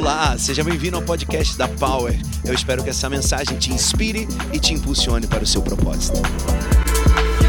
Olá, 0.00 0.34
seja 0.38 0.64
bem-vindo 0.64 0.96
ao 0.96 1.02
podcast 1.02 1.58
da 1.58 1.68
Power. 1.68 2.18
Eu 2.42 2.54
espero 2.54 2.82
que 2.82 2.88
essa 2.88 3.06
mensagem 3.10 3.58
te 3.58 3.70
inspire 3.70 4.26
e 4.50 4.58
te 4.58 4.72
impulsione 4.72 5.26
para 5.26 5.44
o 5.44 5.46
seu 5.46 5.60
propósito. 5.60 6.22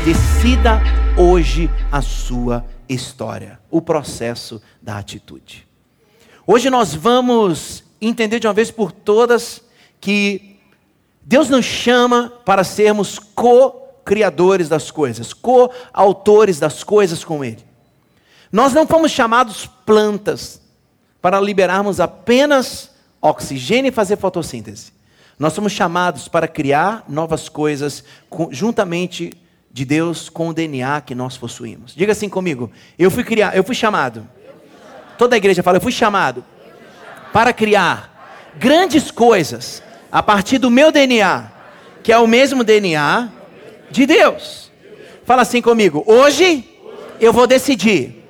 Decida 0.04 0.82
hoje 1.18 1.70
a 1.90 2.02
sua 2.02 2.66
história, 2.90 3.58
o 3.70 3.82
processo 3.82 4.62
da 4.82 4.98
atitude. 4.98 5.66
Hoje 6.46 6.70
nós 6.70 6.94
vamos 6.94 7.86
entender 8.02 8.38
de 8.38 8.48
uma 8.48 8.54
vez 8.54 8.70
por 8.70 8.92
todas 8.92 9.62
que 10.02 10.60
Deus 11.22 11.48
nos 11.48 11.66
chama 11.66 12.34
para 12.44 12.66
sermos 12.66 13.18
co-criadores 13.18 14.68
das 14.68 14.92
coisas, 14.92 15.32
co-autores 15.32 16.60
das 16.60 16.84
coisas 16.84 17.24
com 17.24 17.46
Ele. 17.46 17.64
Nós 18.52 18.74
não 18.74 18.86
fomos 18.86 19.10
chamados 19.10 19.70
plantas, 19.86 20.61
para 21.22 21.40
liberarmos 21.40 22.00
apenas 22.00 22.90
oxigênio 23.22 23.90
e 23.90 23.94
fazer 23.94 24.18
fotossíntese. 24.18 24.92
Nós 25.38 25.54
somos 25.54 25.72
chamados 25.72 26.28
para 26.28 26.48
criar 26.48 27.04
novas 27.08 27.50
coisas 27.50 28.04
juntamente 28.52 29.32
de 29.72 29.86
Deus 29.86 30.30
com 30.30 30.50
o 30.50 30.54
DNA 30.54 31.02
que 31.02 31.16
nós 31.16 31.38
possuímos. 31.38 31.96
Diga 31.96 32.12
assim 32.12 32.30
comigo: 32.30 32.72
eu 32.98 33.10
fui 33.10 33.24
criar, 33.24 33.56
eu 33.56 33.64
fui 33.64 33.76
chamado. 33.76 34.28
Toda 35.18 35.36
a 35.36 35.38
igreja 35.38 35.64
fala, 35.64 35.78
eu 35.78 35.82
fui 35.82 35.92
chamado 35.92 36.44
para 37.32 37.54
criar 37.54 38.52
grandes 38.58 39.12
coisas 39.12 39.82
a 40.12 40.22
partir 40.22 40.58
do 40.58 40.70
meu 40.70 40.92
DNA, 40.92 41.52
que 42.04 42.12
é 42.12 42.18
o 42.18 42.28
mesmo 42.28 42.64
DNA 42.64 43.30
de 43.90 44.06
Deus. 44.06 44.72
Fala 45.26 45.44
assim 45.44 45.62
comigo: 45.62 46.04
hoje 46.06 46.68
eu 47.20 47.32
vou 47.32 47.48
decidir 47.48 48.26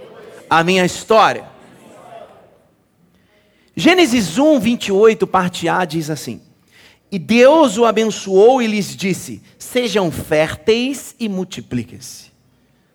a 0.49 0.63
minha 0.63 0.85
história. 0.85 1.50
Gênesis 3.81 4.37
1, 4.37 4.59
28, 4.59 5.25
parte 5.25 5.67
A, 5.67 5.83
diz 5.85 6.11
assim: 6.11 6.39
E 7.11 7.17
Deus 7.17 7.79
o 7.79 7.85
abençoou 7.85 8.61
e 8.61 8.67
lhes 8.67 8.95
disse: 8.95 9.41
Sejam 9.57 10.11
férteis 10.11 11.15
e 11.19 11.27
multipliquem-se. 11.27 12.25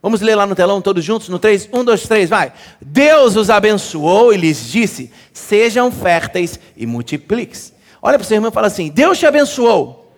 Vamos 0.01 0.21
ler 0.21 0.37
lá 0.37 0.47
no 0.47 0.55
telão 0.55 0.81
todos 0.81 1.05
juntos? 1.05 1.29
No 1.29 1.41
3? 1.41 1.71
1, 1.73 1.85
2, 1.85 2.03
3, 2.03 2.31
vai. 2.31 2.53
Deus 2.81 3.35
os 3.35 3.51
abençoou 3.51 4.33
e 4.33 4.37
lhes 4.37 4.71
disse: 4.71 5.11
Sejam 5.33 5.91
férteis 5.91 6.61
e 6.77 6.87
multipliquem-se. 6.87 7.73
Olha 8.01 8.17
para 8.17 8.25
o 8.25 8.29
seu 8.29 8.37
irmão 8.37 8.53
e 8.53 8.55
fala 8.55 8.69
assim: 8.69 8.89
Deus 8.89 9.19
te 9.19 9.27
abençoou. 9.27 10.15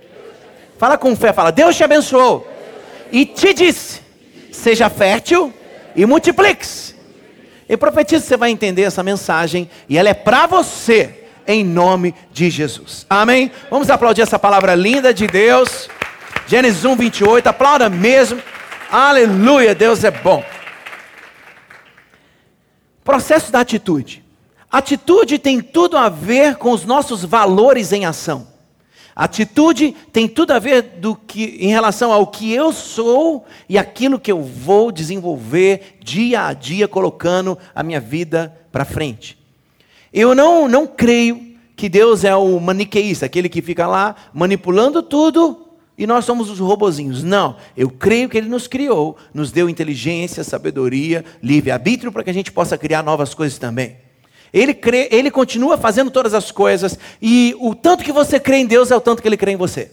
Fala 0.77 0.99
com 0.99 1.17
fé, 1.17 1.33
fala: 1.33 1.51
Deus 1.51 1.75
te 1.75 1.83
abençoou. 1.83 2.47
E 3.11 3.25
te 3.25 3.55
disse: 3.55 4.03
Seja 4.53 4.91
fértil 4.91 5.51
e 5.97 6.05
multiplique-se. 6.05 6.98
Eu 7.69 7.77
profetizo 7.77 8.23
que 8.23 8.29
você 8.29 8.37
vai 8.37 8.51
entender 8.51 8.83
essa 8.83 9.03
mensagem 9.03 9.69
e 9.89 9.99
ela 9.99 10.09
é 10.09 10.15
para 10.15 10.47
você, 10.47 11.25
em 11.47 11.63
nome 11.63 12.15
de 12.33 12.49
Jesus. 12.49 13.07
Amém? 13.11 13.51
Vamos 13.71 13.91
aplaudir 13.91 14.23
essa 14.23 14.39
palavra 14.39 14.75
linda 14.75 15.13
de 15.13 15.27
Deus. 15.27 15.89
Gênesis 16.47 16.85
1, 16.85 16.97
28. 16.97 17.47
Aplauda 17.47 17.91
mesmo. 17.91 18.43
Aleluia, 18.91 19.75
Deus 19.75 20.03
é 20.03 20.11
bom. 20.11 20.43
Processo 23.05 23.53
da 23.53 23.61
atitude. 23.61 24.25
Atitude 24.71 25.39
tem 25.39 25.61
tudo 25.61 25.97
a 25.97 26.09
ver 26.09 26.57
com 26.57 26.73
os 26.73 26.85
nossos 26.85 27.25
valores 27.25 27.93
em 27.93 28.05
ação. 28.05 28.47
Atitude 29.19 29.97
tem 30.13 30.29
tudo 30.29 30.53
a 30.53 30.61
ver 30.61 30.81
do 31.01 31.17
que, 31.17 31.57
em 31.59 31.71
relação 31.71 32.13
ao 32.13 32.29
que 32.29 32.53
eu 32.53 32.73
sou 32.73 33.45
e 33.69 33.77
aquilo 33.77 34.21
que 34.21 34.31
eu 34.31 34.41
vou 34.41 34.93
desenvolver 34.93 35.97
dia 35.99 36.47
a 36.47 36.53
dia, 36.53 36.87
colocando 36.87 37.59
a 37.75 37.83
minha 37.83 37.99
vida 37.99 38.57
para 38.71 38.85
frente. 38.85 39.37
Eu 40.13 40.37
não, 40.37 40.69
não 40.69 40.87
creio 40.87 41.57
que 41.75 41.89
Deus 41.89 42.23
é 42.23 42.37
o 42.37 42.61
maniqueísta, 42.61 43.27
aquele 43.27 43.49
que 43.49 43.61
fica 43.61 43.89
lá 43.89 44.15
manipulando 44.33 45.03
tudo 45.03 45.67
e 45.99 46.07
nós 46.07 46.25
somos 46.25 46.49
os 46.49 46.61
robozinhos. 46.61 47.25
Não, 47.25 47.57
eu 47.77 47.91
creio 47.91 48.29
que 48.29 48.39
Ele 48.39 48.49
nos 48.49 48.69
criou, 48.69 49.17
nos 49.35 49.51
deu 49.51 49.69
inteligência, 49.69 50.45
sabedoria, 50.45 51.25
livre-arbítrio 51.43 52.13
para 52.13 52.23
que 52.23 52.31
a 52.31 52.35
gente 52.35 52.53
possa 52.53 52.79
criar 52.79 53.03
novas 53.03 53.35
coisas 53.35 53.59
também. 53.59 53.97
Ele, 54.53 54.73
crê, 54.75 55.09
ele 55.11 55.31
continua 55.31 55.77
fazendo 55.77 56.11
todas 56.11 56.35
as 56.35 56.51
coisas, 56.51 56.99
e 57.21 57.55
o 57.61 57.75
tanto 57.75 58.05
que 58.05 58.13
você 58.13 58.41
crê 58.41 58.57
em 58.57 58.67
Deus 58.67 58.91
é 58.91 58.97
o 58.97 59.01
tanto 59.01 59.21
que 59.21 59.29
ele 59.29 59.37
crê 59.37 59.53
em 59.53 59.57
você. 59.57 59.91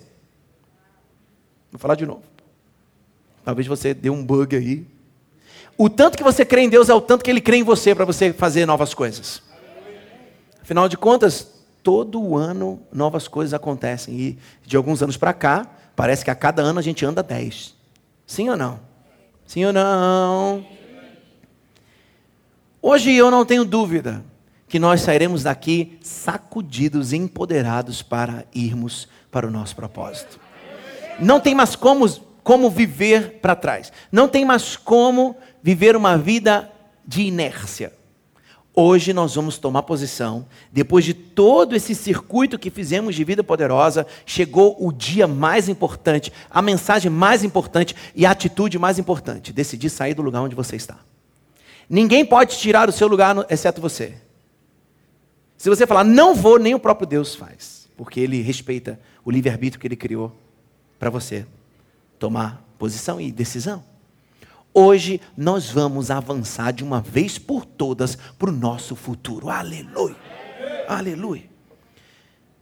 Vou 1.72 1.80
falar 1.80 1.96
de 1.96 2.06
novo. 2.06 2.24
Talvez 3.44 3.68
você 3.68 3.94
dê 3.94 4.10
um 4.10 4.24
bug 4.24 4.56
aí. 4.56 4.86
O 5.78 5.90
tanto 5.90 6.18
que 6.18 6.24
você 6.24 6.46
crê 6.46 6.62
em 6.62 6.70
Deus 6.70 6.90
é 6.90 6.94
o 6.94 7.02
tanto 7.02 7.24
que 7.24 7.30
ele 7.30 7.42
crê 7.42 7.58
em 7.58 7.64
você 7.64 7.94
para 7.94 8.06
você 8.06 8.32
fazer 8.32 8.66
novas 8.66 8.94
coisas. 8.94 9.42
Afinal 10.62 10.88
de 10.88 10.98
contas, 10.98 11.52
todo 11.84 12.36
ano 12.38 12.82
novas 12.92 13.28
coisas 13.28 13.54
acontecem. 13.54 14.16
E 14.20 14.38
de 14.66 14.78
alguns 14.78 15.04
anos 15.04 15.18
para 15.18 15.34
cá, 15.34 15.70
parece 15.96 16.24
que 16.24 16.32
a 16.32 16.36
cada 16.36 16.62
ano 16.62 16.80
a 16.80 16.82
gente 16.82 17.06
anda 17.06 17.22
10. 17.22 17.76
Sim 18.26 18.50
ou 18.50 18.58
não? 18.58 18.80
Sim 19.46 19.66
ou 19.66 19.74
não? 19.74 20.66
Hoje 22.82 23.14
eu 23.14 23.30
não 23.30 23.46
tenho 23.46 23.66
dúvida 23.66 24.24
que 24.76 24.80
nós 24.80 25.00
sairemos 25.00 25.44
daqui 25.44 25.98
sacudidos 26.02 27.14
empoderados 27.14 28.02
para 28.02 28.44
irmos 28.54 29.08
para 29.32 29.48
o 29.48 29.50
nosso 29.50 29.74
propósito. 29.74 30.38
Não 31.18 31.40
tem 31.40 31.56
mais 31.56 31.78
como, 31.78 32.06
como 32.44 32.70
viver 32.70 33.40
para 33.40 33.56
trás. 33.56 33.90
Não 34.12 34.28
tem 34.28 34.44
mais 34.44 34.76
como 34.76 35.38
viver 35.64 35.96
uma 35.96 36.18
vida 36.18 36.70
de 37.08 37.22
inércia. 37.22 37.94
Hoje 38.74 39.14
nós 39.14 39.36
vamos 39.36 39.58
tomar 39.58 39.84
posição. 39.84 40.46
Depois 40.74 41.06
de 41.06 41.14
todo 41.14 41.74
esse 41.74 41.96
circuito 41.96 42.60
que 42.60 42.70
fizemos 42.70 43.16
de 43.16 43.24
vida 43.24 43.46
poderosa, 43.46 44.06
chegou 44.26 44.76
o 44.78 44.92
dia 44.92 45.26
mais 45.26 45.70
importante, 45.70 46.34
a 46.52 46.62
mensagem 46.62 47.10
mais 47.10 47.46
importante 47.46 47.96
e 48.14 48.26
a 48.26 48.32
atitude 48.32 48.78
mais 48.78 49.00
importante: 49.00 49.54
decidir 49.54 49.90
sair 49.90 50.14
do 50.14 50.22
lugar 50.22 50.42
onde 50.42 50.54
você 50.54 50.76
está. 50.76 50.98
Ninguém 51.90 52.26
pode 52.26 52.58
tirar 52.58 52.90
o 52.90 52.92
seu 52.92 53.08
lugar, 53.08 53.38
exceto 53.50 53.80
você. 53.80 54.25
Se 55.58 55.70
você 55.70 55.88
falar, 55.88 56.04
não 56.04 56.36
vou, 56.36 56.60
nem 56.60 56.76
o 56.76 56.80
próprio 56.80 57.08
Deus 57.08 57.36
faz, 57.36 57.88
porque 57.96 58.20
ele 58.20 58.42
respeita 58.42 59.00
o 59.24 59.32
livre-arbítrio 59.32 59.80
que 59.80 59.88
ele 59.88 59.96
criou 59.96 60.36
para 61.00 61.10
você 61.10 61.46
tomar 62.20 62.64
posição 62.78 63.20
e 63.20 63.32
decisão. 63.32 63.84
Hoje 64.74 65.22
nós 65.38 65.70
vamos 65.70 66.12
avançar 66.12 66.72
de 66.74 66.84
uma 66.84 67.00
vez 67.00 67.38
por 67.38 67.66
todas 67.66 68.18
para 68.38 68.50
o 68.50 68.54
nosso 68.54 68.96
futuro. 68.96 69.50
Aleluia! 69.50 70.16
Aleluia! 70.88 71.50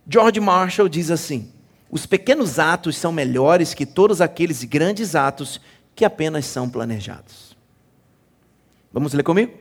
George 0.07 0.39
Marshall 0.39 0.87
diz 0.87 1.09
assim: 1.09 1.51
os 1.89 2.05
pequenos 2.05 2.59
atos 2.59 2.97
são 2.97 3.11
melhores 3.11 3.73
que 3.73 3.85
todos 3.85 4.21
aqueles 4.21 4.63
grandes 4.63 5.15
atos 5.15 5.59
que 5.95 6.05
apenas 6.05 6.45
são 6.45 6.69
planejados. 6.69 7.55
Vamos 8.91 9.13
ler 9.13 9.23
comigo? 9.23 9.53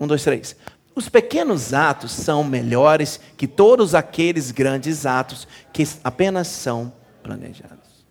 Um, 0.00 0.06
dois, 0.06 0.22
três. 0.22 0.56
Os 0.98 1.08
pequenos 1.08 1.72
atos 1.72 2.10
são 2.10 2.42
melhores 2.42 3.20
que 3.36 3.46
todos 3.46 3.94
aqueles 3.94 4.50
grandes 4.50 5.06
atos 5.06 5.46
que 5.72 5.86
apenas 6.02 6.48
são 6.48 6.92
planejados. 7.22 8.04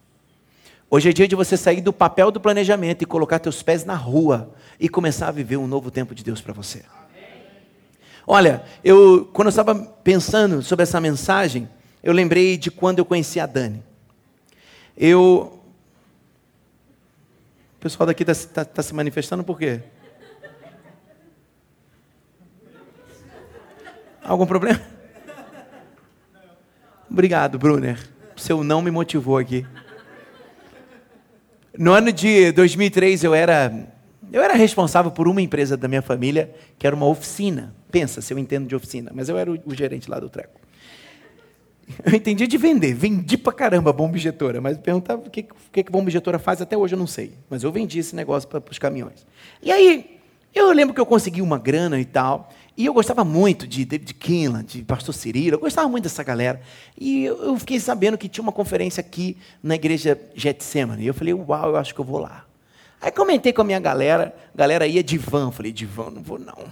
Hoje 0.90 1.10
é 1.10 1.12
dia 1.12 1.28
de 1.28 1.36
você 1.36 1.58
sair 1.58 1.82
do 1.82 1.92
papel 1.92 2.32
do 2.32 2.40
planejamento 2.40 3.02
e 3.02 3.06
colocar 3.06 3.40
teus 3.40 3.62
pés 3.62 3.84
na 3.84 3.94
rua 3.94 4.54
e 4.80 4.88
começar 4.88 5.28
a 5.28 5.32
viver 5.32 5.58
um 5.58 5.68
novo 5.68 5.92
tempo 5.92 6.16
de 6.16 6.24
Deus 6.24 6.40
para 6.40 6.54
você. 6.54 6.86
Olha, 8.26 8.64
eu 8.82 9.30
quando 9.34 9.48
eu 9.48 9.50
estava 9.50 9.76
pensando 9.76 10.64
sobre 10.64 10.84
essa 10.84 11.02
mensagem, 11.02 11.68
eu 12.02 12.14
lembrei 12.14 12.56
de 12.56 12.72
quando 12.72 13.00
eu 13.00 13.06
conheci 13.06 13.38
a 13.38 13.46
Dani. 13.46 13.84
Eu, 14.98 15.60
o 17.76 17.80
pessoal 17.82 18.08
daqui 18.08 18.24
está 18.24 18.64
tá, 18.64 18.64
tá 18.64 18.82
se 18.82 18.96
manifestando 18.96 19.44
por 19.44 19.60
quê? 19.60 19.82
Algum 24.28 24.46
problema? 24.46 24.82
Obrigado, 27.10 27.58
Brunner. 27.58 27.98
Seu 28.36 28.62
não 28.62 28.82
me 28.82 28.92
motivou 28.92 29.38
aqui. 29.38 29.66
No 31.78 31.94
ano 31.94 32.12
de 32.12 32.52
2003 32.52 33.24
eu 33.24 33.34
era 33.34 33.72
eu 34.30 34.44
era 34.44 34.54
responsável 34.54 35.10
por 35.10 35.30
uma 35.30 35.42
empresa 35.42 35.78
da 35.78 35.88
minha 35.88 36.02
família 36.02 36.54
que 36.78 36.86
era 36.86 36.94
uma 36.94 37.06
oficina. 37.06 37.74
Pensa 37.90 38.22
se 38.22 38.34
eu 38.34 38.38
entendo 38.38 38.68
de 38.68 38.76
oficina, 38.76 39.12
mas 39.16 39.30
eu 39.30 39.38
era 39.38 39.50
o, 39.50 39.58
o 39.66 39.74
gerente 39.74 40.10
lá 40.10 40.20
do 40.20 40.30
treco. 40.30 40.60
Eu 42.06 42.14
entendi 42.14 42.46
de 42.48 42.58
vender, 42.58 42.94
vendi 42.94 43.38
pra 43.38 43.54
caramba 43.54 43.92
a 43.92 43.94
bomba 43.94 44.18
injetora, 44.18 44.60
mas 44.60 44.78
perguntava 44.78 45.22
o 45.26 45.30
que, 45.30 45.44
que 45.72 45.80
a 45.80 45.84
bomba 45.90 46.10
injetora 46.10 46.38
faz 46.38 46.62
até 46.62 46.76
hoje 46.76 46.96
eu 46.96 47.00
não 47.00 47.08
sei. 47.08 47.32
Mas 47.50 47.64
eu 47.64 47.72
vendi 47.72 48.00
esse 48.00 48.14
negócio 48.14 48.50
para 48.50 48.62
os 48.70 48.78
caminhões. 48.78 49.26
E 49.64 49.72
aí, 49.72 50.20
eu 50.54 50.72
lembro 50.74 50.94
que 50.94 51.00
eu 51.00 51.06
consegui 51.06 51.42
uma 51.42 51.58
grana 51.58 51.98
e 51.98 52.06
tal, 52.06 52.50
e 52.78 52.86
eu 52.86 52.94
gostava 52.94 53.26
muito 53.26 53.66
de 53.66 53.84
David 53.84 54.14
Kinlan, 54.14 54.64
de 54.64 54.84
Pastor 54.84 55.12
Cirilo, 55.12 55.56
eu 55.56 55.60
gostava 55.60 55.90
muito 55.90 56.04
dessa 56.04 56.24
galera. 56.24 56.62
E 56.96 57.26
eu 57.26 57.58
fiquei 57.58 57.80
sabendo 57.80 58.20
que 58.20 58.30
tinha 58.30 58.44
uma 58.44 58.52
conferência 58.52 59.02
aqui 59.02 59.36
na 59.64 59.74
igreja 59.74 60.20
Getsemane. 60.36 61.04
E 61.04 61.08
eu 61.08 61.14
falei, 61.14 61.34
uau, 61.34 61.70
eu 61.70 61.76
acho 61.76 61.96
que 61.96 62.00
eu 62.00 62.06
vou 62.06 62.20
lá. 62.20 62.46
Aí 63.02 63.12
comentei 63.12 63.52
com 63.52 63.64
a 63.64 63.66
minha 63.66 63.80
galera, 63.80 64.36
a 64.54 64.58
galera 64.58 64.86
ia 64.86 65.04
de 65.04 65.18
van. 65.18 65.50
Falei, 65.50 65.72
de 65.72 65.88
van, 65.88 66.12
não 66.12 66.22
vou 66.22 66.38
não. 66.38 66.66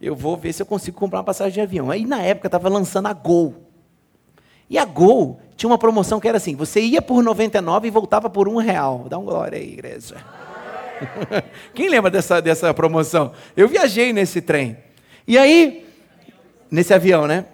Eu 0.00 0.16
vou 0.16 0.38
ver 0.38 0.54
se 0.54 0.62
eu 0.62 0.66
consigo 0.66 0.96
comprar 0.96 1.18
uma 1.18 1.24
passagem 1.24 1.52
de 1.52 1.60
avião. 1.60 1.90
Aí 1.90 2.06
na 2.06 2.22
época 2.22 2.48
estava 2.48 2.70
lançando 2.70 3.06
a 3.06 3.12
Gol. 3.12 3.54
E 4.70 4.78
a 4.78 4.86
Gol 4.86 5.38
tinha 5.54 5.68
uma 5.68 5.78
promoção 5.78 6.18
que 6.18 6.26
era 6.26 6.38
assim: 6.38 6.56
você 6.56 6.80
ia 6.80 7.02
por 7.02 7.22
99 7.22 7.88
e 7.88 7.90
voltava 7.90 8.30
por 8.30 8.48
um 8.48 8.56
real. 8.56 9.04
Dá 9.06 9.18
um 9.18 9.24
glória 9.24 9.58
aí, 9.58 9.74
igreja. 9.74 10.16
Quem 11.74 11.90
lembra 11.90 12.10
dessa, 12.10 12.40
dessa 12.40 12.72
promoção? 12.72 13.32
Eu 13.54 13.68
viajei 13.68 14.14
nesse 14.14 14.40
trem. 14.40 14.85
E 15.26 15.36
aí, 15.36 15.86
nesse 16.70 16.94
avião, 16.94 17.26
né? 17.26 17.46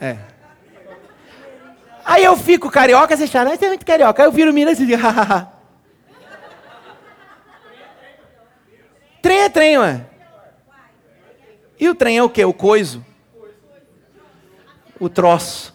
É. 0.00 0.16
Aí 2.04 2.24
eu 2.24 2.36
fico 2.36 2.70
carioca, 2.70 3.16
você 3.16 3.26
chama, 3.26 3.54
você 3.54 3.66
é 3.66 3.68
muito 3.68 3.84
carioca. 3.84 4.22
Aí 4.22 4.28
eu 4.28 4.32
viro 4.32 4.52
Minas 4.52 4.78
e 4.78 4.86
digo, 4.86 4.96
hahaha. 5.02 5.52
trem 9.20 9.40
é 9.40 9.48
trem, 9.48 9.78
ué. 9.78 10.06
E 11.78 11.88
o 11.88 11.94
trem 11.94 12.16
é 12.16 12.22
o 12.22 12.30
quê? 12.30 12.44
O 12.44 12.54
coiso. 12.54 13.04
O 14.98 15.08
troço. 15.08 15.74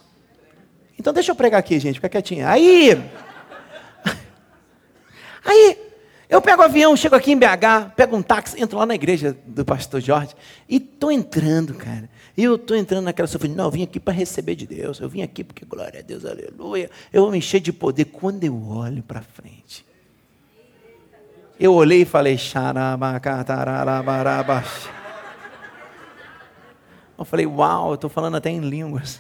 Então 0.98 1.14
deixa 1.14 1.32
eu 1.32 1.36
pregar 1.36 1.60
aqui, 1.60 1.80
gente, 1.80 1.96
fica 1.96 2.10
quietinho. 2.10 2.48
Aí. 2.48 2.92
Aí, 5.46 5.91
eu 6.32 6.42
pego 6.42 6.62
o 6.62 6.66
avião, 6.66 6.96
chego 6.96 7.14
aqui 7.14 7.34
em 7.34 7.38
BH, 7.38 7.92
pego 7.94 8.16
um 8.16 8.22
táxi, 8.22 8.58
entro 8.62 8.78
lá 8.78 8.86
na 8.86 8.96
igreja 8.96 9.38
do 9.46 9.66
pastor 9.66 10.00
Jorge 10.00 10.34
e 10.70 10.80
tô 10.80 11.12
entrando, 11.12 11.74
cara. 11.74 12.10
Eu 12.38 12.58
tô 12.58 12.74
entrando 12.74 13.04
naquela 13.04 13.28
sofrência. 13.28 13.58
Não, 13.58 13.66
eu 13.66 13.72
vim 13.72 13.84
aqui 13.84 14.00
para 14.00 14.14
receber 14.14 14.56
de 14.56 14.66
Deus. 14.66 15.02
Eu 15.02 15.10
vim 15.10 15.22
aqui 15.24 15.44
porque 15.44 15.66
glória 15.66 16.00
a 16.00 16.02
Deus, 16.02 16.24
aleluia. 16.24 16.90
Eu 17.12 17.24
vou 17.24 17.32
me 17.32 17.40
encher 17.40 17.60
de 17.60 17.74
poder 17.74 18.06
quando 18.06 18.46
eu 18.46 18.56
olho 18.66 19.04
para 19.04 19.22
frente. 19.22 19.86
Eu 21.60 21.74
olhei 21.74 22.04
e 22.04 22.06
falei, 22.06 22.40
Eu 27.18 27.26
falei, 27.26 27.46
uau, 27.46 27.90
eu 27.90 27.96
estou 27.96 28.10
falando 28.10 28.38
até 28.38 28.50
em 28.50 28.62
línguas. 28.62 29.20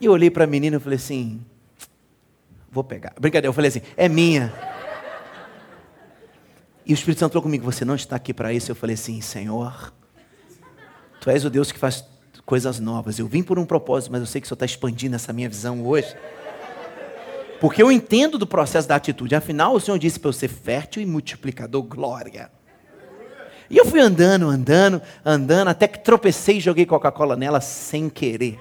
E 0.00 0.06
eu 0.06 0.12
olhei 0.12 0.32
para 0.32 0.42
a 0.42 0.48
menina 0.48 0.78
e 0.78 0.80
falei 0.80 0.96
assim, 0.96 1.40
vou 2.68 2.82
pegar. 2.82 3.12
Brincadeira, 3.20 3.46
eu 3.46 3.52
falei 3.52 3.68
assim, 3.68 3.82
é 3.96 4.08
minha. 4.08 4.52
E 6.84 6.92
o 6.92 6.94
Espírito 6.94 7.20
Santo 7.20 7.32
falou 7.32 7.42
comigo, 7.42 7.64
você 7.64 7.84
não 7.84 7.94
está 7.94 8.16
aqui 8.16 8.34
para 8.34 8.52
isso. 8.52 8.70
Eu 8.70 8.74
falei 8.74 8.94
assim, 8.94 9.20
Senhor, 9.20 9.92
Tu 11.22 11.30
és 11.30 11.44
o 11.44 11.50
Deus 11.50 11.70
que 11.70 11.78
faz 11.78 12.04
coisas 12.44 12.80
novas. 12.80 13.16
Eu 13.16 13.28
vim 13.28 13.44
por 13.44 13.56
um 13.56 13.64
propósito, 13.64 14.10
mas 14.10 14.20
eu 14.22 14.26
sei 14.26 14.40
que 14.40 14.44
o 14.44 14.48
Senhor 14.48 14.56
está 14.56 14.66
expandindo 14.66 15.14
essa 15.14 15.32
minha 15.32 15.48
visão 15.48 15.86
hoje. 15.86 16.16
Porque 17.60 17.80
eu 17.80 17.92
entendo 17.92 18.36
do 18.36 18.44
processo 18.44 18.88
da 18.88 18.96
atitude. 18.96 19.36
Afinal, 19.36 19.76
o 19.76 19.80
Senhor 19.80 19.96
disse 19.98 20.18
para 20.18 20.30
eu 20.30 20.32
ser 20.32 20.48
fértil 20.48 21.00
e 21.00 21.06
multiplicador, 21.06 21.84
glória. 21.84 22.50
E 23.70 23.78
eu 23.78 23.86
fui 23.86 24.00
andando, 24.00 24.48
andando, 24.48 25.00
andando, 25.24 25.68
até 25.68 25.86
que 25.86 26.00
tropecei 26.00 26.56
e 26.56 26.60
joguei 26.60 26.84
Coca-Cola 26.84 27.36
nela 27.36 27.60
sem 27.60 28.10
querer. 28.10 28.58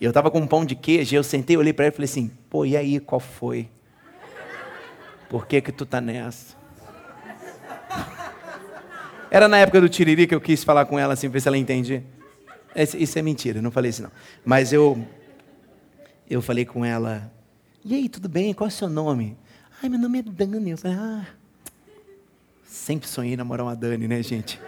E 0.00 0.04
eu 0.04 0.10
estava 0.10 0.30
com 0.30 0.38
um 0.38 0.46
pão 0.46 0.64
de 0.64 0.76
queijo, 0.76 1.16
eu 1.16 1.24
sentei, 1.24 1.56
olhei 1.56 1.72
para 1.72 1.86
ele 1.86 1.94
e 1.94 1.96
falei 1.96 2.08
assim: 2.08 2.30
pô, 2.48 2.64
e 2.64 2.76
aí, 2.76 3.00
qual 3.00 3.18
foi? 3.18 3.68
Por 5.28 5.46
que 5.46 5.60
que 5.60 5.72
tu 5.72 5.84
tá 5.84 6.00
nessa? 6.00 6.56
Era 9.30 9.48
na 9.48 9.58
época 9.58 9.80
do 9.80 9.88
tiriri 9.88 10.26
que 10.26 10.34
eu 10.34 10.40
quis 10.40 10.62
falar 10.62 10.86
com 10.86 10.98
ela 10.98 11.14
assim, 11.14 11.28
ver 11.28 11.40
se 11.40 11.48
ela 11.48 11.58
entende. 11.58 12.04
Isso 12.76 13.18
é 13.18 13.22
mentira, 13.22 13.60
não 13.60 13.70
falei 13.70 13.90
isso 13.90 14.02
não. 14.02 14.10
Mas 14.44 14.72
eu 14.72 15.06
eu 16.28 16.40
falei 16.40 16.64
com 16.64 16.84
ela, 16.84 17.30
e 17.86 17.94
aí, 17.94 18.08
tudo 18.08 18.30
bem? 18.30 18.54
Qual 18.54 18.66
é 18.66 18.68
o 18.68 18.72
seu 18.72 18.88
nome? 18.88 19.36
Ai, 19.82 19.90
meu 19.90 19.98
nome 19.98 20.20
é 20.20 20.22
Dani. 20.22 20.70
Eu 20.70 20.78
falei, 20.78 20.96
ah, 20.96 21.26
sempre 22.64 23.06
sonhei 23.06 23.36
namorar 23.36 23.66
uma 23.66 23.76
Dani, 23.76 24.08
né, 24.08 24.22
gente? 24.22 24.58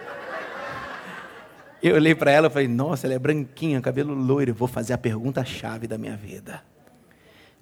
Eu 1.81 1.95
olhei 1.95 2.13
para 2.13 2.29
ela 2.29 2.45
e 2.45 2.49
falei, 2.51 2.67
nossa, 2.67 3.07
ela 3.07 3.15
é 3.15 3.19
branquinha, 3.19 3.81
cabelo 3.81 4.13
loiro, 4.13 4.53
vou 4.53 4.67
fazer 4.67 4.93
a 4.93 4.99
pergunta-chave 4.99 5.87
da 5.87 5.97
minha 5.97 6.15
vida. 6.15 6.63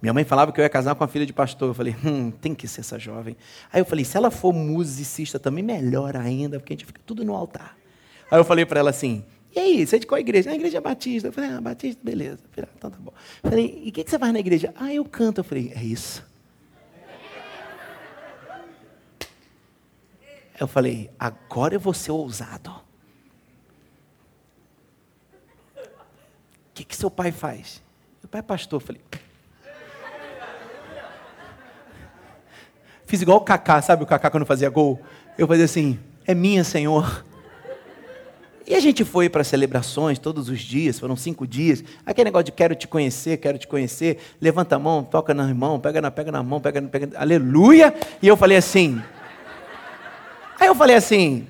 Minha 0.06 0.13
mãe 0.13 0.24
falava 0.24 0.52
que 0.52 0.62
eu 0.62 0.63
ia 0.63 0.69
casar 0.69 0.94
com 0.94 1.04
a 1.04 1.07
filha 1.07 1.25
de 1.25 1.34
pastor. 1.34 1.69
Eu 1.69 1.74
falei, 1.74 1.96
hum, 2.06 2.30
tem 2.30 2.54
que 2.54 2.68
ser 2.68 2.81
essa 2.81 3.00
jovem. 3.00 3.36
Aí 3.74 3.81
eu 3.81 3.86
falei, 3.86 4.06
se 4.06 4.16
ela 4.16 4.30
for 4.30 4.54
musicista 4.54 5.40
também, 5.40 5.63
melhor 5.63 6.16
ainda, 6.16 6.60
porque 6.60 6.74
a 6.74 6.75
gente 6.75 6.86
fica 6.86 7.02
tudo 7.04 7.25
no 7.25 7.34
altar. 7.34 7.75
Aí 8.30 8.38
eu 8.38 8.44
falei 8.44 8.68
para 8.68 8.80
ela 8.80 8.92
assim, 8.92 9.25
e 9.56 9.60
aí, 9.60 9.88
você 9.88 9.96
é 9.96 10.00
de 10.00 10.06
qual 10.06 10.19
igreja? 10.19 10.48
Na 10.48 10.56
igreja 10.56 10.80
batista. 10.80 11.30
Eu 11.30 11.31
falei, 11.31 11.50
ah, 11.50 11.60
batista, 11.60 12.00
beleza. 12.04 12.38
Ah, 12.56 12.68
então 12.78 12.92
tá 12.92 12.98
bom. 13.00 13.12
Eu 13.42 13.50
falei, 13.50 13.81
e 13.84 13.90
o 13.90 13.92
que, 13.92 14.04
que 14.04 14.12
você 14.12 14.19
faz 14.19 14.31
na 14.31 14.40
igreja? 14.40 14.72
Ah, 14.75 14.94
eu 14.94 15.04
canto. 15.06 15.40
Eu 15.40 15.44
falei, 15.44 15.74
é 15.75 15.84
isso. 15.84 16.24
Eu 20.60 20.68
falei, 20.68 21.10
agora 21.18 21.74
eu 21.74 21.80
vou 21.80 21.96
ser 21.96 22.12
ousado. 22.12 22.69
O 22.69 22.81
que, 26.75 26.84
que 26.84 26.96
seu 26.96 27.10
pai 27.10 27.31
faz? 27.31 27.81
Meu 28.22 28.30
pai 28.30 28.42
é 28.42 28.44
pastor. 28.44 28.80
Eu 28.80 28.86
falei. 28.86 29.01
Fiz 33.06 33.22
igual 33.22 33.38
o 33.38 33.42
Kaká, 33.42 33.81
sabe 33.81 34.04
o 34.04 34.06
Kaká 34.06 34.30
quando 34.30 34.46
fazia 34.46 34.69
gol? 34.69 35.00
Eu 35.38 35.48
fazia 35.48 35.66
assim, 35.66 36.00
é 36.25 36.34
minha, 36.34 36.63
Senhor. 36.63 37.24
E 38.68 38.74
a 38.74 38.80
gente 38.80 39.06
foi 39.06 39.30
para 39.30 39.44
celebrações 39.44 40.18
todos 40.18 40.50
os 40.50 40.60
dias, 40.60 41.00
foram 41.00 41.16
cinco 41.16 41.46
dias. 41.46 41.84
Aquele 42.04 42.25
negócio 42.25 42.46
de 42.46 42.52
quero 42.52 42.74
te 42.74 42.88
conhecer, 42.88 43.38
quero 43.38 43.60
te 43.60 43.68
conhecer. 43.68 44.18
Levanta 44.42 44.75
a 44.75 44.80
mão, 44.80 45.04
toca 45.04 45.36
na 45.36 45.54
mão, 45.54 45.80
pega 45.80 46.02
na, 46.02 46.10
pega 46.10 46.31
na 46.31 46.42
mão, 46.42 46.60
pega, 46.60 46.81
pega. 46.81 47.10
Aleluia! 47.16 47.94
E 48.22 48.28
eu 48.28 48.36
falei 48.36 48.57
assim. 48.57 49.00
Aí 50.60 50.68
eu 50.68 50.74
falei 50.74 50.96
assim. 50.96 51.46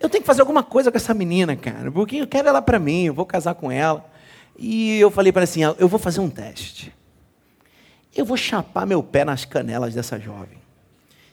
Eu 0.00 0.08
tenho 0.08 0.22
que 0.22 0.26
fazer 0.26 0.40
alguma 0.40 0.64
coisa 0.64 0.90
com 0.90 0.96
essa 0.96 1.14
menina, 1.14 1.54
cara, 1.54 1.90
porque 1.92 2.16
eu 2.16 2.26
quero 2.26 2.48
ela 2.48 2.60
para 2.60 2.78
mim, 2.78 3.04
eu 3.04 3.14
vou 3.14 3.24
casar 3.24 3.54
com 3.54 3.70
ela. 3.70 4.04
E 4.58 4.98
eu 4.98 5.10
falei 5.10 5.32
para 5.32 5.44
assim, 5.44 5.60
eu 5.62 5.88
vou 5.88 5.98
fazer 5.98 6.20
um 6.20 6.28
teste. 6.28 6.92
Eu 8.14 8.24
vou 8.24 8.36
chapar 8.36 8.86
meu 8.86 9.02
pé 9.02 9.24
nas 9.24 9.44
canelas 9.44 9.94
dessa 9.94 10.18
jovem. 10.18 10.62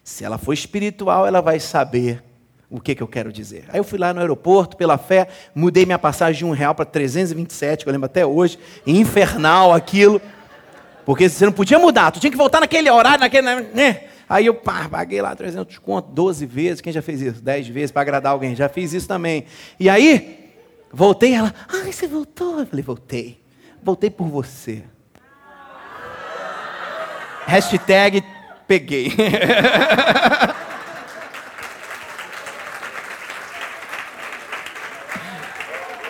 Se 0.03 0.23
ela 0.23 0.37
for 0.37 0.53
espiritual, 0.53 1.27
ela 1.27 1.41
vai 1.41 1.59
saber 1.59 2.23
o 2.69 2.79
que, 2.79 2.95
que 2.95 3.03
eu 3.03 3.07
quero 3.07 3.31
dizer. 3.31 3.65
Aí 3.67 3.79
eu 3.79 3.83
fui 3.83 3.99
lá 3.99 4.13
no 4.13 4.21
aeroporto, 4.21 4.77
pela 4.77 4.97
fé, 4.97 5.27
mudei 5.53 5.85
minha 5.85 5.99
passagem 5.99 6.39
de 6.39 6.45
um 6.45 6.51
real 6.51 6.73
para 6.73 6.85
327, 6.85 7.83
que 7.83 7.89
eu 7.89 7.91
lembro 7.91 8.05
até 8.05 8.25
hoje, 8.25 8.57
infernal 8.87 9.73
aquilo, 9.73 10.21
porque 11.05 11.27
você 11.27 11.45
não 11.45 11.51
podia 11.51 11.77
mudar, 11.77 12.11
tu 12.11 12.19
tinha 12.19 12.31
que 12.31 12.37
voltar 12.37 12.61
naquele 12.61 12.89
horário, 12.89 13.19
naquele, 13.19 13.45
né? 13.73 14.05
Aí 14.27 14.45
eu 14.45 14.55
pá, 14.55 14.87
paguei 14.89 15.21
lá 15.21 15.35
300 15.35 15.77
conto 15.79 16.09
12 16.13 16.45
vezes, 16.45 16.79
quem 16.79 16.93
já 16.93 17.01
fez 17.01 17.21
isso? 17.21 17.43
10 17.43 17.67
vezes 17.67 17.91
para 17.91 18.01
agradar 18.01 18.31
alguém, 18.31 18.55
já 18.55 18.69
fiz 18.69 18.93
isso 18.93 19.07
também. 19.07 19.43
E 19.77 19.89
aí, 19.89 20.49
voltei, 20.91 21.33
ela, 21.33 21.53
ai, 21.67 21.91
você 21.91 22.07
voltou? 22.07 22.61
Eu 22.61 22.65
falei, 22.65 22.83
voltei, 22.83 23.37
voltei 23.83 24.09
por 24.09 24.27
você. 24.27 24.83
Hashtag 27.47 28.23
peguei. 28.67 29.11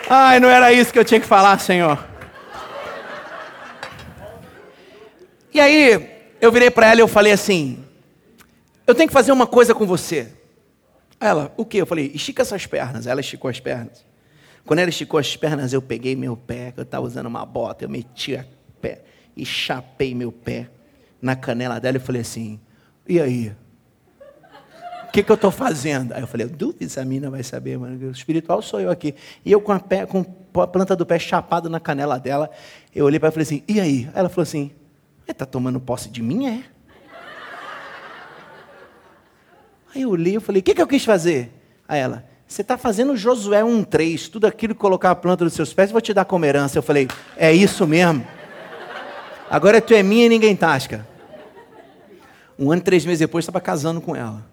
Ai, 0.08 0.38
não 0.38 0.48
era 0.48 0.72
isso 0.72 0.92
que 0.92 0.98
eu 0.98 1.04
tinha 1.04 1.18
que 1.18 1.26
falar, 1.26 1.58
Senhor. 1.58 1.98
E 5.54 5.60
aí, 5.60 6.10
eu 6.40 6.52
virei 6.52 6.70
para 6.70 6.86
ela 6.88 7.00
e 7.00 7.02
eu 7.02 7.08
falei 7.08 7.32
assim: 7.32 7.84
Eu 8.86 8.94
tenho 8.94 9.08
que 9.08 9.12
fazer 9.12 9.32
uma 9.32 9.46
coisa 9.46 9.74
com 9.74 9.86
você. 9.86 10.32
Ela, 11.18 11.52
o 11.56 11.64
que? 11.64 11.78
Eu 11.78 11.86
falei: 11.86 12.12
Estica 12.14 12.44
suas 12.44 12.66
pernas. 12.66 13.06
Ela 13.06 13.20
esticou 13.20 13.48
as 13.48 13.58
pernas. 13.58 14.04
Quando 14.64 14.80
ela 14.80 14.90
esticou 14.90 15.18
as 15.18 15.34
pernas, 15.36 15.72
eu 15.72 15.82
peguei 15.82 16.14
meu 16.14 16.36
pé, 16.36 16.72
eu 16.76 16.84
estava 16.84 17.04
usando 17.04 17.26
uma 17.26 17.44
bota, 17.44 17.84
eu 17.84 17.88
meti 17.88 18.36
a 18.36 18.44
pé 18.80 19.02
e 19.36 19.44
chapei 19.44 20.14
meu 20.14 20.30
pé 20.30 20.68
na 21.22 21.36
canela 21.36 21.80
dela 21.80 21.96
e 21.96 22.00
falei 22.00 22.20
assim: 22.20 22.60
E 23.08 23.20
aí? 23.20 23.54
o 25.08 25.12
que, 25.12 25.22
que 25.22 25.30
eu 25.30 25.34
estou 25.34 25.50
fazendo? 25.50 26.14
Aí 26.14 26.22
eu 26.22 26.26
falei, 26.26 26.46
duvido 26.46 26.90
se 26.90 26.98
a 26.98 27.04
mina 27.04 27.28
vai 27.28 27.42
saber, 27.42 27.78
mano. 27.78 28.08
O 28.08 28.10
espiritual 28.10 28.62
sou 28.62 28.80
eu 28.80 28.90
aqui. 28.90 29.14
E 29.44 29.52
eu 29.52 29.60
com 29.60 29.70
a, 29.70 29.78
pé, 29.78 30.06
com 30.06 30.24
a 30.54 30.66
planta 30.66 30.96
do 30.96 31.04
pé 31.04 31.18
chapada 31.18 31.68
na 31.68 31.78
canela 31.78 32.18
dela, 32.18 32.50
eu 32.94 33.04
olhei 33.04 33.20
para 33.20 33.26
ela 33.26 33.32
e 33.32 33.34
falei 33.34 33.42
assim, 33.42 33.62
e? 33.68 33.78
Aí 33.78 34.10
ela 34.14 34.30
falou 34.30 34.44
assim, 34.44 34.70
está 35.28 35.44
tomando 35.44 35.78
posse 35.78 36.08
de 36.08 36.22
mim, 36.22 36.46
é? 36.46 36.64
Aí 39.94 40.00
eu 40.00 40.08
olhei 40.08 40.36
e 40.36 40.40
falei, 40.40 40.60
o 40.60 40.62
que, 40.62 40.74
que 40.74 40.80
eu 40.80 40.86
quis 40.86 41.04
fazer? 41.04 41.52
Aí 41.86 42.00
ela, 42.00 42.24
você 42.48 42.62
está 42.62 42.78
fazendo 42.78 43.14
Josué 43.14 43.60
1,3, 43.62 44.30
tudo 44.30 44.46
aquilo 44.46 44.74
que 44.74 44.80
colocar 44.80 45.10
a 45.10 45.14
planta 45.14 45.44
dos 45.44 45.52
seus 45.52 45.74
pés, 45.74 45.90
eu 45.90 45.92
vou 45.92 46.00
te 46.00 46.14
dar 46.14 46.24
como 46.24 46.46
herança. 46.46 46.78
Eu 46.78 46.82
falei, 46.82 47.06
é 47.36 47.52
isso 47.52 47.86
mesmo. 47.86 48.26
Agora 49.50 49.78
tu 49.78 49.92
é 49.92 50.02
minha 50.02 50.24
e 50.24 50.28
ninguém 50.30 50.56
tasca. 50.56 51.06
Um 52.62 52.70
ano 52.70 52.80
e 52.80 52.84
três 52.84 53.04
meses 53.04 53.18
depois, 53.18 53.42
estava 53.42 53.60
casando 53.60 54.00
com 54.00 54.14
ela. 54.14 54.46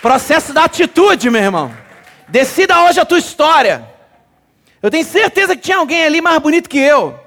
Processo 0.00 0.52
da 0.52 0.62
atitude, 0.62 1.28
meu 1.28 1.42
irmão. 1.42 1.74
Decida 2.28 2.84
hoje 2.84 3.00
a 3.00 3.04
tua 3.04 3.18
história. 3.18 3.90
Eu 4.80 4.88
tenho 4.88 5.04
certeza 5.04 5.56
que 5.56 5.62
tinha 5.62 5.78
alguém 5.78 6.04
ali 6.04 6.20
mais 6.20 6.38
bonito 6.38 6.68
que 6.68 6.78
eu. 6.78 7.18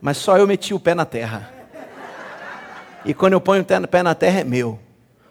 Mas 0.00 0.16
só 0.16 0.38
eu 0.38 0.46
meti 0.46 0.72
o 0.72 0.80
pé 0.80 0.94
na 0.94 1.04
terra. 1.04 1.52
E 3.04 3.12
quando 3.12 3.34
eu 3.34 3.42
ponho 3.42 3.60
o 3.60 3.88
pé 3.88 4.02
na 4.02 4.14
terra 4.14 4.40
é 4.40 4.44
meu. 4.44 4.80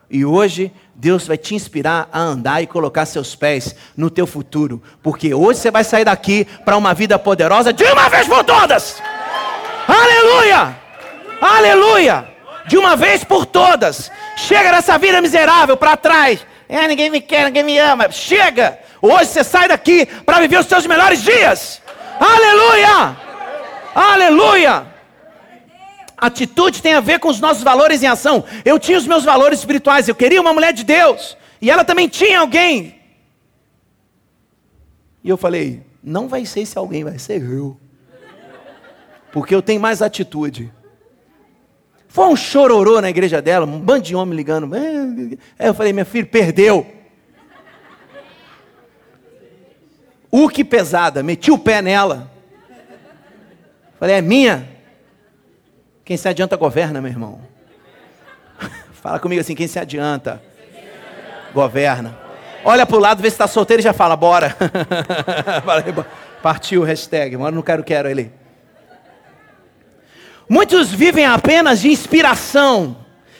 E 0.09 0.23
hoje 0.23 0.71
Deus 0.95 1.27
vai 1.27 1.37
te 1.37 1.53
inspirar 1.53 2.09
a 2.11 2.19
andar 2.19 2.61
e 2.61 2.67
colocar 2.67 3.05
seus 3.05 3.35
pés 3.35 3.75
no 3.95 4.09
teu 4.09 4.25
futuro, 4.25 4.81
porque 5.03 5.33
hoje 5.33 5.59
você 5.59 5.69
vai 5.69 5.83
sair 5.83 6.05
daqui 6.05 6.45
para 6.63 6.77
uma 6.77 6.93
vida 6.93 7.19
poderosa 7.19 7.73
de 7.73 7.83
uma 7.83 8.09
vez 8.09 8.27
por 8.27 8.43
todas. 8.43 9.01
Aleluia! 9.87 10.75
Aleluia! 11.41 12.27
De 12.67 12.77
uma 12.77 12.95
vez 12.95 13.23
por 13.23 13.45
todas. 13.45 14.11
Chega 14.35 14.71
dessa 14.71 14.97
vida 14.97 15.21
miserável 15.21 15.77
para 15.77 15.95
trás. 15.95 16.45
É, 16.67 16.87
ninguém 16.87 17.09
me 17.09 17.21
quer, 17.21 17.45
ninguém 17.45 17.63
me 17.63 17.77
ama. 17.77 18.11
Chega! 18.11 18.79
Hoje 19.01 19.25
você 19.27 19.43
sai 19.43 19.67
daqui 19.67 20.05
para 20.05 20.39
viver 20.39 20.59
os 20.59 20.65
seus 20.65 20.85
melhores 20.85 21.21
dias. 21.21 21.81
Aleluia! 22.19 23.17
Aleluia! 23.93 24.96
Atitude 26.17 26.81
tem 26.81 26.95
a 26.95 26.99
ver 26.99 27.19
com 27.19 27.29
os 27.29 27.39
nossos 27.39 27.61
valores 27.61 28.01
em 28.01 28.07
ação. 28.07 28.43
Eu 28.65 28.79
tinha 28.79 28.97
os 28.97 29.05
meus 29.05 29.23
valores 29.23 29.59
espirituais, 29.59 30.07
eu 30.07 30.15
queria 30.15 30.41
uma 30.41 30.51
mulher 30.51 30.73
de 30.73 30.83
Deus, 30.83 31.37
e 31.61 31.69
ela 31.69 31.85
também 31.85 32.07
tinha 32.07 32.39
alguém. 32.39 32.95
E 35.23 35.29
eu 35.29 35.37
falei: 35.37 35.83
não 36.01 36.27
vai 36.27 36.45
ser 36.45 36.61
esse 36.61 36.77
alguém, 36.77 37.03
vai 37.03 37.19
ser 37.19 37.41
eu. 37.43 37.77
Porque 39.31 39.53
eu 39.53 39.61
tenho 39.61 39.79
mais 39.79 40.01
atitude. 40.01 40.73
Foi 42.07 42.27
um 42.27 42.35
chororô 42.35 42.99
na 42.99 43.09
igreja 43.09 43.39
dela, 43.39 43.65
um 43.65 43.79
bando 43.79 44.03
de 44.03 44.15
homem 44.15 44.35
ligando. 44.35 44.73
Aí 44.73 45.67
eu 45.67 45.73
falei: 45.73 45.93
minha 45.93 46.05
filha, 46.05 46.25
perdeu. 46.25 46.87
O 50.31 50.49
que 50.49 50.63
pesada, 50.63 51.21
meti 51.21 51.51
o 51.51 51.59
pé 51.59 51.81
nela. 51.81 52.31
Falei: 53.99 54.15
é 54.15 54.21
minha. 54.21 54.76
Quem 56.07 56.15
se 56.15 56.29
adianta 56.29 56.55
governa, 56.55 57.01
meu 57.01 57.11
irmão. 57.11 57.37
fala 59.03 59.19
comigo 59.19 59.41
assim: 59.41 59.53
quem 59.53 59.67
se 59.67 59.77
adianta, 59.77 60.41
governa. 61.53 62.17
Olha 62.63 62.85
para 62.85 62.95
o 62.95 62.99
lado, 62.99 63.21
vê 63.21 63.29
se 63.29 63.33
está 63.33 63.45
solteiro 63.45 63.81
e 63.81 63.83
já 63.83 63.91
fala, 63.91 64.15
bora. 64.15 64.55
Partiu 66.41 66.81
o 66.81 66.85
hashtag, 66.85 67.35
mas 67.35 67.53
não 67.53 67.61
quero, 67.61 67.83
quero 67.83 68.09
ele. 68.09 68.31
Muitos 70.47 70.93
vivem 70.93 71.25
apenas 71.25 71.81
de 71.81 71.89
inspiração. 71.89 72.95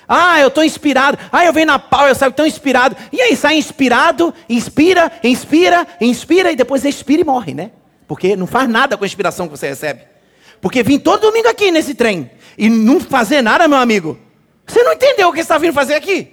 Ah, 0.06 0.42
eu 0.42 0.50
estou 0.50 0.62
inspirado. 0.62 1.18
Ah, 1.32 1.46
eu 1.46 1.54
venho 1.54 1.68
na 1.68 1.80
pau, 1.80 2.06
eu 2.10 2.16
saio 2.16 2.34
tão 2.34 2.46
inspirado. 2.46 2.98
E 3.14 3.22
aí, 3.22 3.34
sai 3.38 3.56
inspirado, 3.56 4.34
inspira, 4.50 5.10
inspira, 5.24 5.88
inspira, 6.02 6.52
e 6.52 6.56
depois 6.58 6.84
expira 6.84 7.22
e 7.22 7.26
morre, 7.26 7.54
né? 7.54 7.72
Porque 8.06 8.36
não 8.36 8.46
faz 8.46 8.68
nada 8.68 8.98
com 8.98 9.06
a 9.06 9.08
inspiração 9.08 9.48
que 9.48 9.58
você 9.58 9.70
recebe. 9.70 10.17
Porque 10.62 10.84
vim 10.84 11.00
todo 11.00 11.22
domingo 11.22 11.48
aqui 11.48 11.72
nesse 11.72 11.94
trem 11.94 12.30
e 12.58 12.70
não 12.70 13.00
fazer 13.00 13.42
nada, 13.42 13.68
meu 13.68 13.78
amigo. 13.78 14.18
Você 14.66 14.84
não 14.84 14.94
entendeu 14.94 15.30
o 15.30 15.34
que 15.34 15.40
está 15.40 15.58
vindo 15.58 15.74
fazer 15.74 15.96
aqui? 15.96 16.32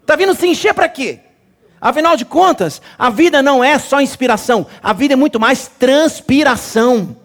Está 0.00 0.16
vindo 0.16 0.34
se 0.34 0.46
encher 0.46 0.74
para 0.74 0.88
quê? 0.88 1.20
Afinal 1.80 2.16
de 2.16 2.24
contas, 2.24 2.82
a 2.98 3.08
vida 3.08 3.40
não 3.40 3.62
é 3.62 3.78
só 3.78 4.00
inspiração, 4.00 4.66
a 4.82 4.92
vida 4.92 5.14
é 5.14 5.16
muito 5.16 5.38
mais 5.38 5.68
transpiração. 5.68 7.16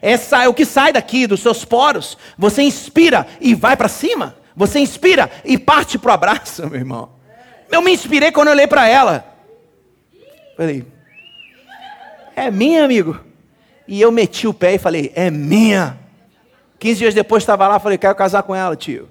Essa 0.00 0.44
é 0.44 0.48
o 0.48 0.54
que 0.54 0.64
sai 0.64 0.92
daqui 0.92 1.26
dos 1.26 1.40
seus 1.40 1.64
poros. 1.64 2.18
Você 2.36 2.62
inspira 2.62 3.26
e 3.40 3.54
vai 3.54 3.76
para 3.76 3.88
cima. 3.88 4.36
Você 4.54 4.78
inspira 4.78 5.30
e 5.44 5.58
parte 5.58 5.98
para 5.98 6.10
o 6.10 6.14
abraço, 6.14 6.64
meu 6.68 6.78
irmão. 6.78 7.10
Eu 7.70 7.82
me 7.82 7.92
inspirei 7.92 8.30
quando 8.30 8.48
eu 8.48 8.52
olhei 8.52 8.66
para 8.66 8.86
ela. 8.86 9.24
Falei, 10.56 10.84
é 12.36 12.50
minha, 12.50 12.84
amigo. 12.84 13.18
E 13.86 14.00
eu 14.00 14.10
meti 14.10 14.46
o 14.46 14.54
pé 14.54 14.74
e 14.74 14.78
falei, 14.78 15.12
é 15.14 15.30
minha. 15.30 15.98
15 16.78 16.98
dias 16.98 17.14
depois 17.14 17.42
estava 17.42 17.68
lá, 17.68 17.78
falei, 17.78 17.98
quero 17.98 18.14
casar 18.14 18.42
com 18.42 18.54
ela, 18.54 18.76
tio. 18.76 19.08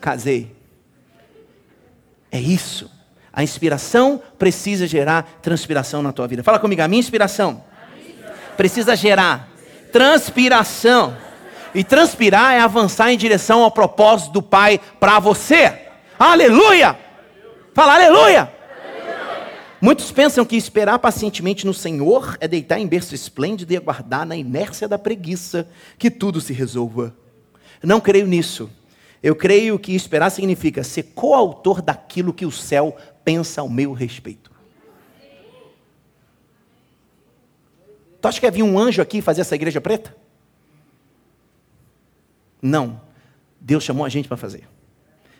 Casei. 0.00 0.54
É 2.30 2.40
isso. 2.40 2.90
A 3.32 3.42
inspiração 3.42 4.22
precisa 4.38 4.86
gerar 4.86 5.38
transpiração 5.40 6.02
na 6.02 6.12
tua 6.12 6.26
vida. 6.26 6.42
Fala 6.42 6.58
comigo, 6.58 6.82
a 6.82 6.88
minha 6.88 7.00
inspiração 7.00 7.62
precisa 8.58 8.96
gerar 8.96 9.48
transpiração. 9.92 11.16
E 11.74 11.84
transpirar 11.84 12.54
é 12.54 12.60
avançar 12.60 13.12
em 13.12 13.16
direção 13.16 13.62
ao 13.62 13.70
propósito 13.70 14.32
do 14.32 14.42
Pai 14.42 14.80
para 14.98 15.20
você. 15.20 15.72
Aleluia! 16.18 16.98
Fala 17.72 17.94
aleluia! 17.94 18.52
Muitos 19.80 20.10
pensam 20.10 20.44
que 20.44 20.56
esperar 20.56 20.98
pacientemente 20.98 21.64
no 21.64 21.72
Senhor 21.72 22.36
é 22.40 22.48
deitar 22.48 22.80
em 22.80 22.86
berço 22.86 23.14
esplêndido 23.14 23.72
e 23.72 23.76
aguardar 23.76 24.26
na 24.26 24.36
inércia 24.36 24.88
da 24.88 24.98
preguiça 24.98 25.68
que 25.96 26.10
tudo 26.10 26.40
se 26.40 26.52
resolva. 26.52 27.14
Não 27.82 28.00
creio 28.00 28.26
nisso. 28.26 28.68
Eu 29.22 29.36
creio 29.36 29.78
que 29.78 29.94
esperar 29.94 30.30
significa 30.30 30.82
ser 30.82 31.04
coautor 31.14 31.80
daquilo 31.80 32.32
que 32.32 32.44
o 32.44 32.50
céu 32.50 32.96
pensa 33.24 33.60
ao 33.60 33.68
meu 33.68 33.92
respeito. 33.92 34.50
Tu 38.20 38.26
acha 38.26 38.40
que 38.40 38.46
havia 38.46 38.64
um 38.64 38.76
anjo 38.76 39.00
aqui 39.00 39.22
fazer 39.22 39.42
essa 39.42 39.54
igreja 39.54 39.80
preta? 39.80 40.16
Não. 42.60 43.00
Deus 43.60 43.84
chamou 43.84 44.04
a 44.04 44.08
gente 44.08 44.26
para 44.26 44.36
fazer. 44.36 44.68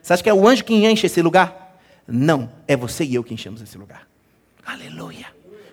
Você 0.00 0.12
acha 0.12 0.22
que 0.22 0.30
é 0.30 0.34
o 0.34 0.46
anjo 0.46 0.64
que 0.64 0.74
enche 0.74 1.06
esse 1.06 1.20
lugar? 1.20 1.76
Não. 2.06 2.52
É 2.68 2.76
você 2.76 3.04
e 3.04 3.16
eu 3.16 3.24
que 3.24 3.34
enchemos 3.34 3.60
esse 3.60 3.76
lugar. 3.76 4.06
Aleluia. 4.68 5.26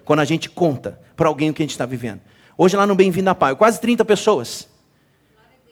Quando 0.06 0.22
a 0.22 0.26
gente 0.26 0.50
conta 0.50 0.98
para 1.18 1.28
alguém 1.28 1.50
o 1.50 1.54
que 1.54 1.62
a 1.62 1.66
gente 1.66 1.72
está 1.72 1.86
vivendo. 1.86 2.22
Hoje 2.58 2.78
lá 2.78 2.88
no 2.88 2.96
Bem-vindo 2.96 3.30
a 3.30 3.36
Pai, 3.36 3.54
quase 3.54 3.82
30 3.82 4.06
pessoas. 4.06 4.70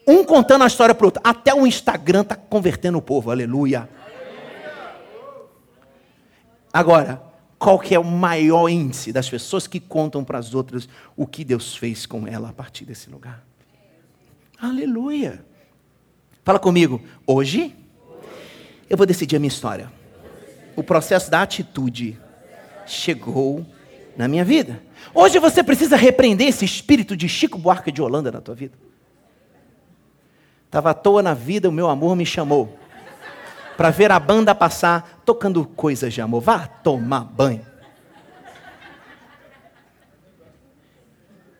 Um 0.05 0.25
contando 0.25 0.65
a 0.65 0.67
história 0.67 0.93
para 0.93 1.05
o 1.05 1.07
outro. 1.07 1.21
Até 1.23 1.53
o 1.53 1.65
Instagram 1.65 2.23
está 2.23 2.35
convertendo 2.35 2.97
o 2.97 3.01
povo. 3.01 3.31
Aleluia. 3.31 3.87
Agora, 6.73 7.23
qual 7.57 7.79
que 7.79 7.95
é 7.95 7.99
o 7.99 8.03
maior 8.03 8.67
índice 8.67 9.13
das 9.13 9.29
pessoas 9.29 9.67
que 9.67 9.79
contam 9.79 10.21
para 10.21 10.37
as 10.37 10.53
outras 10.53 10.89
o 11.15 11.25
que 11.25 11.45
Deus 11.45 11.77
fez 11.77 12.05
com 12.05 12.27
ela 12.27 12.49
a 12.49 12.53
partir 12.53 12.83
desse 12.83 13.09
lugar? 13.09 13.41
Aleluia. 14.59 15.45
Fala 16.43 16.59
comigo. 16.59 17.01
Hoje, 17.25 17.73
eu 18.89 18.97
vou 18.97 19.05
decidir 19.05 19.37
a 19.37 19.39
minha 19.39 19.47
história. 19.47 19.89
O 20.75 20.83
processo 20.83 21.31
da 21.31 21.41
atitude 21.41 22.19
chegou 22.85 23.65
na 24.15 24.27
minha 24.27 24.43
vida. 24.43 24.81
Hoje 25.13 25.39
você 25.39 25.63
precisa 25.63 25.95
repreender 25.95 26.47
esse 26.47 26.65
espírito 26.65 27.15
de 27.15 27.27
Chico 27.27 27.57
Buarque 27.57 27.91
de 27.91 28.01
Holanda 28.01 28.31
na 28.31 28.41
tua 28.41 28.55
vida. 28.55 28.77
Estava 30.65 30.91
à 30.91 30.93
toa 30.93 31.21
na 31.21 31.33
vida, 31.33 31.69
o 31.69 31.71
meu 31.71 31.89
amor 31.89 32.15
me 32.15 32.25
chamou 32.25 32.77
para 33.77 33.89
ver 33.89 34.11
a 34.11 34.19
banda 34.19 34.53
passar 34.53 35.21
tocando 35.25 35.65
coisas 35.65 36.13
de 36.13 36.21
amor. 36.21 36.41
Vá 36.41 36.67
tomar 36.67 37.23
banho. 37.23 37.65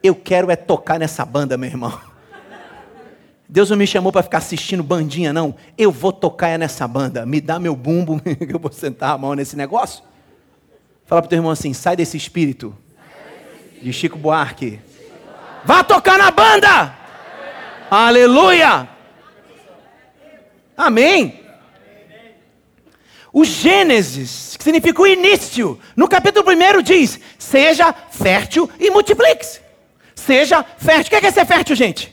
Eu 0.02 0.14
quero 0.14 0.50
é 0.50 0.56
tocar 0.56 0.98
nessa 0.98 1.24
banda, 1.24 1.56
meu 1.56 1.68
irmão. 1.68 1.98
Deus 3.48 3.70
não 3.70 3.76
me 3.76 3.86
chamou 3.86 4.10
para 4.10 4.22
ficar 4.22 4.38
assistindo 4.38 4.82
bandinha, 4.82 5.32
não. 5.32 5.54
Eu 5.78 5.90
vou 5.90 6.12
tocar 6.12 6.48
é 6.48 6.58
nessa 6.58 6.86
banda. 6.86 7.24
Me 7.24 7.40
dá 7.40 7.58
meu 7.58 7.76
bumbo, 7.76 8.20
que 8.20 8.54
eu 8.54 8.58
vou 8.58 8.72
sentar 8.72 9.14
a 9.14 9.18
mão 9.18 9.34
nesse 9.34 9.56
negócio. 9.56 10.02
Fala 11.14 11.22
para 11.22 11.26
o 11.26 11.30
teu 11.30 11.36
irmão 11.36 11.52
assim: 11.52 11.72
sai 11.72 11.94
desse 11.94 12.16
espírito 12.16 12.76
de 13.80 13.92
Chico 13.92 14.18
Buarque. 14.18 14.80
Vá 15.64 15.84
tocar 15.84 16.18
na 16.18 16.32
banda! 16.32 16.92
Aleluia! 17.88 18.88
Amém! 20.76 21.40
O 23.32 23.44
Gênesis, 23.44 24.56
que 24.56 24.64
significa 24.64 25.00
o 25.00 25.06
início, 25.06 25.78
no 25.94 26.08
capítulo 26.08 26.50
1 26.50 26.82
diz: 26.82 27.20
seja 27.38 27.92
fértil 27.92 28.68
e 28.80 28.90
multiplique-se. 28.90 29.60
Seja 30.16 30.64
fértil. 30.64 31.16
O 31.16 31.20
que 31.20 31.26
é 31.28 31.30
ser 31.30 31.46
fértil, 31.46 31.76
gente? 31.76 32.12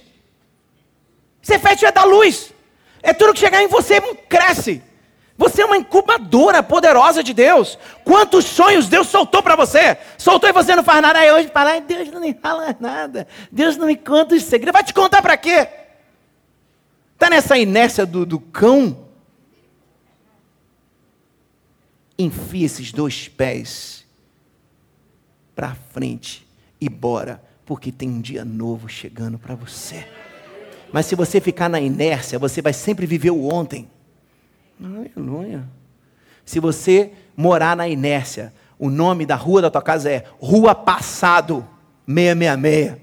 Ser 1.41 1.57
fértil 1.57 1.87
é 1.87 1.91
dar 1.91 2.03
luz. 2.03 2.53
É 3.01 3.13
tudo 3.13 3.33
que 3.33 3.39
chegar 3.39 3.63
em 3.63 3.67
você 3.67 3.99
cresce. 4.29 4.79
Você 5.41 5.63
é 5.63 5.65
uma 5.65 5.77
incubadora 5.77 6.61
poderosa 6.61 7.23
de 7.23 7.33
Deus. 7.33 7.75
Quantos 8.03 8.45
sonhos 8.45 8.87
Deus 8.87 9.07
soltou 9.07 9.41
para 9.41 9.55
você? 9.55 9.97
Soltou 10.15 10.47
e 10.47 10.53
você 10.53 10.75
não 10.75 10.83
faz 10.83 11.01
nada. 11.01 11.17
Aí 11.17 11.31
hoje 11.31 11.47
fala, 11.47 11.81
Deus 11.81 12.11
não 12.11 12.21
me 12.21 12.31
fala 12.31 12.77
nada. 12.79 13.27
Deus 13.51 13.75
não 13.75 13.87
me 13.87 13.95
conta 13.95 14.35
os 14.35 14.43
segredos. 14.43 14.73
Vai 14.73 14.83
te 14.83 14.93
contar 14.93 15.19
para 15.19 15.35
quê? 15.35 15.67
Está 17.15 17.27
nessa 17.27 17.57
inércia 17.57 18.05
do, 18.05 18.23
do 18.23 18.39
cão? 18.39 19.07
Enfia 22.19 22.67
esses 22.67 22.91
dois 22.91 23.27
pés 23.27 24.05
para 25.55 25.73
frente 25.91 26.47
e 26.79 26.87
bora, 26.87 27.43
porque 27.65 27.91
tem 27.91 28.07
um 28.07 28.21
dia 28.21 28.45
novo 28.45 28.87
chegando 28.87 29.39
para 29.39 29.55
você. 29.55 30.07
Mas 30.93 31.07
se 31.07 31.15
você 31.15 31.41
ficar 31.41 31.67
na 31.67 31.81
inércia, 31.81 32.37
você 32.37 32.61
vai 32.61 32.73
sempre 32.73 33.07
viver 33.07 33.31
o 33.31 33.51
ontem. 33.51 33.89
Aleluia. 34.83 35.63
Se 36.43 36.59
você 36.59 37.11
morar 37.37 37.75
na 37.75 37.87
inércia, 37.87 38.51
o 38.79 38.89
nome 38.89 39.25
da 39.25 39.35
rua 39.35 39.61
da 39.61 39.69
tua 39.69 39.81
casa 39.81 40.09
é 40.09 40.23
Rua 40.39 40.73
Passado 40.73 41.67
666. 42.07 42.97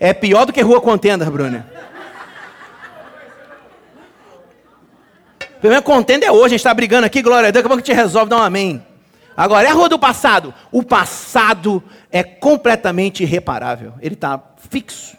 É 0.00 0.12
pior 0.12 0.46
do 0.46 0.52
que 0.52 0.62
rua 0.62 0.80
contenda, 0.80 1.30
Bruna. 1.30 1.70
Primeiro 5.60 5.84
contenda 5.84 6.26
é 6.26 6.32
hoje, 6.32 6.46
a 6.46 6.48
gente 6.48 6.60
está 6.60 6.74
brigando 6.74 7.06
aqui, 7.06 7.22
glória 7.22 7.48
a 7.48 7.50
Deus, 7.52 7.62
daqui 7.62 7.66
a 7.66 7.68
pouco 7.68 7.86
gente 7.86 7.94
resolve, 7.94 8.30
dá 8.30 8.38
um 8.38 8.42
amém. 8.42 8.84
Agora, 9.36 9.68
é 9.68 9.70
a 9.70 9.74
rua 9.74 9.88
do 9.88 9.98
passado. 9.98 10.52
O 10.72 10.82
passado 10.82 11.82
é 12.10 12.24
completamente 12.24 13.22
irreparável. 13.22 13.94
Ele 14.00 14.14
está 14.14 14.42
fixo. 14.70 15.16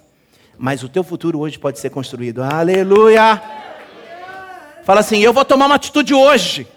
Mas 0.57 0.83
o 0.83 0.89
teu 0.89 1.03
futuro 1.03 1.39
hoje 1.39 1.57
pode 1.57 1.79
ser 1.79 1.89
construído. 1.89 2.43
Aleluia! 2.43 3.41
Fala 4.83 4.99
assim, 4.99 5.19
eu 5.19 5.31
vou 5.31 5.45
tomar 5.45 5.65
uma 5.67 5.75
atitude 5.75 6.13
hoje. 6.13 6.67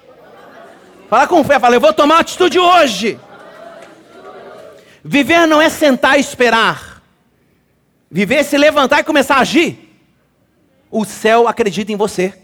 Fala 1.08 1.26
com 1.26 1.42
fé, 1.44 1.58
fala, 1.58 1.76
eu 1.76 1.80
vou 1.80 1.92
tomar 1.92 2.16
uma 2.16 2.20
atitude 2.20 2.58
hoje. 2.58 3.18
Viver 5.04 5.46
não 5.46 5.60
é 5.60 5.68
sentar 5.68 6.16
e 6.16 6.20
esperar. 6.20 7.02
Viver 8.10 8.36
é 8.36 8.42
se 8.42 8.56
levantar 8.56 9.00
e 9.00 9.04
começar 9.04 9.36
a 9.36 9.40
agir. 9.40 9.98
O 10.90 11.04
céu 11.04 11.48
acredita 11.48 11.92
em 11.92 11.96
você. 11.96 12.34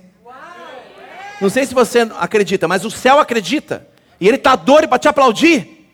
Não 1.40 1.50
sei 1.50 1.66
se 1.66 1.74
você 1.74 2.00
acredita, 2.18 2.68
mas 2.68 2.84
o 2.84 2.90
céu 2.90 3.18
acredita. 3.18 3.86
E 4.20 4.28
ele 4.28 4.36
está 4.36 4.54
doido 4.54 4.88
para 4.88 4.98
te 4.98 5.08
aplaudir. 5.08 5.88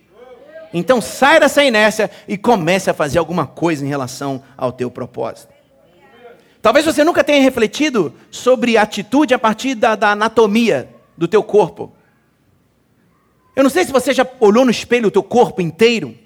Então 0.73 1.01
sai 1.01 1.41
dessa 1.41 1.65
inércia 1.65 2.11
e 2.27 2.37
comece 2.37 2.91
a 2.91 2.95
fazer 2.95 3.19
alguma 3.19 3.47
coisa 3.47 3.85
em 3.85 3.89
relação 3.89 4.43
ao 4.57 4.73
teu 4.73 4.91
propósito. 4.91 5.58
Talvez 6.61 6.85
você 6.85 7.05
nunca 7.05 7.23
tenha 7.23 7.43
refletido 7.43 8.13
sobre 8.31 8.77
atitude 8.77 9.33
a 9.33 9.39
partir 9.39 9.75
da, 9.75 9.95
da 9.95 10.11
anatomia 10.13 10.89
do 11.17 11.29
teu 11.29 11.43
corpo. 11.43 11.93
Eu 13.55 13.63
não 13.63 13.71
sei 13.71 13.85
se 13.85 13.93
você 13.93 14.13
já 14.13 14.27
olhou 14.41 14.65
no 14.65 14.71
espelho 14.71 15.09
o 15.09 15.11
teu 15.11 15.23
corpo 15.23 15.61
inteiro 15.61 16.17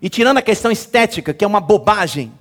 e 0.00 0.08
tirando 0.08 0.38
a 0.38 0.42
questão 0.42 0.70
estética, 0.70 1.32
que 1.32 1.44
é 1.44 1.46
uma 1.46 1.60
bobagem. 1.60 2.32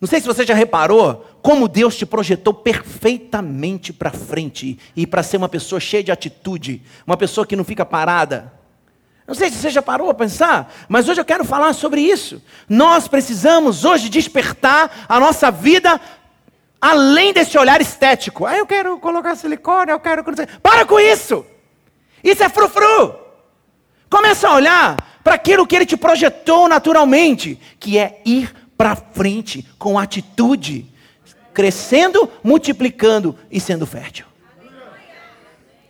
Não 0.00 0.06
sei 0.06 0.20
se 0.20 0.26
você 0.26 0.44
já 0.46 0.54
reparou 0.54 1.26
como 1.42 1.66
Deus 1.66 1.96
te 1.96 2.06
projetou 2.06 2.54
perfeitamente 2.54 3.92
para 3.92 4.10
frente 4.10 4.78
e 4.94 5.06
para 5.06 5.22
ser 5.22 5.38
uma 5.38 5.48
pessoa 5.48 5.80
cheia 5.80 6.04
de 6.04 6.12
atitude, 6.12 6.82
uma 7.06 7.16
pessoa 7.16 7.46
que 7.46 7.56
não 7.56 7.64
fica 7.64 7.84
parada. 7.84 8.52
Não 9.28 9.34
sei 9.34 9.50
se 9.50 9.58
você 9.58 9.68
já 9.68 9.82
parou 9.82 10.08
a 10.08 10.14
pensar, 10.14 10.72
mas 10.88 11.06
hoje 11.06 11.20
eu 11.20 11.24
quero 11.24 11.44
falar 11.44 11.74
sobre 11.74 12.00
isso. 12.00 12.42
Nós 12.66 13.06
precisamos 13.06 13.84
hoje 13.84 14.08
despertar 14.08 15.04
a 15.06 15.20
nossa 15.20 15.50
vida 15.50 16.00
além 16.80 17.34
desse 17.34 17.58
olhar 17.58 17.78
estético. 17.78 18.46
Ah, 18.46 18.56
eu 18.56 18.64
quero 18.64 18.98
colocar 18.98 19.36
silicone, 19.36 19.92
eu 19.92 20.00
quero. 20.00 20.24
Para 20.62 20.86
com 20.86 20.98
isso! 20.98 21.44
Isso 22.24 22.42
é 22.42 22.48
frufru! 22.48 23.16
Começa 24.08 24.48
a 24.48 24.54
olhar 24.54 25.20
para 25.22 25.34
aquilo 25.34 25.66
que 25.66 25.76
ele 25.76 25.84
te 25.84 25.98
projetou 25.98 26.66
naturalmente, 26.66 27.60
que 27.78 27.98
é 27.98 28.22
ir 28.24 28.50
para 28.78 28.96
frente 28.96 29.68
com 29.78 29.98
atitude, 29.98 30.86
crescendo, 31.52 32.30
multiplicando 32.42 33.38
e 33.50 33.60
sendo 33.60 33.84
fértil. 33.84 34.24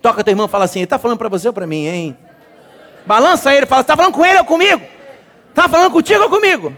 Toca 0.03 0.25
teu 0.25 0.33
irmão 0.33 0.47
e 0.47 0.51
fala 0.51 0.65
assim: 0.65 0.81
ele 0.81 0.87
está 0.87 0.99
falando 0.99 1.19
para 1.19 1.29
você 1.29 1.47
ou 1.47 1.55
para 1.55 1.69
mim, 1.69 1.87
hein? 1.87 2.19
Balança 3.09 3.55
ele, 3.55 3.65
fala: 3.65 3.81
está 3.81 3.97
falando 3.97 4.13
com 4.13 4.25
ele 4.25 4.39
ou 4.39 4.45
comigo? 4.45 4.83
Está 5.49 5.67
falando 5.67 5.91
contigo 5.91 6.25
ou 6.25 6.29
comigo? 6.29 6.77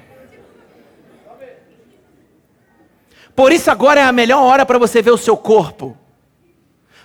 Por 3.35 3.51
isso 3.51 3.69
agora 3.69 3.99
é 3.99 4.05
a 4.05 4.13
melhor 4.13 4.41
hora 4.41 4.65
para 4.65 4.79
você 4.79 5.03
ver 5.03 5.11
o 5.11 5.19
seu 5.19 5.37
corpo. 5.37 5.99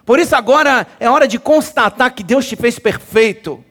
Por 0.06 0.20
isso 0.20 0.36
agora 0.36 0.86
é 1.00 1.10
hora 1.10 1.28
de 1.28 1.40
constatar 1.40 2.14
que 2.14 2.22
Deus 2.22 2.48
te 2.48 2.56
fez 2.56 2.78
perfeito. 2.78 3.66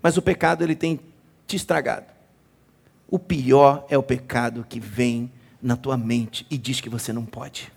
Mas 0.00 0.16
o 0.16 0.22
pecado 0.22 0.64
ele 0.64 0.74
tem 0.74 0.98
te 1.46 1.56
estragado. 1.56 2.06
O 3.10 3.18
pior 3.18 3.84
é 3.90 3.98
o 3.98 4.02
pecado 4.02 4.64
que 4.66 4.80
vem 4.80 5.30
na 5.60 5.76
tua 5.76 5.98
mente 5.98 6.46
e 6.50 6.56
diz 6.56 6.80
que 6.80 6.88
você 6.88 7.12
não 7.12 7.26
pode. 7.26 7.70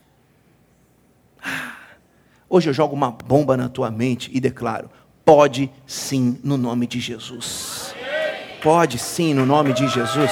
Hoje 2.56 2.70
eu 2.70 2.74
jogo 2.74 2.96
uma 2.96 3.12
bomba 3.12 3.58
na 3.58 3.68
tua 3.68 3.92
mente 3.92 4.32
e 4.34 4.40
declaro: 4.40 4.90
pode 5.26 5.70
sim, 5.86 6.40
no 6.42 6.56
nome 6.56 6.88
de 6.88 7.02
Jesus. 7.02 7.94
Pode 8.64 8.98
sim, 8.98 9.34
no 9.34 9.46
nome 9.46 9.74
de 9.74 9.86
Jesus. 9.90 10.32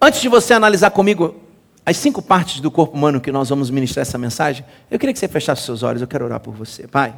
Antes 0.00 0.22
de 0.22 0.30
você 0.30 0.54
analisar 0.54 0.92
comigo 0.92 1.36
as 1.84 1.98
cinco 1.98 2.22
partes 2.22 2.62
do 2.62 2.70
corpo 2.70 2.96
humano 2.96 3.20
que 3.20 3.30
nós 3.30 3.50
vamos 3.50 3.68
ministrar 3.68 4.00
essa 4.00 4.16
mensagem, 4.16 4.64
eu 4.90 4.98
queria 4.98 5.12
que 5.12 5.18
você 5.18 5.28
fechasse 5.28 5.60
seus 5.60 5.82
olhos, 5.82 6.00
eu 6.00 6.08
quero 6.08 6.24
orar 6.24 6.40
por 6.40 6.54
você. 6.54 6.88
Pai, 6.88 7.14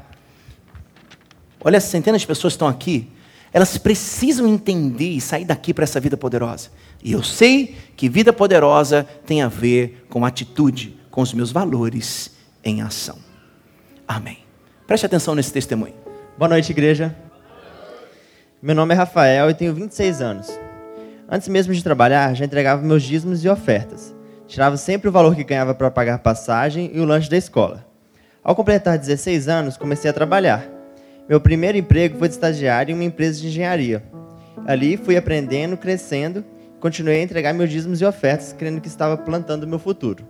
olha, 1.61 1.78
centenas 1.78 2.22
de 2.22 2.26
pessoas 2.26 2.54
estão 2.54 2.66
aqui, 2.66 3.08
elas 3.52 3.78
precisam 3.78 4.46
entender 4.46 5.11
e 5.11 5.20
sair 5.20 5.44
daqui 5.44 5.72
para 5.72 5.84
essa 5.84 6.00
vida 6.00 6.16
poderosa. 6.16 6.70
E 7.02 7.12
eu 7.12 7.22
sei 7.22 7.76
que 7.96 8.08
vida 8.08 8.32
poderosa 8.32 9.06
tem 9.26 9.42
a 9.42 9.48
ver 9.48 10.06
com 10.08 10.24
atitude, 10.24 10.98
com 11.11 11.22
os 11.22 11.32
meus 11.32 11.50
valores 11.50 12.30
em 12.64 12.82
ação. 12.82 13.16
Amém. 14.06 14.38
Preste 14.87 15.06
atenção 15.06 15.34
nesse 15.34 15.52
testemunho. 15.52 15.94
Boa 16.37 16.48
noite, 16.48 16.70
igreja. 16.70 17.14
Meu 18.61 18.74
nome 18.74 18.94
é 18.94 18.96
Rafael 18.96 19.50
e 19.50 19.54
tenho 19.54 19.74
26 19.74 20.20
anos. 20.20 20.48
Antes 21.28 21.46
mesmo 21.48 21.74
de 21.74 21.84
trabalhar, 21.84 22.34
já 22.34 22.44
entregava 22.44 22.82
meus 22.82 23.02
dízimos 23.02 23.44
e 23.44 23.48
ofertas. 23.48 24.14
Tirava 24.46 24.76
sempre 24.76 25.08
o 25.08 25.12
valor 25.12 25.37
que 25.37 25.44
ganhava 25.44 25.74
para 25.74 25.90
pagar 25.90 26.18
passagem 26.20 26.90
e 26.94 27.00
o 27.00 27.04
lanche 27.04 27.28
da 27.28 27.37
escola. 27.37 27.87
Ao 28.42 28.56
completar 28.56 28.98
16 28.98 29.46
anos, 29.46 29.76
comecei 29.76 30.11
a 30.11 30.14
trabalhar. 30.14 30.77
Meu 31.28 31.38
primeiro 31.38 31.76
emprego 31.76 32.16
foi 32.16 32.26
de 32.26 32.34
estagiário 32.34 32.90
em 32.90 32.94
uma 32.94 33.04
empresa 33.04 33.38
de 33.38 33.48
engenharia. 33.48 34.02
Ali 34.66 34.96
fui 34.96 35.14
aprendendo, 35.14 35.76
crescendo, 35.76 36.42
continuei 36.80 37.20
a 37.20 37.22
entregar 37.22 37.52
meus 37.52 37.68
dízimos 37.68 38.00
e 38.00 38.04
ofertas, 38.06 38.54
crendo 38.54 38.80
que 38.80 38.88
estava 38.88 39.14
plantando 39.14 39.64
o 39.64 39.68
meu 39.68 39.78
futuro. 39.78 40.24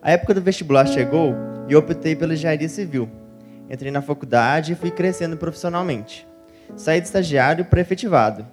A 0.00 0.12
época 0.12 0.32
do 0.32 0.40
vestibular 0.40 0.86
chegou 0.86 1.34
e 1.68 1.72
eu 1.72 1.80
optei 1.80 2.14
pela 2.14 2.34
engenharia 2.34 2.68
civil. 2.68 3.10
Entrei 3.68 3.90
na 3.90 4.00
faculdade 4.00 4.72
e 4.72 4.76
fui 4.76 4.92
crescendo 4.92 5.36
profissionalmente. 5.36 6.24
Saí 6.76 7.00
de 7.00 7.08
estagiário 7.08 7.64
para 7.64 7.80
efetivado. 7.80 8.46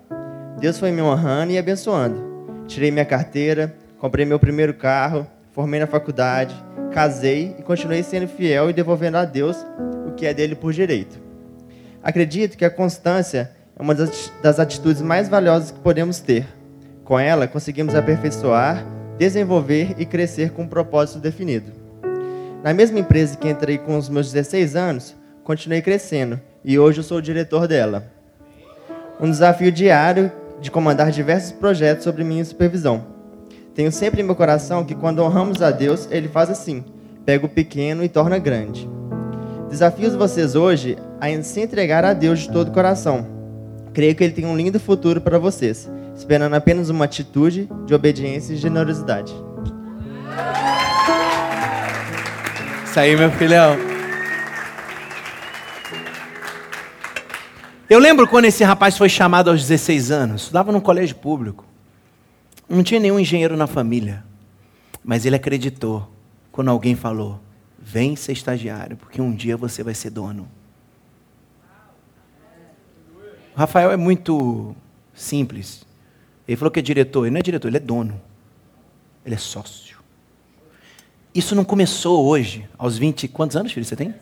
Deus 0.59 0.79
foi 0.79 0.91
me 0.91 1.03
honrando 1.03 1.51
e 1.51 1.57
abençoando. 1.59 2.65
Tirei 2.67 2.89
minha 2.89 3.05
carteira, 3.05 3.75
comprei 3.99 4.25
meu 4.25 4.39
primeiro 4.39 4.73
carro, 4.73 5.27
formei 5.51 5.79
na 5.79 5.85
faculdade, 5.85 6.55
casei 6.91 7.55
e 7.59 7.61
continuei 7.61 8.01
sendo 8.01 8.27
fiel 8.27 8.71
e 8.71 8.73
devolvendo 8.73 9.17
a 9.17 9.25
Deus 9.25 9.63
o 10.07 10.13
que 10.13 10.25
é 10.25 10.33
dele 10.33 10.55
por 10.55 10.73
direito. 10.73 11.22
Acredito 12.03 12.57
que 12.57 12.65
a 12.65 12.69
constância 12.69 13.51
é 13.79 13.81
uma 13.81 13.95
das 13.95 14.59
atitudes 14.59 15.01
mais 15.01 15.29
valiosas 15.29 15.71
que 15.71 15.79
podemos 15.79 16.19
ter. 16.19 16.45
Com 17.05 17.17
ela, 17.17 17.47
conseguimos 17.47 17.95
aperfeiçoar, 17.95 18.85
desenvolver 19.17 19.95
e 19.97 20.05
crescer 20.05 20.51
com 20.51 20.63
um 20.63 20.67
propósito 20.67 21.19
definido. 21.19 21.71
Na 22.61 22.73
mesma 22.73 22.99
empresa 22.99 23.37
que 23.37 23.47
entrei 23.47 23.77
com 23.77 23.97
os 23.97 24.09
meus 24.09 24.31
16 24.31 24.75
anos, 24.75 25.15
continuei 25.45 25.81
crescendo 25.81 26.39
e 26.63 26.77
hoje 26.77 26.99
eu 26.99 27.03
sou 27.03 27.19
o 27.19 27.21
diretor 27.21 27.67
dela. 27.69 28.11
Um 29.19 29.29
desafio 29.29 29.71
diário 29.71 30.29
de 30.59 30.69
comandar 30.69 31.09
diversos 31.09 31.53
projetos 31.53 32.03
sob 32.03 32.21
minha 32.23 32.43
supervisão. 32.43 33.05
Tenho 33.73 33.91
sempre 33.91 34.21
em 34.21 34.25
meu 34.25 34.35
coração 34.35 34.83
que 34.83 34.93
quando 34.93 35.23
honramos 35.23 35.61
a 35.61 35.71
Deus, 35.71 36.07
Ele 36.11 36.27
faz 36.27 36.49
assim: 36.49 36.83
pega 37.25 37.45
o 37.45 37.49
pequeno 37.49 38.03
e 38.03 38.09
torna 38.09 38.37
grande. 38.37 38.89
Desafios 39.73 40.13
vocês 40.13 40.53
hoje 40.53 40.99
a 41.19 41.41
se 41.41 41.59
entregar 41.59 42.05
a 42.05 42.13
Deus 42.13 42.41
de 42.41 42.51
todo 42.51 42.67
o 42.67 42.71
coração. 42.71 43.25
Creio 43.91 44.13
que 44.13 44.23
Ele 44.23 44.31
tem 44.31 44.45
um 44.45 44.55
lindo 44.55 44.79
futuro 44.79 45.19
para 45.19 45.39
vocês, 45.39 45.89
esperando 46.15 46.53
apenas 46.53 46.91
uma 46.91 47.05
atitude 47.05 47.67
de 47.87 47.95
obediência 47.95 48.53
e 48.53 48.55
generosidade. 48.55 49.33
Isso 52.85 52.99
aí, 52.99 53.15
meu 53.15 53.31
filhão. 53.31 53.75
Eu 57.89 57.97
lembro 57.97 58.27
quando 58.27 58.45
esse 58.45 58.63
rapaz 58.63 58.95
foi 58.95 59.09
chamado 59.09 59.49
aos 59.49 59.61
16 59.61 60.11
anos, 60.11 60.41
estudava 60.43 60.71
num 60.71 60.79
colégio 60.79 61.15
público. 61.15 61.65
Não 62.69 62.83
tinha 62.83 62.99
nenhum 62.99 63.19
engenheiro 63.19 63.57
na 63.57 63.65
família. 63.65 64.23
Mas 65.03 65.25
ele 65.25 65.35
acreditou 65.35 66.07
quando 66.51 66.69
alguém 66.69 66.95
falou: 66.95 67.39
vem 67.83 68.15
ser 68.15 68.31
estagiário, 68.31 68.95
porque 68.95 69.21
um 69.21 69.35
dia 69.35 69.57
você 69.57 69.83
vai 69.83 69.93
ser 69.93 70.09
dono. 70.09 70.47
O 73.53 73.59
Rafael 73.59 73.91
é 73.91 73.97
muito 73.97 74.73
simples. 75.13 75.85
Ele 76.47 76.55
falou 76.55 76.71
que 76.71 76.79
é 76.79 76.83
diretor. 76.83 77.25
Ele 77.25 77.31
não 77.31 77.39
é 77.39 77.43
diretor, 77.43 77.67
ele 77.67 77.77
é 77.77 77.81
dono. 77.81 78.19
Ele 79.25 79.35
é 79.35 79.37
sócio. 79.37 79.97
Isso 81.35 81.53
não 81.53 81.65
começou 81.65 82.25
hoje, 82.25 82.67
aos 82.77 82.97
20. 82.97 83.27
Quantos 83.27 83.57
anos, 83.57 83.71
filho, 83.71 83.85
você 83.85 83.95
tem? 83.95 84.15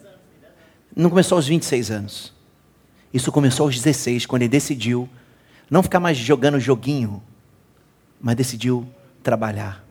Não 0.95 1.09
começou 1.09 1.35
aos 1.37 1.47
26 1.47 1.91
anos. 1.91 2.33
Isso 3.13 3.31
começou 3.31 3.65
aos 3.65 3.75
16, 3.75 4.25
quando 4.25 4.41
ele 4.41 4.49
decidiu 4.49 5.07
não 5.69 5.83
ficar 5.83 5.99
mais 5.99 6.17
jogando 6.17 6.59
joguinho, 6.59 7.21
mas 8.19 8.35
decidiu 8.35 8.87
trabalhar 9.21 9.85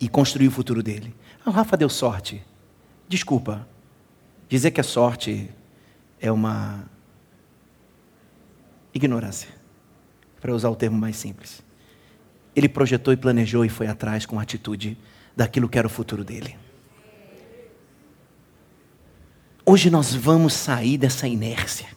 e 0.00 0.08
construir 0.08 0.48
o 0.48 0.50
futuro 0.50 0.82
dele. 0.82 1.14
Ah, 1.44 1.50
o 1.50 1.52
Rafa 1.52 1.76
deu 1.76 1.88
sorte 1.88 2.42
Desculpa, 3.12 3.68
dizer 4.48 4.70
que 4.70 4.80
a 4.80 4.84
sorte 4.84 5.50
é 6.18 6.32
uma 6.32 6.88
ignorância, 8.94 9.50
para 10.40 10.54
usar 10.54 10.70
o 10.70 10.74
termo 10.74 10.96
mais 10.96 11.16
simples. 11.16 11.62
Ele 12.56 12.70
projetou 12.70 13.12
e 13.12 13.18
planejou 13.18 13.66
e 13.66 13.68
foi 13.68 13.86
atrás 13.86 14.24
com 14.24 14.40
atitude 14.40 14.96
daquilo 15.36 15.68
que 15.68 15.76
era 15.76 15.86
o 15.86 15.90
futuro 15.90 16.24
dele. 16.24 16.56
Hoje 19.66 19.90
nós 19.90 20.14
vamos 20.14 20.54
sair 20.54 20.96
dessa 20.96 21.28
inércia. 21.28 21.88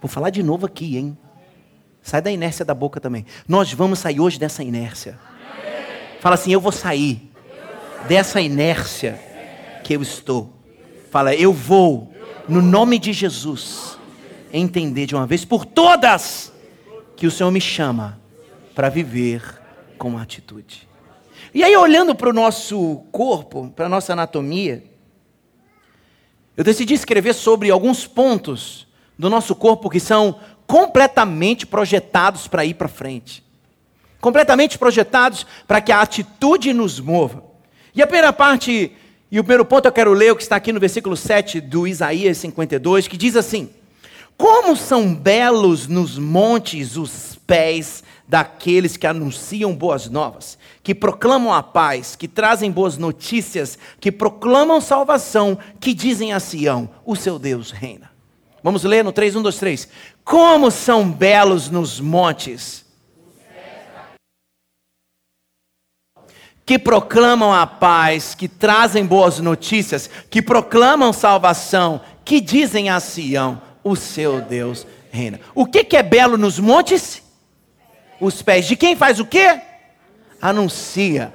Vou 0.00 0.08
falar 0.08 0.30
de 0.30 0.42
novo 0.42 0.66
aqui, 0.66 0.96
hein? 0.96 1.16
Sai 2.02 2.20
da 2.20 2.32
inércia 2.32 2.64
da 2.64 2.74
boca 2.74 3.00
também. 3.00 3.24
Nós 3.46 3.72
vamos 3.72 4.00
sair 4.00 4.18
hoje 4.18 4.36
dessa 4.36 4.64
inércia. 4.64 5.16
Fala 6.20 6.34
assim: 6.34 6.50
eu 6.50 6.60
vou 6.60 6.72
sair 6.72 7.25
dessa 8.08 8.40
inércia 8.40 9.20
que 9.82 9.94
eu 9.94 10.02
estou. 10.02 10.52
Fala, 11.10 11.34
eu 11.34 11.52
vou, 11.52 12.12
no 12.48 12.60
nome 12.60 12.98
de 12.98 13.12
Jesus, 13.12 13.98
entender 14.52 15.06
de 15.06 15.14
uma 15.14 15.26
vez 15.26 15.44
por 15.44 15.64
todas 15.64 16.52
que 17.16 17.26
o 17.26 17.30
Senhor 17.30 17.50
me 17.50 17.60
chama 17.60 18.20
para 18.74 18.88
viver 18.88 19.42
com 19.96 20.18
atitude. 20.18 20.86
E 21.54 21.64
aí, 21.64 21.74
olhando 21.76 22.14
para 22.14 22.28
o 22.28 22.32
nosso 22.32 23.02
corpo, 23.10 23.72
para 23.74 23.86
a 23.86 23.88
nossa 23.88 24.12
anatomia, 24.12 24.84
eu 26.56 26.64
decidi 26.64 26.94
escrever 26.94 27.34
sobre 27.34 27.70
alguns 27.70 28.06
pontos 28.06 28.86
do 29.18 29.30
nosso 29.30 29.54
corpo 29.54 29.88
que 29.88 30.00
são 30.00 30.38
completamente 30.66 31.66
projetados 31.66 32.48
para 32.48 32.64
ir 32.64 32.74
para 32.74 32.88
frente. 32.88 33.44
Completamente 34.20 34.78
projetados 34.78 35.46
para 35.66 35.80
que 35.80 35.92
a 35.92 36.00
atitude 36.00 36.72
nos 36.72 36.98
mova. 36.98 37.45
E 37.96 38.02
a 38.02 38.06
primeira 38.06 38.30
parte, 38.30 38.92
e 39.32 39.40
o 39.40 39.42
primeiro 39.42 39.64
ponto 39.64 39.88
eu 39.88 39.92
quero 39.92 40.12
ler, 40.12 40.30
o 40.30 40.36
que 40.36 40.42
está 40.42 40.56
aqui 40.56 40.70
no 40.70 40.78
versículo 40.78 41.16
7 41.16 41.62
do 41.62 41.88
Isaías 41.88 42.36
52, 42.36 43.08
que 43.08 43.16
diz 43.16 43.34
assim: 43.34 43.70
Como 44.36 44.76
são 44.76 45.14
belos 45.14 45.86
nos 45.86 46.18
montes 46.18 46.98
os 46.98 47.38
pés 47.46 48.04
daqueles 48.28 48.98
que 48.98 49.06
anunciam 49.06 49.74
boas 49.74 50.10
novas, 50.10 50.58
que 50.82 50.94
proclamam 50.94 51.54
a 51.54 51.62
paz, 51.62 52.14
que 52.14 52.28
trazem 52.28 52.70
boas 52.70 52.98
notícias, 52.98 53.78
que 53.98 54.12
proclamam 54.12 54.78
salvação, 54.78 55.58
que 55.80 55.94
dizem 55.94 56.34
a 56.34 56.38
Sião: 56.38 56.90
O 57.02 57.16
seu 57.16 57.38
Deus 57.38 57.70
reina. 57.70 58.10
Vamos 58.62 58.84
ler 58.84 59.02
no 59.02 59.10
3, 59.10 59.36
1, 59.36 59.42
2, 59.42 59.58
3. 59.58 59.88
Como 60.22 60.70
são 60.70 61.10
belos 61.10 61.70
nos 61.70 61.98
montes. 61.98 62.85
Que 66.66 66.78
proclamam 66.78 67.54
a 67.54 67.66
paz, 67.66 68.34
que 68.34 68.48
trazem 68.48 69.06
boas 69.06 69.38
notícias, 69.38 70.10
que 70.28 70.42
proclamam 70.42 71.12
salvação, 71.12 72.00
que 72.24 72.40
dizem 72.40 72.90
a 72.90 72.98
Sião: 72.98 73.62
O 73.84 73.94
seu 73.94 74.40
Deus 74.40 74.86
reina. 75.10 75.40
O 75.54 75.64
que, 75.64 75.84
que 75.84 75.96
é 75.96 76.02
belo 76.02 76.36
nos 76.36 76.58
montes? 76.58 77.22
Os 78.20 78.42
pés. 78.42 78.66
De 78.66 78.74
quem 78.74 78.96
faz 78.96 79.20
o 79.20 79.24
quê? 79.24 79.60
Anuncia. 80.42 81.32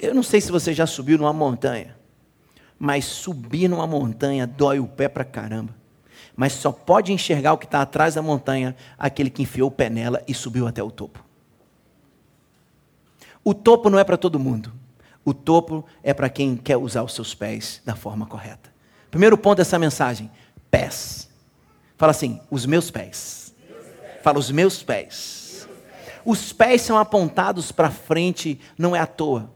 Eu 0.00 0.12
não 0.14 0.22
sei 0.22 0.40
se 0.40 0.50
você 0.50 0.74
já 0.74 0.86
subiu 0.86 1.16
numa 1.16 1.32
montanha, 1.32 1.96
mas 2.78 3.04
subir 3.04 3.68
numa 3.68 3.86
montanha 3.86 4.46
dói 4.46 4.80
o 4.80 4.86
pé 4.86 5.08
pra 5.08 5.24
caramba 5.24 5.74
mas 6.36 6.52
só 6.52 6.70
pode 6.70 7.12
enxergar 7.12 7.54
o 7.54 7.58
que 7.58 7.64
está 7.64 7.80
atrás 7.80 8.14
da 8.14 8.22
montanha 8.22 8.76
aquele 8.98 9.30
que 9.30 9.42
enfiou 9.42 9.68
o 9.68 9.72
pé 9.72 9.88
nela 9.88 10.22
e 10.28 10.34
subiu 10.34 10.66
até 10.68 10.82
o 10.82 10.90
topo. 10.90 11.25
O 13.46 13.54
topo 13.54 13.88
não 13.88 13.96
é 13.96 14.02
para 14.02 14.16
todo 14.16 14.40
mundo. 14.40 14.72
O 15.24 15.32
topo 15.32 15.84
é 16.02 16.12
para 16.12 16.28
quem 16.28 16.56
quer 16.56 16.76
usar 16.76 17.04
os 17.04 17.14
seus 17.14 17.32
pés 17.32 17.80
da 17.84 17.94
forma 17.94 18.26
correta. 18.26 18.74
Primeiro 19.08 19.38
ponto 19.38 19.58
dessa 19.58 19.78
mensagem: 19.78 20.28
pés. 20.68 21.28
Fala 21.96 22.10
assim, 22.10 22.40
os 22.50 22.66
meus 22.66 22.90
pés. 22.90 23.54
Fala, 24.20 24.40
os 24.40 24.50
meus 24.50 24.82
pés. 24.82 25.68
Os 26.24 26.52
pés 26.52 26.82
são 26.82 26.98
apontados 26.98 27.70
para 27.70 27.88
frente, 27.88 28.58
não 28.76 28.96
é 28.96 28.98
à 28.98 29.06
toa. 29.06 29.48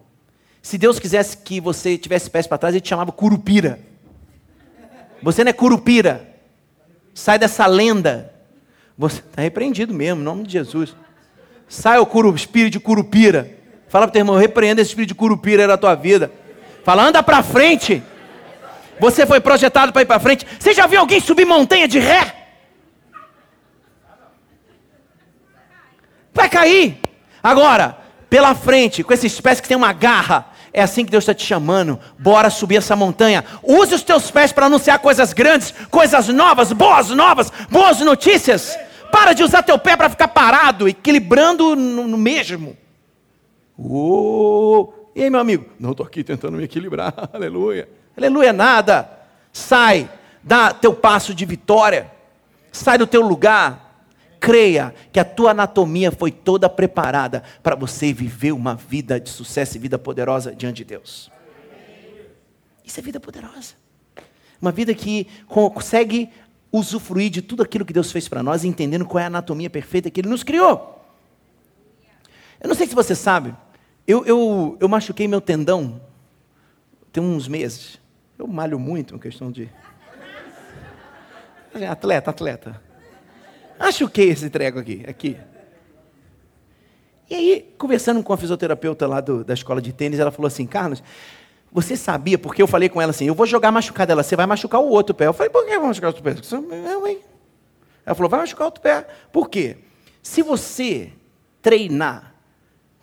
Se 0.63 0.79
Deus 0.79 1.01
quisesse 1.01 1.39
que 1.39 1.61
você 1.61 1.99
tivesse 1.99 2.31
pés 2.31 2.47
para 2.47 2.59
trás, 2.59 2.73
Ele 2.73 2.81
te 2.81 2.91
chamava 2.91 3.11
curupira. 3.11 3.81
Você 5.21 5.43
não 5.43 5.51
é 5.51 5.53
curupira. 5.53 6.33
Sai 7.13 7.41
dessa 7.41 7.67
lenda. 7.67 8.33
Você 8.97 9.19
está 9.19 9.43
repreendido 9.43 9.93
mesmo, 9.93 10.21
em 10.21 10.25
nome 10.25 10.45
de 10.45 10.53
Jesus. 10.53 10.95
Sai 11.69 11.99
o 11.99 12.35
espírito 12.37 12.75
de 12.75 12.79
curupira. 12.79 13.59
Fala 13.91 14.07
para 14.07 14.11
o 14.11 14.13
teu 14.13 14.21
irmão, 14.21 14.37
repreenda 14.37 14.81
esse 14.81 14.91
espírito 14.91 15.09
de 15.09 15.15
curupira 15.17 15.67
da 15.67 15.77
tua 15.77 15.97
vida. 15.97 16.31
Fala, 16.85 17.03
anda 17.03 17.25
para 17.25 17.43
frente. 17.43 18.01
Você 19.01 19.27
foi 19.27 19.41
projetado 19.41 19.93
para 19.93 20.03
ir 20.03 20.07
para 20.07 20.21
frente. 20.21 20.47
Você 20.59 20.73
já 20.73 20.87
viu 20.87 21.01
alguém 21.01 21.21
subir 21.21 21.45
montanha 21.45 21.89
de 21.89 21.99
ré? 21.99 22.37
Vai 26.33 26.49
cair. 26.49 27.01
Agora, 27.43 27.99
pela 28.29 28.55
frente, 28.55 29.03
com 29.03 29.13
esses 29.13 29.41
pés 29.41 29.61
que 29.61 29.67
tem 29.67 29.77
uma 29.77 29.93
garra, 29.93 30.53
é 30.73 30.83
assim 30.83 31.05
que 31.05 31.11
Deus 31.11 31.25
está 31.25 31.35
te 31.35 31.45
chamando. 31.45 31.99
Bora 32.17 32.49
subir 32.49 32.77
essa 32.77 32.95
montanha. 32.95 33.45
Use 33.61 33.93
os 33.93 34.05
teus 34.05 34.31
pés 34.31 34.53
para 34.53 34.67
anunciar 34.67 35.01
coisas 35.01 35.33
grandes, 35.33 35.75
coisas 35.91 36.29
novas, 36.29 36.71
boas 36.71 37.09
novas, 37.09 37.53
boas 37.69 37.99
notícias. 37.99 38.79
Para 39.11 39.33
de 39.33 39.43
usar 39.43 39.65
teu 39.65 39.81
pé 39.81 39.97
para 39.97 40.09
ficar 40.09 40.29
parado, 40.29 40.89
equilibrando 40.89 41.75
no 41.75 42.17
mesmo. 42.17 42.77
Uou. 43.83 45.11
E 45.15 45.23
aí, 45.23 45.31
meu 45.31 45.41
amigo? 45.41 45.67
Não, 45.79 45.93
estou 45.93 46.07
aqui 46.07 46.23
tentando 46.23 46.57
me 46.57 46.65
equilibrar. 46.65 47.15
Aleluia. 47.33 47.89
Aleluia 48.17 48.53
nada. 48.53 49.11
Sai, 49.53 50.09
dá 50.43 50.73
teu 50.73 50.95
passo 50.95 51.35
de 51.35 51.45
vitória. 51.45 52.11
Sai 52.71 52.99
do 52.99 53.07
teu 53.07 53.23
lugar 53.23 53.91
creia 54.41 54.95
que 55.13 55.21
a 55.21 55.25
tua 55.25 55.51
anatomia 55.51 56.11
foi 56.11 56.33
toda 56.33 56.69
preparada 56.69 57.45
para 57.63 57.77
você 57.77 58.13
viver 58.13 58.53
uma 58.53 58.75
vida 58.75 59.21
de 59.21 59.29
sucesso 59.29 59.77
e 59.77 59.79
vida 59.81 59.99
poderosa 59.99 60.55
diante 60.55 60.79
de 60.79 60.85
Deus. 60.85 61.31
Isso 62.83 62.99
é 62.99 63.03
vida 63.03 63.21
poderosa. 63.21 63.75
Uma 64.61 64.73
vida 64.73 64.95
que 64.95 65.27
consegue 65.47 66.31
usufruir 66.73 67.31
de 67.31 67.43
tudo 67.43 67.63
aquilo 67.63 67.85
que 67.85 67.93
Deus 67.93 68.11
fez 68.11 68.29
para 68.29 68.43
nós, 68.43 68.65
entendendo 68.65 69.05
qual 69.05 69.21
é 69.21 69.25
a 69.25 69.27
anatomia 69.27 69.69
perfeita 69.69 70.11
que 70.11 70.21
Ele 70.21 70.29
nos 70.29 70.43
criou. 70.43 70.97
Eu 72.61 72.69
não 72.69 72.75
sei 72.75 72.87
se 72.87 72.95
você 72.95 73.15
sabe, 73.15 73.55
eu, 74.11 74.25
eu, 74.25 74.77
eu 74.81 74.89
machuquei 74.89 75.29
meu 75.29 75.41
tendão 75.41 76.01
tem 77.13 77.23
uns 77.23 77.49
meses. 77.49 78.01
Eu 78.39 78.47
malho 78.47 78.79
muito, 78.79 79.15
uma 79.15 79.21
questão 79.21 79.51
de. 79.51 79.69
Atleta, 81.89 82.31
atleta. 82.31 82.83
Acho 83.79 84.09
que 84.09 84.23
esse 84.23 84.51
treco 84.51 84.79
aqui, 84.79 85.05
aqui. 85.07 85.37
E 87.29 87.35
aí, 87.35 87.75
conversando 87.79 88.23
com 88.23 88.33
a 88.33 88.37
fisioterapeuta 88.37 89.07
lá 89.07 89.21
do, 89.21 89.45
da 89.45 89.55
escola 89.55 89.81
de 89.81 89.93
tênis, 89.93 90.19
ela 90.19 90.33
falou 90.33 90.49
assim, 90.49 90.67
Carlos, 90.67 91.03
você 91.71 91.97
sabia, 91.97 92.37
porque 92.37 92.61
eu 92.61 92.67
falei 92.67 92.89
com 92.89 93.01
ela 93.01 93.11
assim, 93.11 93.27
eu 93.27 93.35
vou 93.35 93.47
jogar 93.47 93.71
machucada, 93.71 94.13
ela, 94.13 94.23
você 94.23 94.35
vai 94.35 94.47
machucar 94.47 94.81
o 94.81 94.89
outro 94.89 95.15
pé. 95.15 95.27
Eu 95.27 95.33
falei, 95.33 95.51
por 95.51 95.65
que 95.65 95.71
eu 95.71 95.79
vou 95.79 95.89
machucar 95.89 96.11
o 96.11 96.15
outro 96.15 96.23
pé? 96.23 96.35
Eu, 96.93 97.07
hein? 97.07 97.21
Ela 98.05 98.15
falou, 98.15 98.29
vai 98.29 98.41
machucar 98.41 98.65
o 98.65 98.67
outro 98.67 98.83
pé. 98.83 99.07
Por 99.33 99.49
quê? 99.49 99.79
Se 100.23 100.43
você 100.43 101.13
treinar 101.63 102.30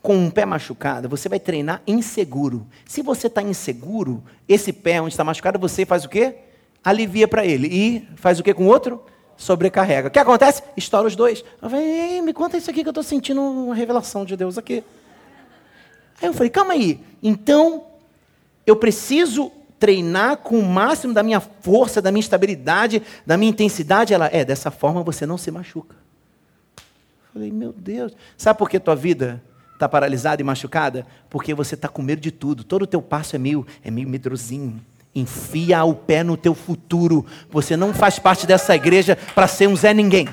com 0.01 0.15
um 0.15 0.29
pé 0.29 0.45
machucado, 0.45 1.09
você 1.09 1.27
vai 1.27 1.39
treinar 1.39 1.81
inseguro. 1.85 2.65
Se 2.85 3.01
você 3.01 3.27
está 3.27 3.41
inseguro, 3.41 4.23
esse 4.47 4.71
pé 4.71 5.01
onde 5.01 5.13
está 5.13 5.23
machucado, 5.23 5.59
você 5.59 5.85
faz 5.85 6.05
o 6.05 6.09
quê? 6.09 6.35
Alivia 6.83 7.27
para 7.27 7.45
ele. 7.45 7.67
E 7.67 8.07
faz 8.15 8.39
o 8.39 8.43
quê 8.43 8.53
com 8.53 8.65
o 8.65 8.67
outro? 8.67 9.03
sobrecarrega. 9.37 10.07
O 10.07 10.11
que 10.11 10.19
acontece? 10.19 10.63
Estoura 10.75 11.07
os 11.07 11.15
dois. 11.15 11.45
Falei, 11.61 12.21
me 12.21 12.33
conta 12.33 12.57
isso 12.57 12.69
aqui 12.69 12.81
que 12.81 12.89
eu 12.89 12.91
estou 12.91 13.03
sentindo 13.03 13.39
uma 13.39 13.75
revelação 13.75 14.25
de 14.25 14.35
Deus 14.35 14.57
aqui. 14.57 14.83
Aí 16.19 16.27
eu 16.27 16.33
falei, 16.33 16.49
calma 16.49 16.73
aí. 16.73 16.99
Então, 17.21 17.85
eu 18.65 18.75
preciso 18.75 19.51
treinar 19.79 20.37
com 20.37 20.57
o 20.57 20.65
máximo 20.65 21.13
da 21.13 21.21
minha 21.21 21.39
força, 21.39 22.01
da 22.01 22.11
minha 22.11 22.19
estabilidade, 22.19 23.03
da 23.25 23.37
minha 23.37 23.51
intensidade. 23.51 24.13
Ela, 24.13 24.27
é, 24.33 24.43
dessa 24.43 24.71
forma 24.71 25.03
você 25.03 25.25
não 25.25 25.37
se 25.37 25.51
machuca. 25.51 25.95
Eu 26.75 27.33
falei, 27.33 27.51
meu 27.51 27.71
Deus. 27.71 28.13
Sabe 28.35 28.57
por 28.57 28.67
que 28.67 28.79
tua 28.79 28.95
vida 28.95 29.41
está 29.77 29.87
paralisada 29.87 30.41
e 30.41 30.45
machucada? 30.45 31.05
Porque 31.29 31.53
você 31.53 31.75
está 31.75 31.87
com 31.87 32.01
medo 32.01 32.19
de 32.19 32.31
tudo. 32.31 32.63
Todo 32.63 32.81
o 32.81 32.87
teu 32.87 33.01
passo 33.01 33.35
é 33.35 33.39
meio, 33.39 33.65
é 33.83 33.91
meio 33.91 34.09
medrosinho. 34.09 34.81
Enfia 35.13 35.83
o 35.83 35.93
pé 35.93 36.23
no 36.23 36.35
teu 36.35 36.53
futuro. 36.53 37.25
Você 37.51 37.77
não 37.77 37.93
faz 37.93 38.19
parte 38.19 38.45
dessa 38.45 38.75
igreja 38.75 39.17
para 39.35 39.47
ser 39.47 39.67
um 39.67 39.75
Zé 39.75 39.93
Ninguém. 39.93 40.27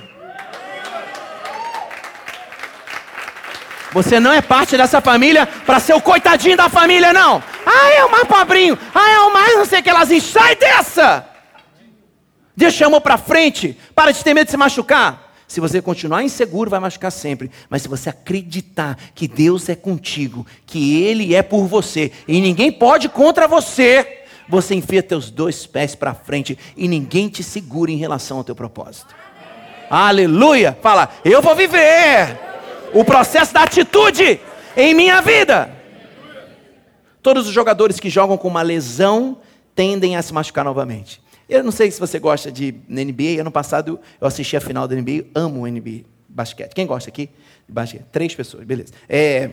Você 3.92 4.18
não 4.18 4.32
é 4.32 4.42
parte 4.42 4.76
dessa 4.76 5.00
família 5.00 5.46
para 5.46 5.78
ser 5.78 5.94
o 5.94 6.00
coitadinho 6.00 6.56
da 6.56 6.68
família, 6.68 7.12
não. 7.12 7.42
Ah, 7.64 7.90
é 7.90 8.04
o 8.04 8.10
mais 8.10 8.24
pobrinho. 8.24 8.76
Ah, 8.94 9.10
é 9.10 9.18
o 9.20 9.32
mais 9.32 9.56
não 9.56 9.64
sei 9.64 9.80
o 9.80 9.82
que 9.82 9.90
elas 9.90 10.08
Sai 10.22 10.56
dessa! 10.56 11.24
Deus 12.56 12.74
chamou 12.74 13.00
para 13.00 13.16
frente. 13.18 13.78
Para 13.94 14.10
de 14.10 14.24
ter 14.24 14.34
medo 14.34 14.46
de 14.46 14.50
se 14.50 14.56
machucar. 14.56 15.23
Se 15.46 15.60
você 15.60 15.80
continuar 15.80 16.22
inseguro, 16.22 16.70
vai 16.70 16.80
machucar 16.80 17.12
sempre. 17.12 17.50
Mas 17.68 17.82
se 17.82 17.88
você 17.88 18.10
acreditar 18.10 18.98
que 19.14 19.28
Deus 19.28 19.68
é 19.68 19.74
contigo, 19.74 20.46
que 20.66 21.02
Ele 21.02 21.34
é 21.34 21.42
por 21.42 21.66
você, 21.66 22.10
e 22.26 22.40
ninguém 22.40 22.72
pode 22.72 23.08
contra 23.08 23.46
você, 23.46 24.24
você 24.48 24.74
enfia 24.74 25.02
teus 25.02 25.30
dois 25.30 25.66
pés 25.66 25.94
para 25.94 26.14
frente 26.14 26.58
e 26.76 26.88
ninguém 26.88 27.28
te 27.28 27.42
segura 27.42 27.90
em 27.90 27.96
relação 27.96 28.38
ao 28.38 28.44
teu 28.44 28.54
propósito. 28.54 29.14
Aleluia! 29.88 30.76
Fala, 30.80 31.08
eu 31.24 31.40
vou 31.40 31.54
viver 31.54 32.38
o 32.92 33.04
processo 33.04 33.52
da 33.52 33.62
atitude 33.62 34.40
em 34.76 34.94
minha 34.94 35.20
vida. 35.20 35.70
Todos 37.22 37.46
os 37.46 37.52
jogadores 37.52 37.98
que 37.98 38.10
jogam 38.10 38.36
com 38.36 38.48
uma 38.48 38.62
lesão 38.62 39.38
tendem 39.74 40.16
a 40.16 40.22
se 40.22 40.32
machucar 40.32 40.64
novamente. 40.64 41.23
Eu 41.48 41.62
não 41.62 41.72
sei 41.72 41.90
se 41.90 42.00
você 42.00 42.18
gosta 42.18 42.50
de 42.50 42.74
NBA. 42.88 43.40
Ano 43.40 43.50
passado 43.50 44.00
eu 44.20 44.26
assisti 44.26 44.56
a 44.56 44.60
final 44.60 44.88
da 44.88 44.94
NBA. 44.96 45.26
Amo 45.34 45.66
NBA 45.66 46.14
basquete. 46.34 46.74
Quem 46.74 46.86
gosta 46.86 47.08
aqui 47.08 47.30
de 47.66 47.72
basquete? 47.72 48.04
Três 48.10 48.34
pessoas, 48.34 48.64
beleza. 48.64 48.92
É, 49.08 49.50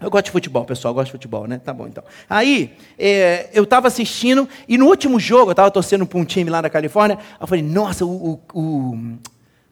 eu 0.00 0.10
gosto 0.10 0.26
de 0.26 0.30
futebol, 0.30 0.64
pessoal, 0.64 0.92
gosto 0.92 1.06
de 1.06 1.12
futebol, 1.12 1.46
né? 1.46 1.58
Tá 1.58 1.72
bom, 1.72 1.86
então. 1.86 2.04
Aí, 2.28 2.74
é, 2.98 3.48
eu 3.54 3.64
estava 3.64 3.88
assistindo, 3.88 4.46
e 4.68 4.76
no 4.76 4.86
último 4.86 5.18
jogo, 5.18 5.48
eu 5.48 5.52
estava 5.52 5.70
torcendo 5.70 6.06
para 6.06 6.18
um 6.18 6.24
time 6.24 6.50
lá 6.50 6.60
na 6.60 6.68
Califórnia, 6.68 7.18
eu 7.40 7.46
falei, 7.46 7.62
nossa, 7.62 8.04
o, 8.04 8.40
o, 8.52 8.60
o 8.60 9.18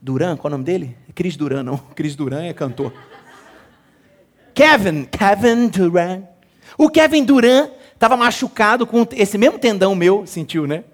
Duran, 0.00 0.36
qual 0.36 0.50
é 0.50 0.54
o 0.54 0.56
nome 0.56 0.64
dele? 0.64 0.96
Cris 1.14 1.36
Duran, 1.36 1.62
não. 1.62 1.76
Cris 1.94 2.16
Duran 2.16 2.44
é 2.44 2.54
cantor. 2.54 2.92
Kevin, 4.54 5.04
Kevin 5.04 5.68
Duran. 5.68 6.22
O 6.78 6.88
Kevin 6.88 7.24
Duran 7.24 7.68
estava 7.92 8.16
machucado 8.16 8.86
com 8.86 9.06
esse 9.12 9.36
mesmo 9.36 9.58
tendão 9.58 9.94
meu, 9.94 10.26
sentiu, 10.26 10.66
né? 10.66 10.84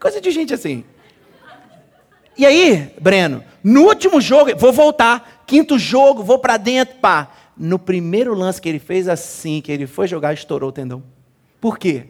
Coisa 0.00 0.20
de 0.20 0.30
gente 0.30 0.54
assim. 0.54 0.82
E 2.36 2.46
aí, 2.46 2.94
Breno, 3.00 3.44
no 3.62 3.82
último 3.82 4.18
jogo, 4.20 4.56
vou 4.56 4.72
voltar, 4.72 5.44
quinto 5.46 5.78
jogo, 5.78 6.24
vou 6.24 6.38
para 6.38 6.56
dentro, 6.56 6.96
pá. 6.96 7.30
No 7.54 7.78
primeiro 7.78 8.32
lance 8.34 8.60
que 8.60 8.68
ele 8.68 8.78
fez 8.78 9.06
assim, 9.06 9.60
que 9.60 9.70
ele 9.70 9.86
foi 9.86 10.08
jogar, 10.08 10.32
estourou 10.32 10.70
o 10.70 10.72
tendão. 10.72 11.02
Por 11.60 11.78
quê? 11.78 12.06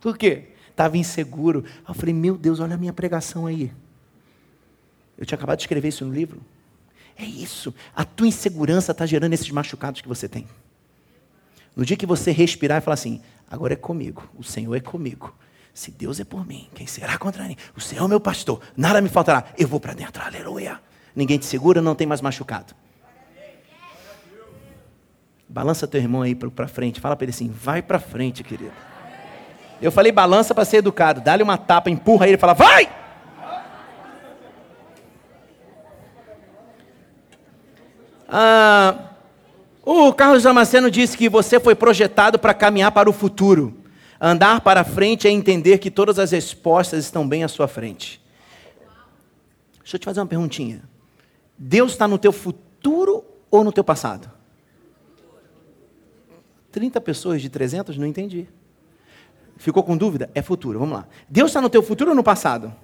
Por 0.00 0.16
quê? 0.16 0.44
Estava 0.70 0.96
inseguro. 0.96 1.64
Eu 1.86 1.92
falei, 1.92 2.14
meu 2.14 2.38
Deus, 2.38 2.58
olha 2.58 2.74
a 2.74 2.78
minha 2.78 2.92
pregação 2.92 3.46
aí. 3.46 3.70
Eu 5.18 5.26
tinha 5.26 5.36
acabado 5.36 5.58
de 5.58 5.64
escrever 5.64 5.88
isso 5.88 6.06
no 6.06 6.12
livro. 6.12 6.40
É 7.16 7.24
isso. 7.24 7.74
A 7.94 8.04
tua 8.04 8.26
insegurança 8.26 8.92
está 8.92 9.04
gerando 9.04 9.34
esses 9.34 9.50
machucados 9.50 10.00
que 10.00 10.08
você 10.08 10.26
tem. 10.26 10.48
No 11.76 11.84
dia 11.84 11.96
que 11.96 12.06
você 12.06 12.30
respirar 12.30 12.78
e 12.78 12.80
falar 12.80 12.94
assim: 12.94 13.20
agora 13.50 13.74
é 13.74 13.76
comigo, 13.76 14.28
o 14.36 14.42
Senhor 14.42 14.74
é 14.74 14.80
comigo. 14.80 15.34
Se 15.74 15.90
Deus 15.90 16.20
é 16.20 16.24
por 16.24 16.46
mim, 16.46 16.68
quem 16.72 16.86
será 16.86 17.18
contra 17.18 17.42
mim? 17.42 17.56
O 17.76 17.80
Senhor 17.80 18.02
é 18.02 18.04
o 18.04 18.08
meu 18.08 18.20
pastor, 18.20 18.60
nada 18.76 19.00
me 19.00 19.08
faltará. 19.08 19.44
Eu 19.58 19.66
vou 19.66 19.80
para 19.80 19.92
dentro, 19.92 20.22
aleluia. 20.22 20.80
Ninguém 21.16 21.36
te 21.36 21.46
segura, 21.46 21.82
não 21.82 21.96
tem 21.96 22.06
mais 22.06 22.20
machucado. 22.20 22.72
Balança 25.48 25.88
teu 25.88 26.00
irmão 26.00 26.22
aí 26.22 26.34
para 26.34 26.68
frente, 26.68 27.00
fala 27.00 27.16
para 27.16 27.24
ele 27.24 27.30
assim: 27.30 27.48
vai 27.48 27.82
para 27.82 27.98
frente, 27.98 28.44
querido. 28.44 28.72
Eu 29.82 29.90
falei 29.90 30.12
balança 30.12 30.54
para 30.54 30.64
ser 30.64 30.76
educado, 30.76 31.20
dá-lhe 31.20 31.42
uma 31.42 31.58
tapa, 31.58 31.90
empurra 31.90 32.28
ele 32.28 32.36
e 32.36 32.40
fala: 32.40 32.54
vai! 32.54 32.88
Ah, 38.28 39.10
o 39.82 40.12
Carlos 40.12 40.44
Damasceno 40.44 40.90
disse 40.90 41.16
que 41.16 41.28
você 41.28 41.58
foi 41.58 41.74
projetado 41.74 42.38
para 42.38 42.54
caminhar 42.54 42.92
para 42.92 43.10
o 43.10 43.12
futuro. 43.12 43.83
Andar 44.26 44.62
para 44.62 44.84
frente 44.84 45.28
é 45.28 45.30
entender 45.30 45.76
que 45.76 45.90
todas 45.90 46.18
as 46.18 46.30
respostas 46.30 47.04
estão 47.04 47.28
bem 47.28 47.44
à 47.44 47.48
sua 47.48 47.68
frente. 47.68 48.18
Deixa 49.80 49.96
eu 49.96 50.00
te 50.00 50.06
fazer 50.06 50.20
uma 50.20 50.26
perguntinha. 50.26 50.82
Deus 51.58 51.92
está 51.92 52.08
no 52.08 52.16
teu 52.16 52.32
futuro 52.32 53.22
ou 53.50 53.62
no 53.62 53.70
teu 53.70 53.84
passado? 53.84 54.30
30 56.72 57.02
pessoas 57.02 57.42
de 57.42 57.50
300? 57.50 57.98
Não 57.98 58.06
entendi. 58.06 58.48
Ficou 59.58 59.82
com 59.82 59.94
dúvida? 59.94 60.30
É 60.34 60.40
futuro, 60.40 60.78
vamos 60.78 60.94
lá. 60.94 61.06
Deus 61.28 61.50
está 61.50 61.60
no 61.60 61.68
teu 61.68 61.82
futuro 61.82 62.12
ou 62.12 62.16
no 62.16 62.24
passado? 62.24 62.74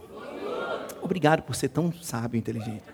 Obrigado 1.00 1.40
por 1.40 1.57
ser 1.57 1.70
tão 1.70 1.90
sábio 2.03 2.37
e 2.37 2.38
inteligente. 2.38 2.85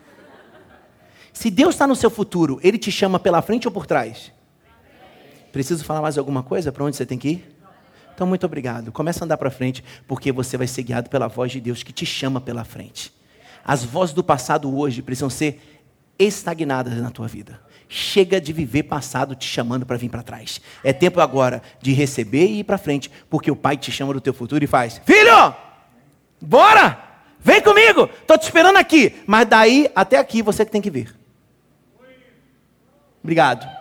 Se 1.33 1.51
Deus 1.51 1.75
está 1.75 1.85
no 1.85 1.97
seu 1.97 2.11
futuro, 2.11 2.61
Ele 2.63 2.79
te 2.79 2.93
chama 2.93 3.19
pela 3.19 3.43
frente 3.43 3.67
ou 3.67 3.73
por 3.73 3.87
trás? 3.87 4.31
Preciso 5.51 5.85
falar 5.85 6.01
mais 6.01 6.17
alguma 6.17 6.45
coisa? 6.45 6.71
Para 6.71 6.85
onde 6.85 6.95
você 6.95 7.05
tem 7.05 7.19
que 7.19 7.29
ir? 7.29 7.56
Então, 8.17 8.27
muito 8.27 8.47
obrigado. 8.47 8.91
Começa 8.91 9.23
a 9.23 9.25
andar 9.27 9.37
para 9.37 9.51
frente, 9.51 9.85
porque 10.09 10.33
você 10.33 10.57
vai 10.57 10.67
ser 10.67 10.83
guiado 10.83 11.11
pela 11.11 11.29
voz 11.29 11.53
de 11.53 11.61
Deus 11.61 11.83
que 11.83 11.93
te 11.93 12.07
chama 12.07 12.41
pela 12.41 12.65
frente. 12.65 13.13
As 13.63 13.85
vozes 13.85 14.15
do 14.15 14.25
passado 14.25 14.75
hoje 14.75 15.03
precisam 15.03 15.29
ser 15.29 15.83
estagnadas 16.19 16.95
na 16.95 17.11
tua 17.11 17.29
vida. 17.29 17.61
Chega 17.91 18.41
de 18.41 18.55
viver 18.55 18.85
passado 18.85 19.35
te 19.35 19.47
chamando 19.47 19.85
para 19.85 19.99
vir 19.99 20.09
para 20.09 20.23
trás. 20.23 20.63
É 20.83 20.95
tempo 20.95 21.21
agora 21.21 21.61
de 21.83 21.93
receber 21.93 22.47
e 22.47 22.61
ir 22.61 22.65
para 22.65 22.79
frente, 22.79 23.11
porque 23.29 23.51
o 23.51 23.57
Pai 23.57 23.77
te 23.77 23.93
chama 23.93 24.15
do 24.15 24.21
teu 24.21 24.33
futuro 24.33 24.65
e 24.65 24.67
faz: 24.67 24.99
Filho, 25.05 25.55
bora! 26.41 26.99
Vem 27.39 27.61
comigo, 27.61 28.09
estou 28.19 28.39
te 28.39 28.45
esperando 28.45 28.79
aqui. 28.79 29.15
Mas 29.27 29.47
daí 29.47 29.91
até 29.95 30.17
aqui 30.17 30.41
você 30.41 30.65
que 30.65 30.73
tem 30.73 30.81
que 30.81 30.91
vir. 30.91 31.15
Obrigado. 33.23 33.76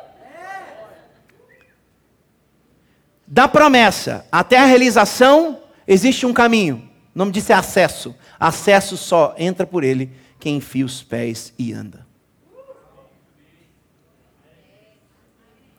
Da 3.27 3.47
promessa 3.47 4.25
até 4.31 4.57
a 4.57 4.65
realização 4.65 5.61
existe 5.87 6.25
um 6.25 6.33
caminho. 6.33 6.89
O 7.13 7.17
nome 7.17 7.31
disso 7.31 7.51
é 7.51 7.55
acesso. 7.55 8.15
Acesso 8.39 8.97
só 8.97 9.33
entra 9.37 9.65
por 9.65 9.83
ele 9.83 10.11
quem 10.39 10.57
enfia 10.57 10.85
os 10.85 11.01
pés 11.01 11.53
e 11.57 11.73
anda. 11.73 12.05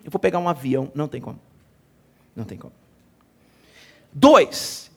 Eu 0.05 0.11
vou 0.11 0.21
pegar 0.21 0.39
um 0.39 0.49
avião, 0.49 0.91
não 0.95 1.09
tem 1.09 1.21
como. 1.21 1.41
Não 2.35 2.45
tem 2.45 2.57
como. 2.57 2.73
Dois. 4.13 4.91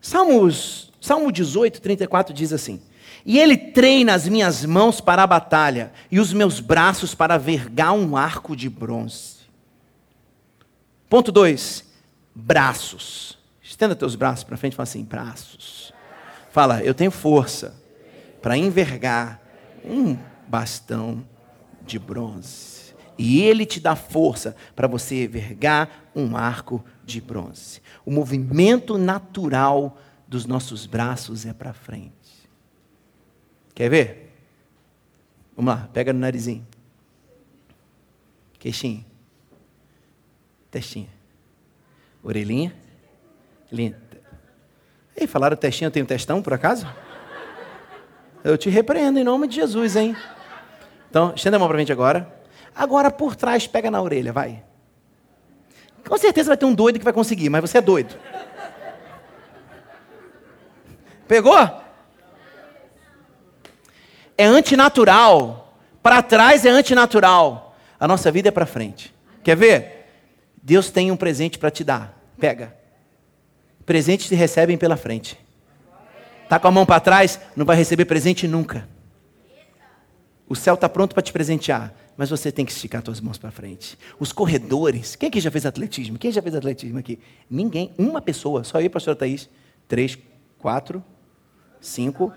Salmos, 0.00 0.92
Salmo 1.00 1.30
18, 1.32 1.80
34 1.80 2.34
diz 2.34 2.52
assim: 2.52 2.80
e 3.26 3.40
ele 3.40 3.56
treina 3.56 4.14
as 4.14 4.28
minhas 4.28 4.64
mãos 4.64 5.00
para 5.00 5.24
a 5.24 5.26
batalha 5.26 5.92
e 6.10 6.20
os 6.20 6.32
meus 6.32 6.60
braços 6.60 7.12
para 7.12 7.36
vergar 7.36 7.92
um 7.92 8.16
arco 8.16 8.54
de 8.54 8.70
bronze. 8.70 9.38
Ponto 11.08 11.32
2. 11.32 11.84
Braços. 12.38 13.38
Estenda 13.62 13.96
teus 13.96 14.14
braços 14.14 14.44
para 14.44 14.58
frente 14.58 14.74
e 14.74 14.76
fala 14.76 14.84
assim: 14.84 15.02
braços. 15.02 15.90
Fala, 16.50 16.82
eu 16.82 16.92
tenho 16.92 17.10
força 17.10 17.74
para 18.42 18.58
envergar 18.58 19.40
um 19.82 20.18
bastão 20.46 21.26
de 21.86 21.98
bronze. 21.98 22.94
E 23.18 23.40
ele 23.40 23.64
te 23.64 23.80
dá 23.80 23.96
força 23.96 24.54
para 24.74 24.86
você 24.86 25.26
vergar 25.26 26.10
um 26.14 26.36
arco 26.36 26.84
de 27.02 27.22
bronze. 27.22 27.80
O 28.04 28.10
movimento 28.10 28.98
natural 28.98 29.98
dos 30.28 30.44
nossos 30.44 30.84
braços 30.84 31.46
é 31.46 31.54
para 31.54 31.72
frente. 31.72 32.12
Quer 33.74 33.88
ver? 33.88 34.36
Vamos 35.56 35.74
lá, 35.74 35.88
pega 35.90 36.12
no 36.12 36.18
narizinho. 36.18 36.66
Queixinho. 38.58 39.04
Testinha. 40.70 41.15
Orelhinha. 42.26 42.74
Linda. 43.70 44.00
Ei, 45.16 45.26
falaram 45.26 45.56
testinha, 45.56 45.86
eu 45.86 45.92
tenho 45.92 46.04
testão, 46.04 46.42
por 46.42 46.52
acaso? 46.52 46.86
Eu 48.44 48.58
te 48.58 48.68
repreendo 48.68 49.18
em 49.18 49.24
nome 49.24 49.48
de 49.48 49.56
Jesus, 49.56 49.96
hein? 49.96 50.16
Então, 51.08 51.32
estenda 51.34 51.56
a 51.56 51.58
mão 51.58 51.68
para 51.68 51.78
frente 51.78 51.92
agora. 51.92 52.30
Agora, 52.74 53.10
por 53.10 53.34
trás, 53.34 53.66
pega 53.66 53.90
na 53.90 54.02
orelha, 54.02 54.32
vai. 54.32 54.62
Com 56.06 56.18
certeza 56.18 56.48
vai 56.48 56.56
ter 56.56 56.66
um 56.66 56.74
doido 56.74 56.98
que 56.98 57.04
vai 57.04 57.12
conseguir, 57.12 57.48
mas 57.48 57.62
você 57.62 57.78
é 57.78 57.80
doido. 57.80 58.14
Pegou? 61.26 61.56
é 64.36 64.44
antinatural. 64.44 65.78
Para 66.02 66.22
trás 66.22 66.64
é 66.64 66.68
antinatural. 66.68 67.76
A 67.98 68.06
nossa 68.06 68.30
vida 68.30 68.48
é 68.48 68.52
para 68.52 68.66
frente. 68.66 69.14
Quer 69.42 69.56
ver? 69.56 70.06
Deus 70.62 70.90
tem 70.90 71.10
um 71.10 71.16
presente 71.16 71.58
para 71.58 71.70
te 71.70 71.82
dar. 71.82 72.15
Pega. 72.38 72.76
Presentes 73.84 74.26
se 74.26 74.34
recebem 74.34 74.76
pela 74.76 74.96
frente. 74.96 75.38
Tá 76.48 76.58
com 76.58 76.68
a 76.68 76.70
mão 76.70 76.86
para 76.86 77.00
trás, 77.00 77.40
não 77.56 77.64
vai 77.64 77.76
receber 77.76 78.04
presente 78.04 78.46
nunca. 78.46 78.88
O 80.48 80.54
céu 80.54 80.74
está 80.74 80.88
pronto 80.88 81.12
para 81.12 81.22
te 81.22 81.32
presentear, 81.32 81.92
mas 82.16 82.30
você 82.30 82.52
tem 82.52 82.64
que 82.64 82.70
esticar 82.70 83.02
suas 83.04 83.20
mãos 83.20 83.36
para 83.36 83.50
frente. 83.50 83.98
Os 84.18 84.32
corredores, 84.32 85.16
quem 85.16 85.28
aqui 85.28 85.40
já 85.40 85.50
fez 85.50 85.66
atletismo? 85.66 86.18
Quem 86.18 86.30
já 86.30 86.40
fez 86.40 86.54
atletismo 86.54 86.98
aqui? 86.98 87.18
Ninguém, 87.50 87.92
uma 87.98 88.22
pessoa, 88.22 88.62
só 88.62 88.80
eu, 88.80 88.88
pastor 88.88 89.16
Thaís. 89.16 89.48
Três, 89.88 90.16
quatro, 90.58 91.02
cinco, 91.80 92.32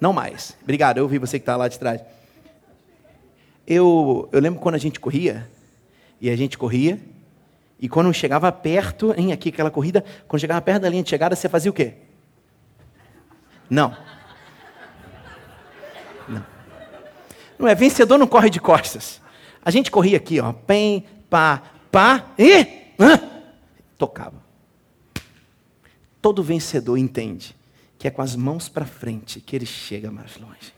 não 0.00 0.12
mais. 0.12 0.56
Obrigado, 0.62 0.98
eu 0.98 1.04
ouvi 1.04 1.18
você 1.18 1.38
que 1.38 1.42
está 1.42 1.56
lá 1.56 1.68
de 1.68 1.78
trás. 1.78 2.00
Eu, 3.66 4.28
eu 4.32 4.40
lembro 4.40 4.60
quando 4.60 4.74
a 4.74 4.78
gente 4.78 5.00
corria, 5.00 5.48
e 6.20 6.28
a 6.28 6.36
gente 6.36 6.58
corria, 6.58 7.00
e 7.78 7.88
quando 7.88 8.12
chegava 8.12 8.50
perto, 8.52 9.12
em 9.16 9.32
aqui 9.32 9.48
aquela 9.48 9.70
corrida, 9.70 10.04
quando 10.26 10.40
chegava 10.40 10.60
perto 10.60 10.82
da 10.82 10.88
linha 10.88 11.02
de 11.02 11.10
chegada, 11.10 11.34
você 11.34 11.48
fazia 11.48 11.70
o 11.70 11.74
quê? 11.74 11.94
Não. 13.68 13.96
Não. 16.28 16.46
Não 17.58 17.68
é 17.68 17.74
vencedor 17.74 18.18
não 18.18 18.26
corre 18.26 18.50
de 18.50 18.60
costas. 18.60 19.20
A 19.64 19.70
gente 19.70 19.90
corria 19.90 20.16
aqui, 20.16 20.40
ó, 20.40 20.52
pem, 20.52 21.04
pá, 21.28 21.62
pá, 21.90 22.26
e 22.38 22.92
hã? 22.98 23.20
tocava. 23.98 24.42
Todo 26.20 26.42
vencedor 26.42 26.96
entende 26.96 27.56
que 27.98 28.06
é 28.06 28.10
com 28.10 28.22
as 28.22 28.36
mãos 28.36 28.68
para 28.68 28.84
frente 28.84 29.40
que 29.40 29.56
ele 29.56 29.66
chega 29.66 30.10
mais 30.10 30.36
longe. 30.36 30.74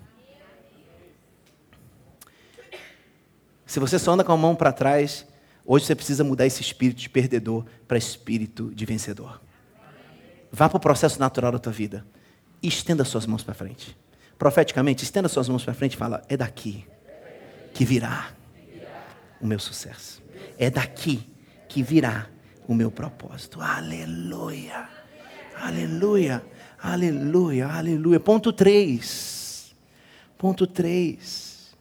Se 3.65 3.81
você 3.81 3.99
só 3.99 4.13
anda 4.13 4.25
com 4.25 4.33
a 4.33 4.37
mão 4.37 4.55
para 4.55 4.73
trás, 4.73 5.27
hoje 5.67 5.85
você 5.85 5.95
precisa 5.95 6.23
mudar 6.25 6.47
esse 6.47 6.63
espírito 6.63 6.99
de 6.99 7.11
perdedor 7.11 7.65
para 7.87 7.99
espírito 7.99 8.73
de 8.75 8.85
vencedor. 8.85 9.41
Vá 10.51 10.69
para 10.69 10.77
o 10.77 10.81
processo 10.81 11.19
natural 11.19 11.53
da 11.53 11.59
tua 11.59 11.73
vida 11.73 12.07
e 12.63 12.69
estenda 12.69 13.05
suas 13.05 13.27
mãos 13.27 13.43
para 13.43 13.55
frente. 13.55 13.97
Profeticamente, 14.39 15.05
estenda 15.05 15.29
suas 15.29 15.49
mãos 15.49 15.65
para 15.65 15.75
frente 15.75 15.95
e 15.95 15.97
fala: 15.97 16.23
é 16.29 16.37
daqui 16.37 16.87
que 17.75 17.85
virá 17.85 18.33
o 19.41 19.47
meu 19.47 19.59
sucesso. 19.59 20.23
É 20.59 20.71
daqui 20.71 21.29
que 21.69 21.83
virá 21.83 22.27
o 22.67 22.75
meu 22.75 22.91
propósito. 22.91 23.61
Aleluia. 23.61 24.89
Aleluia. 25.57 26.43
Aleluia. 26.79 27.69
Aleluia. 27.69 28.21
Ponto 28.21 28.53
3. 28.53 29.75
Ponto 30.39 30.67
3. 30.67 31.77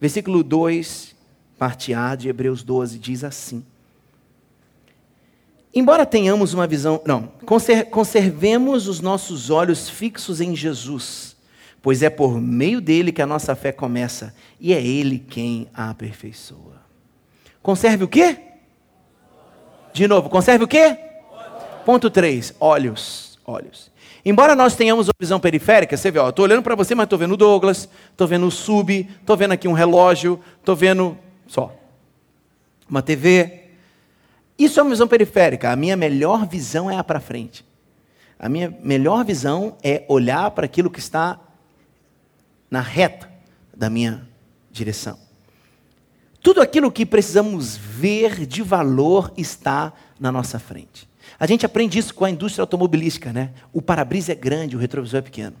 Versículo 0.00 0.42
2, 0.44 1.15
parte 1.58 1.94
A 1.94 2.14
de 2.14 2.28
Hebreus 2.28 2.62
12, 2.62 2.98
diz 2.98 3.24
assim: 3.24 3.64
Embora 5.74 6.06
tenhamos 6.06 6.54
uma 6.54 6.66
visão, 6.66 7.00
não, 7.04 7.30
conservemos 7.90 8.88
os 8.88 9.00
nossos 9.00 9.50
olhos 9.50 9.90
fixos 9.90 10.40
em 10.40 10.56
Jesus, 10.56 11.36
pois 11.82 12.02
é 12.02 12.08
por 12.08 12.40
meio 12.40 12.80
dele 12.80 13.12
que 13.12 13.20
a 13.20 13.26
nossa 13.26 13.54
fé 13.54 13.72
começa 13.72 14.34
e 14.58 14.72
é 14.72 14.82
ele 14.82 15.18
quem 15.18 15.68
a 15.74 15.90
aperfeiçoa. 15.90 16.80
Conserve 17.62 18.04
o 18.04 18.08
quê? 18.08 18.38
De 19.92 20.06
novo, 20.06 20.28
conserve 20.28 20.64
o 20.64 20.68
quê? 20.68 20.96
Ponto 21.84 22.08
3, 22.08 22.54
olhos, 22.58 23.38
olhos. 23.44 23.90
Embora 24.24 24.56
nós 24.56 24.74
tenhamos 24.74 25.08
uma 25.08 25.14
visão 25.20 25.38
periférica, 25.38 25.96
você 25.96 26.10
vê, 26.10 26.18
ó, 26.18 26.30
estou 26.30 26.44
olhando 26.44 26.62
para 26.62 26.74
você, 26.74 26.94
mas 26.94 27.04
estou 27.04 27.18
vendo 27.18 27.34
o 27.34 27.36
Douglas, 27.36 27.88
estou 28.10 28.26
vendo 28.26 28.46
o 28.46 28.50
sub, 28.50 29.08
estou 29.20 29.36
vendo 29.36 29.52
aqui 29.52 29.68
um 29.68 29.72
relógio, 29.72 30.40
estou 30.58 30.74
vendo 30.74 31.16
só 31.46 31.74
uma 32.88 33.02
TV. 33.02 33.64
Isso 34.58 34.78
é 34.80 34.82
uma 34.82 34.90
visão 34.90 35.08
periférica. 35.08 35.70
A 35.70 35.76
minha 35.76 35.96
melhor 35.96 36.46
visão 36.46 36.90
é 36.90 36.96
a 36.96 37.04
para 37.04 37.20
frente. 37.20 37.64
A 38.38 38.48
minha 38.48 38.76
melhor 38.82 39.24
visão 39.24 39.76
é 39.82 40.04
olhar 40.08 40.50
para 40.52 40.66
aquilo 40.66 40.90
que 40.90 40.98
está 40.98 41.40
na 42.70 42.80
reta 42.80 43.30
da 43.74 43.88
minha 43.90 44.26
direção. 44.70 45.18
Tudo 46.42 46.60
aquilo 46.60 46.92
que 46.92 47.04
precisamos 47.04 47.76
ver 47.76 48.46
de 48.46 48.62
valor 48.62 49.32
está 49.36 49.92
na 50.18 50.30
nossa 50.30 50.58
frente. 50.58 51.08
A 51.38 51.46
gente 51.46 51.66
aprende 51.66 51.98
isso 51.98 52.14
com 52.14 52.24
a 52.24 52.30
indústria 52.30 52.62
automobilística, 52.62 53.32
né? 53.32 53.52
O 53.72 53.82
para-brisa 53.82 54.32
é 54.32 54.34
grande, 54.34 54.76
o 54.76 54.78
retrovisor 54.78 55.18
é 55.18 55.22
pequeno. 55.22 55.56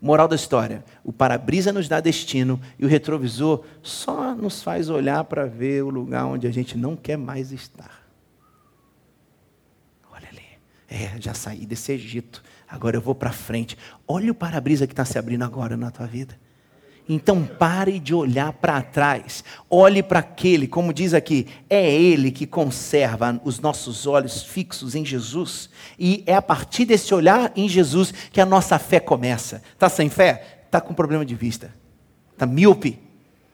Moral 0.00 0.26
da 0.26 0.36
história: 0.36 0.84
o 1.04 1.12
para-brisa 1.12 1.72
nos 1.72 1.88
dá 1.88 2.00
destino 2.00 2.60
e 2.78 2.84
o 2.84 2.88
retrovisor 2.88 3.64
só 3.82 4.34
nos 4.34 4.62
faz 4.62 4.88
olhar 4.88 5.24
para 5.24 5.46
ver 5.46 5.82
o 5.84 5.90
lugar 5.90 6.24
onde 6.24 6.46
a 6.46 6.50
gente 6.50 6.76
não 6.78 6.96
quer 6.96 7.18
mais 7.18 7.52
estar. 7.52 8.00
Olha 10.10 10.28
ali, 10.28 10.42
é, 10.88 11.20
já 11.20 11.34
saí 11.34 11.66
desse 11.66 11.92
Egito, 11.92 12.42
agora 12.66 12.96
eu 12.96 13.00
vou 13.00 13.14
para 13.14 13.30
frente. 13.30 13.76
Olha 14.08 14.32
o 14.32 14.34
para-brisa 14.34 14.86
que 14.86 14.92
está 14.92 15.04
se 15.04 15.18
abrindo 15.18 15.44
agora 15.44 15.76
na 15.76 15.90
tua 15.90 16.06
vida. 16.06 16.38
Então 17.08 17.44
pare 17.44 17.98
de 17.98 18.14
olhar 18.14 18.52
para 18.52 18.80
trás, 18.82 19.42
olhe 19.68 20.02
para 20.02 20.20
aquele, 20.20 20.68
como 20.68 20.92
diz 20.92 21.12
aqui, 21.12 21.46
é 21.68 21.92
Ele 21.92 22.30
que 22.30 22.46
conserva 22.46 23.40
os 23.44 23.58
nossos 23.58 24.06
olhos 24.06 24.44
fixos 24.44 24.94
em 24.94 25.04
Jesus, 25.04 25.68
e 25.98 26.22
é 26.24 26.34
a 26.34 26.42
partir 26.42 26.84
desse 26.84 27.12
olhar 27.12 27.52
em 27.56 27.68
Jesus 27.68 28.12
que 28.32 28.40
a 28.40 28.46
nossa 28.46 28.78
fé 28.78 29.00
começa. 29.00 29.60
Está 29.72 29.88
sem 29.88 30.08
fé? 30.08 30.60
Está 30.66 30.80
com 30.80 30.94
problema 30.94 31.24
de 31.24 31.34
vista, 31.34 31.74
está 32.32 32.46
míope, 32.46 32.98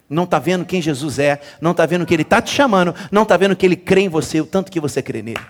não 0.09 0.25
está 0.25 0.39
vendo 0.39 0.67
quem 0.67 0.83
Jesus 0.83 1.19
é, 1.19 1.41
não 1.61 1.71
está 1.71 1.87
vendo 1.87 2.05
que 2.05 2.15
Ele 2.15 2.23
está 2.23 2.43
te 2.43 2.51
chamando, 2.51 2.95
não 3.11 3.23
está 3.23 3.37
vendo 3.39 3.57
que 3.57 3.65
Ele 3.65 3.77
crê 3.77 4.03
em 4.03 4.09
você, 4.09 4.41
o 4.41 4.47
tanto 4.47 4.71
que 4.71 4.79
você 4.79 5.03
crê 5.03 5.23
nele. 5.23 5.41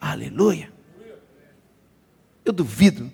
Aleluia! 0.00 0.70
Eu 2.44 2.52
duvido 2.52 3.12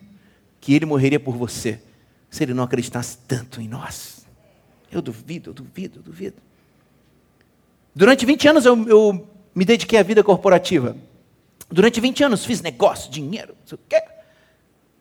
que 0.60 0.74
Ele 0.74 0.84
morreria 0.84 1.18
por 1.18 1.34
você 1.34 1.80
se 2.30 2.42
Ele 2.42 2.54
não 2.54 2.64
acreditasse 2.64 3.18
tanto 3.26 3.60
em 3.60 3.68
nós. 3.68 4.26
Eu 4.90 5.02
duvido, 5.02 5.50
eu 5.50 5.54
duvido, 5.54 5.98
eu 5.98 6.02
duvido. 6.02 6.36
Durante 7.94 8.24
20 8.24 8.48
anos 8.48 8.64
eu, 8.64 8.88
eu 8.88 9.28
me 9.54 9.64
dediquei 9.64 9.98
à 9.98 10.02
vida 10.02 10.22
corporativa. 10.22 10.96
Durante 11.70 12.00
20 12.00 12.24
anos 12.24 12.44
fiz 12.44 12.62
negócio, 12.62 13.10
dinheiro, 13.10 13.54
não 13.60 13.66
sei 13.66 13.76
o 13.76 13.80
quê. 13.88 14.02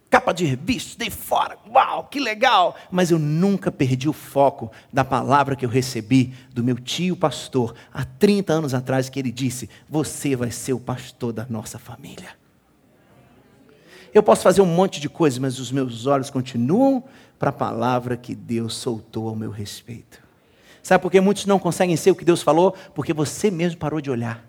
Capa 0.10 0.34
de 0.34 0.46
revista, 0.46 0.98
dei 0.98 1.10
fora, 1.10 1.58
uau, 1.70 2.06
que 2.06 2.20
legal. 2.20 2.76
Mas 2.90 3.12
eu 3.12 3.20
nunca 3.20 3.72
perdi 3.72 4.08
o 4.08 4.14
foco 4.14 4.72
da 4.92 5.04
palavra 5.04 5.56
que 5.56 5.66
eu 5.66 5.70
recebi 5.70 6.34
do 6.54 6.64
meu 6.64 6.78
tio 6.78 7.16
pastor 7.16 7.76
há 7.94 8.06
30 8.06 8.54
anos 8.54 8.74
atrás, 8.74 9.10
que 9.10 9.20
ele 9.20 9.32
disse: 9.32 9.70
Você 9.90 10.34
vai 10.36 10.50
ser 10.50 10.72
o 10.72 10.80
pastor 10.80 11.34
da 11.34 11.46
nossa 11.50 11.78
família. 11.78 12.30
Eu 14.18 14.24
posso 14.24 14.42
fazer 14.42 14.62
um 14.62 14.66
monte 14.66 15.00
de 15.00 15.08
coisas, 15.08 15.38
mas 15.38 15.60
os 15.60 15.72
meus 15.72 16.08
olhos 16.08 16.32
continuam 16.32 17.04
para 17.38 17.52
a 17.52 17.54
palavra 17.54 18.18
que 18.18 18.34
Deus 18.34 18.74
soltou 18.74 19.30
ao 19.30 19.36
meu 19.36 19.52
respeito. 19.52 20.24
Sabe 20.82 21.04
por 21.04 21.12
que 21.12 21.22
muitos 21.22 21.46
não 21.46 21.60
conseguem 21.60 21.96
ser 21.96 22.10
o 22.10 22.16
que 22.16 22.26
Deus 22.26 22.42
falou? 22.42 22.74
Porque 22.96 23.14
você 23.14 23.52
mesmo 23.52 23.78
parou 23.78 24.02
de 24.02 24.10
olhar. 24.10 24.44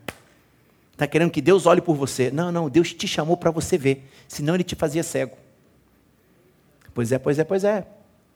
Está 0.90 1.06
querendo 1.06 1.30
que 1.30 1.42
Deus 1.42 1.66
olhe 1.66 1.82
por 1.82 1.94
você. 1.94 2.30
Não, 2.30 2.50
não, 2.50 2.70
Deus 2.70 2.94
te 2.94 3.06
chamou 3.06 3.36
para 3.36 3.50
você 3.50 3.76
ver. 3.76 4.10
Senão 4.26 4.54
ele 4.54 4.64
te 4.64 4.74
fazia 4.74 5.02
cego. 5.02 5.36
Pois 6.94 7.12
é, 7.12 7.18
pois 7.18 7.38
é, 7.38 7.44
pois 7.44 7.62
é. 7.62 7.86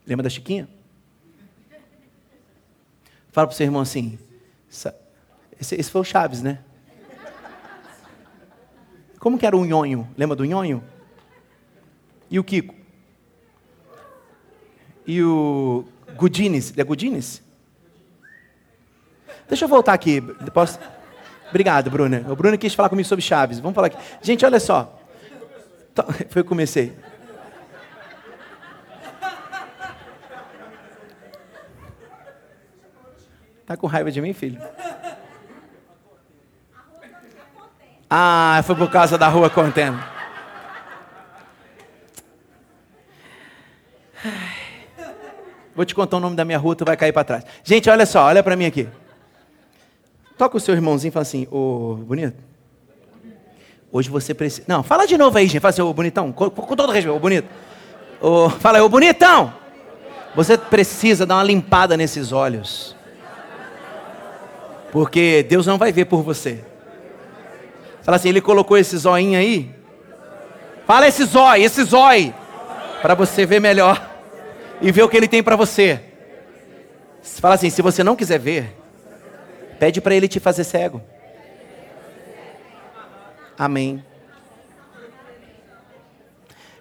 Lembra 0.06 0.24
da 0.24 0.28
Chiquinha? 0.28 0.68
Fala 3.30 3.46
para 3.46 3.54
o 3.54 3.56
seu 3.56 3.64
irmão 3.64 3.80
assim. 3.80 4.18
Esse, 5.58 5.76
esse, 5.76 5.90
foi 5.90 6.02
o 6.02 6.04
Chaves, 6.04 6.42
né? 6.42 6.58
Como 9.18 9.38
que 9.38 9.46
era 9.46 9.56
o 9.56 9.64
nhonho? 9.64 10.06
Lembra 10.14 10.36
do 10.36 10.44
nhonho? 10.44 10.84
E 12.32 12.38
o 12.40 12.44
Kiko? 12.44 12.82
e 15.06 15.22
o 15.22 15.84
Gudines. 16.16 16.72
É 16.76 16.84
Gudines? 16.84 17.42
Deixa 19.48 19.64
eu 19.64 19.68
voltar 19.68 19.92
aqui. 19.92 20.20
Posso... 20.52 20.78
Obrigado, 21.48 21.90
Bruna. 21.90 22.24
O 22.28 22.36
Bruno 22.36 22.56
quis 22.56 22.74
falar 22.74 22.88
comigo 22.88 23.06
sobre 23.06 23.22
Chaves. 23.22 23.60
Vamos 23.60 23.74
falar 23.74 23.88
aqui. 23.88 23.98
Gente, 24.22 24.44
olha 24.44 24.58
só. 24.58 24.98
Foi 26.30 26.40
eu 26.40 26.44
comecei. 26.44 26.96
Tá 33.66 33.76
com 33.76 33.86
raiva 33.86 34.10
de 34.10 34.20
mim, 34.20 34.32
filho? 34.32 34.60
Ah, 38.10 38.62
foi 38.66 38.76
por 38.76 38.90
causa 38.90 39.16
da 39.16 39.28
rua 39.28 39.48
contendo. 39.48 40.11
Vou 45.82 45.86
te 45.86 45.96
contar 45.96 46.18
o 46.18 46.20
nome 46.20 46.36
da 46.36 46.44
minha 46.44 46.58
rua, 46.58 46.76
tu 46.76 46.84
vai 46.84 46.96
cair 46.96 47.10
para 47.10 47.24
trás. 47.24 47.44
Gente, 47.64 47.90
olha 47.90 48.06
só, 48.06 48.26
olha 48.26 48.40
para 48.40 48.54
mim 48.54 48.66
aqui. 48.66 48.86
Toca 50.38 50.56
o 50.56 50.60
seu 50.60 50.74
irmãozinho 50.76 51.08
e 51.08 51.12
fala 51.12 51.22
assim, 51.22 51.48
ô 51.50 51.96
bonito. 52.06 52.36
Hoje 53.90 54.08
você 54.08 54.32
precisa. 54.32 54.62
Não, 54.68 54.84
fala 54.84 55.06
de 55.06 55.18
novo 55.18 55.36
aí, 55.36 55.48
gente. 55.48 55.60
Fala 55.60 55.70
assim, 55.70 55.82
ô 55.82 55.92
bonitão, 55.92 56.30
com, 56.30 56.48
com 56.48 56.76
todo 56.76 56.92
respeito, 56.92 57.16
ô 57.16 57.18
bonito. 57.18 57.48
Ô, 58.20 58.48
fala 58.48 58.78
aí, 58.78 58.82
ô 58.84 58.88
bonitão. 58.88 59.52
Você 60.36 60.56
precisa 60.56 61.26
dar 61.26 61.34
uma 61.34 61.42
limpada 61.42 61.96
nesses 61.96 62.30
olhos. 62.30 62.94
Porque 64.92 65.44
Deus 65.48 65.66
não 65.66 65.78
vai 65.78 65.90
ver 65.90 66.04
por 66.04 66.22
você. 66.22 66.64
Fala 68.02 68.18
assim, 68.18 68.28
ele 68.28 68.40
colocou 68.40 68.78
esse 68.78 68.96
zoinho 68.96 69.36
aí. 69.36 69.68
Fala 70.86 71.08
esse 71.08 71.24
zóio, 71.24 71.64
esse 71.64 71.82
zóio. 71.82 72.32
Para 73.02 73.16
você 73.16 73.44
ver 73.44 73.60
melhor 73.60 74.11
e 74.82 74.90
ver 74.90 75.04
o 75.04 75.08
que 75.08 75.16
ele 75.16 75.28
tem 75.28 75.42
para 75.42 75.56
você. 75.56 76.00
Fala 77.22 77.54
assim: 77.54 77.70
se 77.70 77.80
você 77.80 78.02
não 78.02 78.16
quiser 78.16 78.38
ver, 78.38 78.76
pede 79.78 80.00
para 80.00 80.14
ele 80.14 80.26
te 80.26 80.40
fazer 80.40 80.64
cego. 80.64 81.00
Amém. 83.56 84.04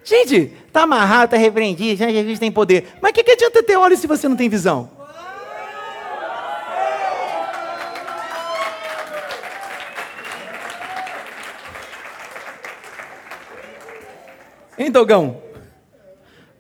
Gente, 0.03 0.47
tá 0.73 0.81
amarrado, 0.81 1.29
tá 1.29 1.37
repreendido, 1.37 1.99
já 1.99 2.09
Jesus 2.09 2.39
tem 2.39 2.51
poder. 2.51 2.87
Mas 2.99 3.11
o 3.11 3.13
que, 3.13 3.23
que 3.23 3.31
adianta 3.31 3.61
ter 3.61 3.77
olhos 3.77 3.99
se 3.99 4.07
você 4.07 4.27
não 4.27 4.35
tem 4.35 4.49
visão? 4.49 4.89
Hein, 14.77 14.89
Dogão? 14.89 15.50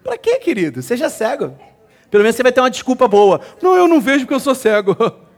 Para 0.03 0.17
quê, 0.17 0.37
querido? 0.39 0.81
Seja 0.81 1.09
cego. 1.09 1.57
Pelo 2.09 2.23
menos 2.23 2.35
você 2.35 2.43
vai 2.43 2.51
ter 2.51 2.59
uma 2.59 2.69
desculpa 2.69 3.07
boa. 3.07 3.39
Não, 3.61 3.75
eu 3.75 3.87
não 3.87 4.01
vejo 4.01 4.25
porque 4.25 4.33
eu 4.33 4.39
sou 4.39 4.55
cego. 4.55 4.95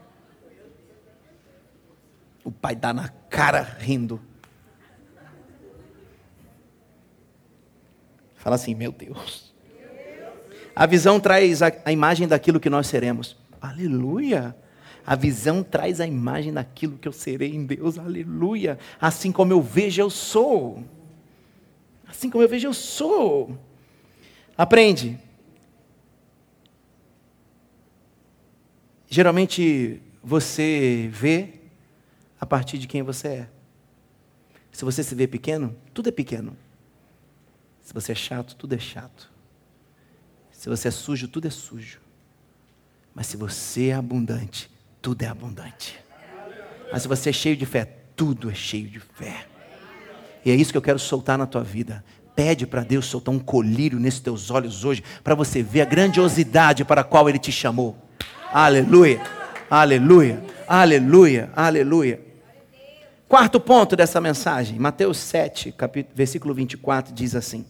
O 2.44 2.52
pai 2.52 2.76
dá 2.76 2.92
na 2.92 3.08
cara 3.30 3.62
rindo. 3.62 4.20
Fala 8.34 8.56
assim, 8.56 8.74
meu 8.74 8.92
Deus. 8.92 9.54
A 10.76 10.84
visão 10.84 11.18
traz 11.18 11.62
a, 11.62 11.72
a 11.86 11.90
imagem 11.90 12.28
daquilo 12.28 12.60
que 12.60 12.68
nós 12.68 12.86
seremos. 12.86 13.34
Aleluia. 13.62 14.54
A 15.06 15.16
visão 15.16 15.62
traz 15.62 16.00
a 16.00 16.06
imagem 16.06 16.52
daquilo 16.52 16.98
que 16.98 17.08
eu 17.08 17.12
serei 17.12 17.54
em 17.54 17.64
Deus. 17.64 17.98
Aleluia. 17.98 18.78
Assim 19.00 19.32
como 19.32 19.52
eu 19.52 19.62
vejo, 19.62 20.02
eu 20.02 20.10
sou. 20.10 20.84
Assim 22.06 22.28
como 22.28 22.44
eu 22.44 22.48
vejo, 22.48 22.68
eu 22.68 22.74
sou. 22.74 23.58
Aprende. 24.56 25.18
Geralmente 29.08 30.00
você 30.22 31.08
vê 31.12 31.60
a 32.40 32.46
partir 32.46 32.78
de 32.78 32.86
quem 32.86 33.02
você 33.02 33.28
é. 33.28 33.48
Se 34.72 34.84
você 34.84 35.02
se 35.04 35.14
vê 35.14 35.26
pequeno, 35.26 35.76
tudo 35.92 36.08
é 36.08 36.12
pequeno. 36.12 36.56
Se 37.80 37.92
você 37.92 38.12
é 38.12 38.14
chato, 38.14 38.56
tudo 38.56 38.74
é 38.74 38.78
chato. 38.78 39.30
Se 40.50 40.68
você 40.68 40.88
é 40.88 40.90
sujo, 40.90 41.28
tudo 41.28 41.46
é 41.46 41.50
sujo. 41.50 42.00
Mas 43.14 43.26
se 43.26 43.36
você 43.36 43.88
é 43.88 43.94
abundante, 43.94 44.70
tudo 45.00 45.22
é 45.22 45.26
abundante. 45.26 46.02
Mas 46.90 47.02
se 47.02 47.08
você 47.08 47.30
é 47.30 47.32
cheio 47.32 47.56
de 47.56 47.66
fé, 47.66 47.84
tudo 48.16 48.50
é 48.50 48.54
cheio 48.54 48.88
de 48.88 48.98
fé. 48.98 49.46
E 50.44 50.50
é 50.50 50.54
isso 50.54 50.72
que 50.72 50.78
eu 50.78 50.82
quero 50.82 50.98
soltar 50.98 51.38
na 51.38 51.46
tua 51.46 51.62
vida. 51.62 52.04
Pede 52.34 52.66
para 52.66 52.82
Deus 52.82 53.06
soltar 53.06 53.34
um 53.34 53.38
colírio 53.38 54.00
nesses 54.00 54.20
teus 54.20 54.50
olhos 54.50 54.84
hoje, 54.84 55.02
para 55.22 55.34
você 55.34 55.62
ver 55.62 55.82
a 55.82 55.84
grandiosidade 55.84 56.84
para 56.84 57.02
a 57.02 57.04
qual 57.04 57.28
Ele 57.28 57.38
te 57.38 57.52
chamou. 57.52 57.96
Aleluia, 58.52 59.20
aleluia, 59.70 60.42
aleluia, 60.66 61.50
aleluia. 61.54 62.20
Quarto 63.28 63.58
ponto 63.58 63.96
dessa 63.96 64.20
mensagem, 64.20 64.78
Mateus 64.78 65.18
7, 65.18 65.72
capítulo, 65.72 66.14
versículo 66.16 66.54
24, 66.54 67.12
diz 67.12 67.34
assim: 67.34 67.64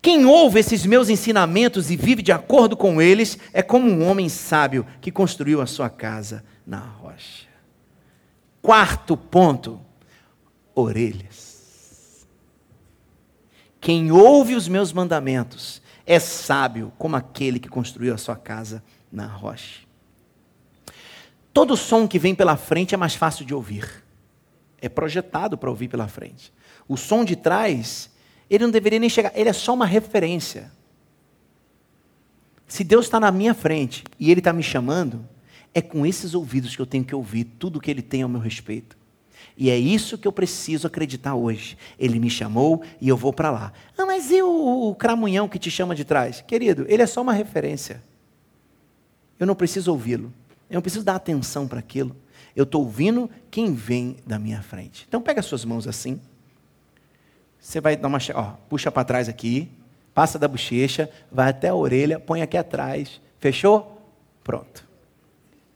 Quem 0.00 0.26
ouve 0.26 0.60
esses 0.60 0.86
meus 0.86 1.08
ensinamentos 1.08 1.90
e 1.90 1.96
vive 1.96 2.22
de 2.22 2.32
acordo 2.32 2.76
com 2.76 3.00
eles, 3.00 3.38
é 3.52 3.62
como 3.62 3.88
um 3.88 4.08
homem 4.08 4.28
sábio 4.28 4.86
que 5.00 5.12
construiu 5.12 5.60
a 5.60 5.66
sua 5.66 5.90
casa 5.90 6.44
na 6.66 6.78
rocha. 6.78 7.46
Quarto 8.62 9.16
ponto, 9.16 9.80
orelhas. 10.74 11.47
Quem 13.88 14.12
ouve 14.12 14.54
os 14.54 14.68
meus 14.68 14.92
mandamentos 14.92 15.80
é 16.04 16.20
sábio 16.20 16.92
como 16.98 17.16
aquele 17.16 17.58
que 17.58 17.70
construiu 17.70 18.12
a 18.12 18.18
sua 18.18 18.36
casa 18.36 18.84
na 19.10 19.26
rocha. 19.26 19.80
Todo 21.54 21.74
som 21.74 22.06
que 22.06 22.18
vem 22.18 22.34
pela 22.34 22.54
frente 22.58 22.94
é 22.94 22.98
mais 22.98 23.14
fácil 23.14 23.46
de 23.46 23.54
ouvir. 23.54 24.04
É 24.78 24.90
projetado 24.90 25.56
para 25.56 25.70
ouvir 25.70 25.88
pela 25.88 26.06
frente. 26.06 26.52
O 26.86 26.98
som 26.98 27.24
de 27.24 27.34
trás, 27.34 28.10
ele 28.50 28.64
não 28.64 28.70
deveria 28.70 28.98
nem 28.98 29.08
chegar, 29.08 29.32
ele 29.34 29.48
é 29.48 29.54
só 29.54 29.72
uma 29.72 29.86
referência. 29.86 30.70
Se 32.66 32.84
Deus 32.84 33.06
está 33.06 33.18
na 33.18 33.32
minha 33.32 33.54
frente 33.54 34.04
e 34.20 34.30
Ele 34.30 34.40
está 34.40 34.52
me 34.52 34.62
chamando, 34.62 35.26
é 35.72 35.80
com 35.80 36.04
esses 36.04 36.34
ouvidos 36.34 36.76
que 36.76 36.82
eu 36.82 36.86
tenho 36.86 37.06
que 37.06 37.14
ouvir 37.14 37.44
tudo 37.58 37.78
o 37.78 37.80
que 37.80 37.90
Ele 37.90 38.02
tem 38.02 38.20
ao 38.20 38.28
meu 38.28 38.38
respeito. 38.38 38.97
E 39.60 39.70
é 39.70 39.76
isso 39.76 40.16
que 40.16 40.28
eu 40.28 40.30
preciso 40.30 40.86
acreditar 40.86 41.34
hoje. 41.34 41.76
Ele 41.98 42.20
me 42.20 42.30
chamou 42.30 42.80
e 43.00 43.08
eu 43.08 43.16
vou 43.16 43.32
para 43.32 43.50
lá. 43.50 43.72
Ah, 43.98 44.06
mas 44.06 44.30
e 44.30 44.40
o, 44.40 44.90
o 44.90 44.94
cramunhão 44.94 45.48
que 45.48 45.58
te 45.58 45.68
chama 45.68 45.96
de 45.96 46.04
trás? 46.04 46.40
Querido, 46.40 46.86
ele 46.88 47.02
é 47.02 47.06
só 47.08 47.20
uma 47.20 47.32
referência. 47.32 48.00
Eu 49.36 49.48
não 49.48 49.56
preciso 49.56 49.90
ouvi-lo. 49.90 50.32
Eu 50.70 50.74
não 50.74 50.80
preciso 50.80 51.04
dar 51.04 51.16
atenção 51.16 51.66
para 51.66 51.80
aquilo. 51.80 52.14
Eu 52.54 52.62
estou 52.62 52.84
ouvindo 52.84 53.28
quem 53.50 53.74
vem 53.74 54.18
da 54.24 54.38
minha 54.38 54.62
frente. 54.62 55.04
Então 55.08 55.20
pega 55.20 55.40
as 55.40 55.46
suas 55.46 55.64
mãos 55.64 55.88
assim. 55.88 56.20
Você 57.58 57.80
vai 57.80 57.96
dar 57.96 58.06
uma. 58.06 58.18
Ó, 58.36 58.52
puxa 58.68 58.92
para 58.92 59.02
trás 59.02 59.28
aqui. 59.28 59.68
Passa 60.14 60.38
da 60.38 60.46
bochecha. 60.46 61.10
Vai 61.32 61.48
até 61.48 61.66
a 61.66 61.74
orelha. 61.74 62.20
Põe 62.20 62.42
aqui 62.42 62.56
atrás. 62.56 63.20
Fechou? 63.40 64.00
Pronto. 64.44 64.86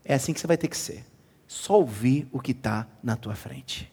É 0.05 0.14
assim 0.14 0.33
que 0.33 0.39
você 0.39 0.47
vai 0.47 0.57
ter 0.57 0.68
que 0.68 0.76
ser. 0.78 1.05
Só 1.53 1.74
ouvir 1.74 2.26
o 2.32 2.40
que 2.40 2.53
está 2.53 2.86
na 3.03 3.14
tua 3.14 3.34
frente. 3.34 3.92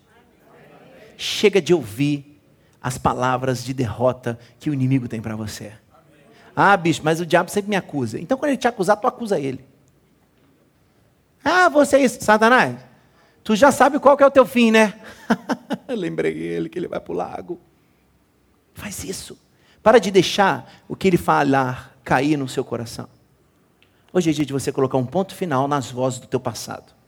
Chega 1.18 1.62
de 1.62 1.74
ouvir 1.74 2.42
as 2.82 2.98
palavras 2.98 3.66
de 3.66 3.74
derrota 3.74 4.40
que 4.58 4.70
o 4.70 4.74
inimigo 4.74 5.10
tem 5.10 5.22
para 5.22 5.36
você. 5.36 5.74
Ah, 6.56 6.78
bicho, 6.78 7.02
mas 7.04 7.20
o 7.20 7.26
diabo 7.26 7.52
sempre 7.52 7.70
me 7.70 7.76
acusa. 7.76 8.18
Então, 8.18 8.38
quando 8.38 8.52
ele 8.52 8.58
te 8.58 8.68
acusar, 8.70 8.96
tu 8.96 9.08
acusa 9.08 9.38
ele. 9.38 9.66
Ah, 11.44 11.68
você, 11.68 12.08
Satanás, 12.08 12.80
tu 13.44 13.58
já 13.58 13.74
sabe 13.74 14.00
qual 14.00 14.16
que 14.16 14.24
é 14.24 14.28
o 14.28 14.32
teu 14.32 14.46
fim, 14.46 14.72
né? 14.72 14.98
Lembrei 15.90 16.38
ele 16.38 16.70
que 16.70 16.80
ele 16.80 16.88
vai 16.88 17.02
para 17.02 17.12
o 17.12 17.16
lago. 17.16 17.60
Faz 18.74 19.04
isso. 19.04 19.38
Para 19.84 20.00
de 20.00 20.10
deixar 20.12 20.86
o 20.88 20.96
que 20.96 21.10
ele 21.10 21.18
falar 21.18 21.94
cair 22.06 22.38
no 22.38 22.48
seu 22.48 22.64
coração. 22.64 23.10
Hoje 24.14 24.30
é 24.30 24.34
dia 24.34 24.46
de 24.46 24.54
você 24.54 24.72
colocar 24.72 24.98
um 24.98 25.06
ponto 25.06 25.36
final 25.36 25.68
nas 25.68 25.92
vozes 25.92 26.20
do 26.20 26.28
teu 26.28 26.40
passado 26.40 26.99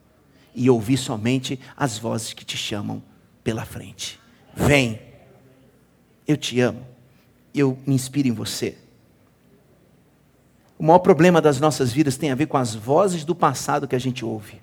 e 0.54 0.70
ouvir 0.70 0.98
somente 0.98 1.60
as 1.76 1.98
vozes 1.98 2.34
que 2.34 2.46
te 2.46 2.58
chamam 2.58 3.02
pela 3.44 3.66
frente. 3.66 4.20
Vem, 4.54 5.02
eu 6.28 6.38
te 6.38 6.60
amo, 6.60 6.86
eu 7.54 7.78
me 7.86 7.96
inspiro 7.96 8.28
em 8.28 8.34
você. 8.34 8.78
O 10.78 10.84
maior 10.84 11.00
problema 11.00 11.40
das 11.40 11.60
nossas 11.60 11.92
vidas 11.92 12.18
tem 12.18 12.32
a 12.32 12.36
ver 12.36 12.48
com 12.48 12.58
as 12.58 12.74
vozes 12.74 13.24
do 13.24 13.36
passado 13.36 13.88
que 13.88 13.96
a 13.96 14.00
gente 14.00 14.26
ouve. 14.26 14.62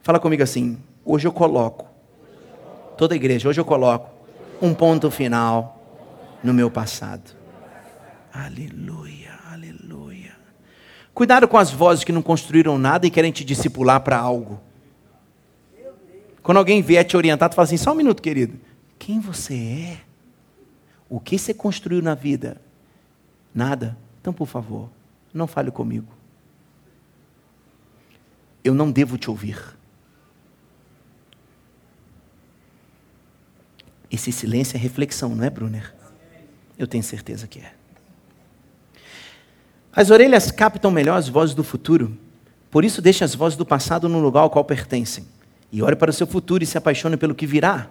Fala 0.00 0.20
comigo 0.20 0.42
assim: 0.42 0.78
hoje 1.04 1.26
eu 1.26 1.32
coloco, 1.32 1.86
toda 2.96 3.14
a 3.14 3.16
igreja, 3.16 3.48
hoje 3.48 3.60
eu 3.60 3.64
coloco 3.64 4.10
um 4.62 4.72
ponto 4.72 5.10
final 5.10 5.82
no 6.42 6.54
meu 6.54 6.70
passado. 6.70 7.34
Aleluia, 8.32 8.74
aleluia. 8.82 9.33
Cuidado 11.14 11.46
com 11.46 11.56
as 11.56 11.70
vozes 11.70 12.02
que 12.02 12.10
não 12.10 12.20
construíram 12.20 12.76
nada 12.76 13.06
e 13.06 13.10
querem 13.10 13.30
te 13.30 13.44
discipular 13.44 14.00
para 14.00 14.18
algo. 14.18 14.60
Quando 16.42 16.58
alguém 16.58 16.82
vier 16.82 17.04
te 17.04 17.16
orientar, 17.16 17.48
tu 17.48 17.54
fala 17.54 17.64
assim: 17.64 17.76
só 17.76 17.92
um 17.92 17.94
minuto, 17.94 18.20
querido. 18.20 18.58
Quem 18.98 19.20
você 19.20 19.54
é? 19.54 20.00
O 21.08 21.20
que 21.20 21.38
você 21.38 21.54
construiu 21.54 22.02
na 22.02 22.14
vida? 22.14 22.60
Nada. 23.54 23.96
Então, 24.20 24.32
por 24.32 24.48
favor, 24.48 24.90
não 25.32 25.46
fale 25.46 25.70
comigo. 25.70 26.12
Eu 28.64 28.74
não 28.74 28.90
devo 28.90 29.16
te 29.16 29.30
ouvir. 29.30 29.58
Esse 34.10 34.32
silêncio 34.32 34.76
é 34.76 34.80
reflexão, 34.80 35.34
não 35.34 35.44
é, 35.44 35.50
Brunner? 35.50 35.94
Eu 36.76 36.86
tenho 36.86 37.04
certeza 37.04 37.46
que 37.46 37.60
é. 37.60 37.72
As 39.94 40.10
orelhas 40.10 40.50
captam 40.50 40.90
melhor 40.90 41.16
as 41.16 41.28
vozes 41.28 41.54
do 41.54 41.62
futuro, 41.62 42.16
por 42.70 42.84
isso 42.84 43.00
deixe 43.00 43.22
as 43.22 43.34
vozes 43.34 43.56
do 43.56 43.64
passado 43.64 44.08
no 44.08 44.20
lugar 44.20 44.40
ao 44.40 44.50
qual 44.50 44.64
pertencem. 44.64 45.26
E 45.70 45.82
ore 45.82 45.96
para 45.96 46.10
o 46.10 46.14
seu 46.14 46.26
futuro 46.26 46.64
e 46.64 46.66
se 46.66 46.76
apaixone 46.76 47.16
pelo 47.16 47.34
que 47.34 47.46
virá. 47.46 47.88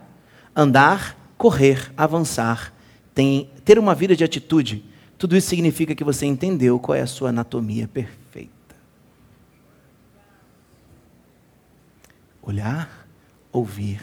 Andar, 0.55 1.17
correr, 1.37 1.91
avançar, 1.95 2.73
tem, 3.13 3.49
ter 3.63 3.79
uma 3.79 3.95
vida 3.95 4.15
de 4.15 4.23
atitude 4.23 4.83
tudo 5.23 5.37
isso 5.37 5.47
significa 5.47 5.95
que 5.95 6.03
você 6.03 6.25
entendeu 6.25 6.77
qual 6.77 6.97
é 6.97 7.01
a 7.01 7.07
sua 7.07 7.29
anatomia 7.29 7.87
perfeita. 7.87 8.51
Olhar, 12.41 13.07
ouvir, 13.49 14.01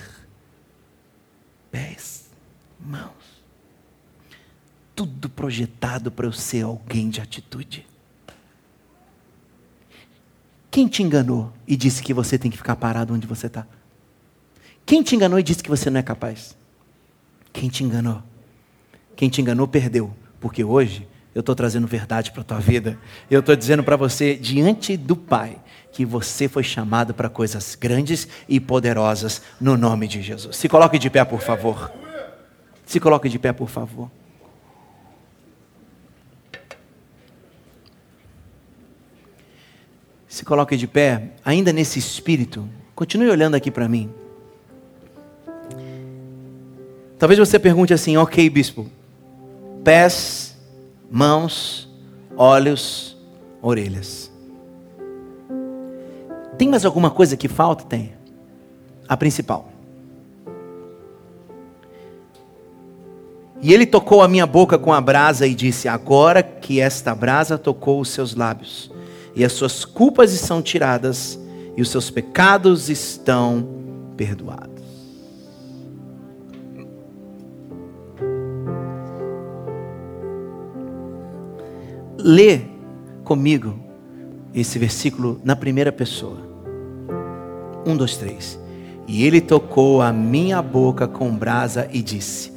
pés, 1.70 2.30
mãos. 2.80 3.44
Tudo 4.96 5.28
projetado 5.28 6.10
para 6.10 6.24
eu 6.24 6.32
ser 6.32 6.62
alguém 6.62 7.10
de 7.10 7.20
atitude. 7.20 7.86
Quem 10.70 10.86
te 10.86 11.02
enganou 11.02 11.52
e 11.66 11.76
disse 11.76 12.02
que 12.02 12.14
você 12.14 12.38
tem 12.38 12.50
que 12.50 12.56
ficar 12.56 12.76
parado 12.76 13.12
onde 13.12 13.26
você 13.26 13.48
está? 13.48 13.66
Quem 14.86 15.02
te 15.02 15.16
enganou 15.16 15.38
e 15.38 15.42
disse 15.42 15.62
que 15.62 15.70
você 15.70 15.90
não 15.90 15.98
é 15.98 16.02
capaz? 16.02 16.56
Quem 17.52 17.68
te 17.68 17.82
enganou? 17.82 18.22
Quem 19.16 19.28
te 19.28 19.40
enganou 19.40 19.66
perdeu, 19.66 20.14
porque 20.40 20.62
hoje 20.62 21.06
eu 21.34 21.40
estou 21.40 21.54
trazendo 21.54 21.86
verdade 21.86 22.30
para 22.30 22.42
a 22.42 22.44
tua 22.44 22.58
vida. 22.58 22.98
Eu 23.30 23.40
estou 23.40 23.54
dizendo 23.54 23.82
para 23.82 23.96
você, 23.96 24.34
diante 24.36 24.96
do 24.96 25.16
Pai, 25.16 25.58
que 25.92 26.04
você 26.04 26.48
foi 26.48 26.62
chamado 26.62 27.12
para 27.12 27.28
coisas 27.28 27.74
grandes 27.74 28.28
e 28.48 28.60
poderosas 28.60 29.42
no 29.60 29.76
nome 29.76 30.06
de 30.06 30.22
Jesus. 30.22 30.56
Se 30.56 30.68
coloque 30.68 30.98
de 30.98 31.10
pé, 31.10 31.24
por 31.24 31.40
favor. 31.40 31.92
Se 32.86 32.98
coloque 33.00 33.28
de 33.28 33.38
pé, 33.38 33.52
por 33.52 33.68
favor. 33.68 34.10
Se 40.30 40.44
coloque 40.44 40.76
de 40.76 40.86
pé, 40.86 41.32
ainda 41.44 41.72
nesse 41.72 41.98
espírito. 41.98 42.66
Continue 42.94 43.28
olhando 43.28 43.56
aqui 43.56 43.68
para 43.68 43.88
mim. 43.88 44.08
Talvez 47.18 47.36
você 47.36 47.58
pergunte 47.58 47.92
assim: 47.92 48.16
ok, 48.16 48.48
bispo, 48.48 48.86
pés, 49.82 50.56
mãos, 51.10 51.88
olhos, 52.36 53.16
orelhas. 53.60 54.30
Tem 56.56 56.68
mais 56.68 56.84
alguma 56.84 57.10
coisa 57.10 57.36
que 57.36 57.48
falta? 57.48 57.82
Tem. 57.84 58.12
A 59.08 59.16
principal. 59.16 59.68
E 63.60 63.74
ele 63.74 63.84
tocou 63.84 64.22
a 64.22 64.28
minha 64.28 64.46
boca 64.46 64.78
com 64.78 64.92
a 64.92 65.00
brasa 65.00 65.44
e 65.44 65.56
disse: 65.56 65.88
Agora 65.88 66.40
que 66.40 66.80
esta 66.80 67.16
brasa 67.16 67.58
tocou 67.58 68.00
os 68.00 68.10
seus 68.10 68.36
lábios, 68.36 68.92
e 69.40 69.44
as 69.44 69.52
suas 69.52 69.86
culpas 69.86 70.30
são 70.32 70.60
tiradas, 70.60 71.40
e 71.74 71.80
os 71.80 71.88
seus 71.88 72.10
pecados 72.10 72.90
estão 72.90 73.66
perdoados. 74.14 74.84
Lê 82.18 82.60
comigo 83.24 83.80
esse 84.52 84.78
versículo 84.78 85.40
na 85.42 85.56
primeira 85.56 85.90
pessoa. 85.90 86.36
Um, 87.86 87.96
dois, 87.96 88.18
três. 88.18 88.60
E 89.08 89.24
ele 89.24 89.40
tocou 89.40 90.02
a 90.02 90.12
minha 90.12 90.60
boca 90.60 91.08
com 91.08 91.34
brasa 91.34 91.88
e 91.90 92.02
disse: 92.02 92.49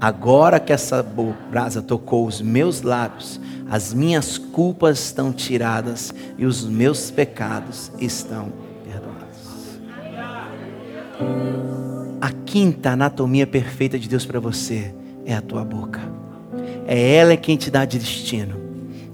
Agora 0.00 0.58
que 0.58 0.72
essa 0.72 1.04
brasa 1.50 1.82
tocou 1.82 2.26
os 2.26 2.40
meus 2.40 2.80
lábios, 2.80 3.38
as 3.68 3.92
minhas 3.92 4.38
culpas 4.38 4.98
estão 4.98 5.30
tiradas 5.30 6.14
e 6.38 6.46
os 6.46 6.64
meus 6.64 7.10
pecados 7.10 7.92
estão 8.00 8.50
perdoados. 8.82 9.78
A 12.18 12.32
quinta 12.46 12.92
anatomia 12.92 13.46
perfeita 13.46 13.98
de 13.98 14.08
Deus 14.08 14.24
para 14.24 14.40
você 14.40 14.94
é 15.26 15.34
a 15.34 15.42
tua 15.42 15.64
boca. 15.64 16.00
É 16.86 17.16
ela 17.16 17.36
quem 17.36 17.58
te 17.58 17.70
dá 17.70 17.84
destino. 17.84 18.58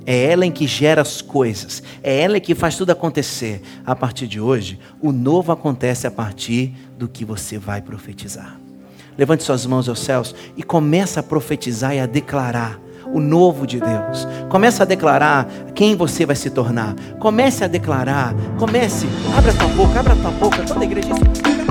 É 0.06 0.30
ela 0.30 0.46
em 0.46 0.52
que 0.52 0.68
gera 0.68 1.02
as 1.02 1.20
coisas. 1.20 1.82
É 2.00 2.20
ela 2.20 2.38
que 2.38 2.54
faz 2.54 2.76
tudo 2.76 2.90
acontecer. 2.90 3.60
A 3.84 3.96
partir 3.96 4.28
de 4.28 4.40
hoje, 4.40 4.78
o 5.02 5.10
novo 5.10 5.50
acontece 5.50 6.06
a 6.06 6.12
partir 6.12 6.72
do 6.96 7.08
que 7.08 7.24
você 7.24 7.58
vai 7.58 7.82
profetizar. 7.82 8.65
Levante 9.18 9.42
suas 9.42 9.64
mãos 9.66 9.88
aos 9.88 10.00
céus 10.00 10.34
e 10.56 10.62
comece 10.62 11.18
a 11.18 11.22
profetizar 11.22 11.94
e 11.94 12.00
a 12.00 12.06
declarar 12.06 12.78
o 13.12 13.20
novo 13.20 13.66
de 13.66 13.80
Deus. 13.80 14.26
Comece 14.48 14.82
a 14.82 14.84
declarar 14.84 15.46
quem 15.74 15.96
você 15.96 16.26
vai 16.26 16.36
se 16.36 16.50
tornar. 16.50 16.94
Comece 17.18 17.64
a 17.64 17.68
declarar. 17.68 18.34
Comece. 18.58 19.06
Abra 19.36 19.52
tua 19.54 19.68
boca, 19.68 20.00
abra 20.00 20.16
tua 20.16 20.30
boca. 20.32 20.62
Toda 20.64 20.80
a 20.80 20.84
igreja. 20.84 21.65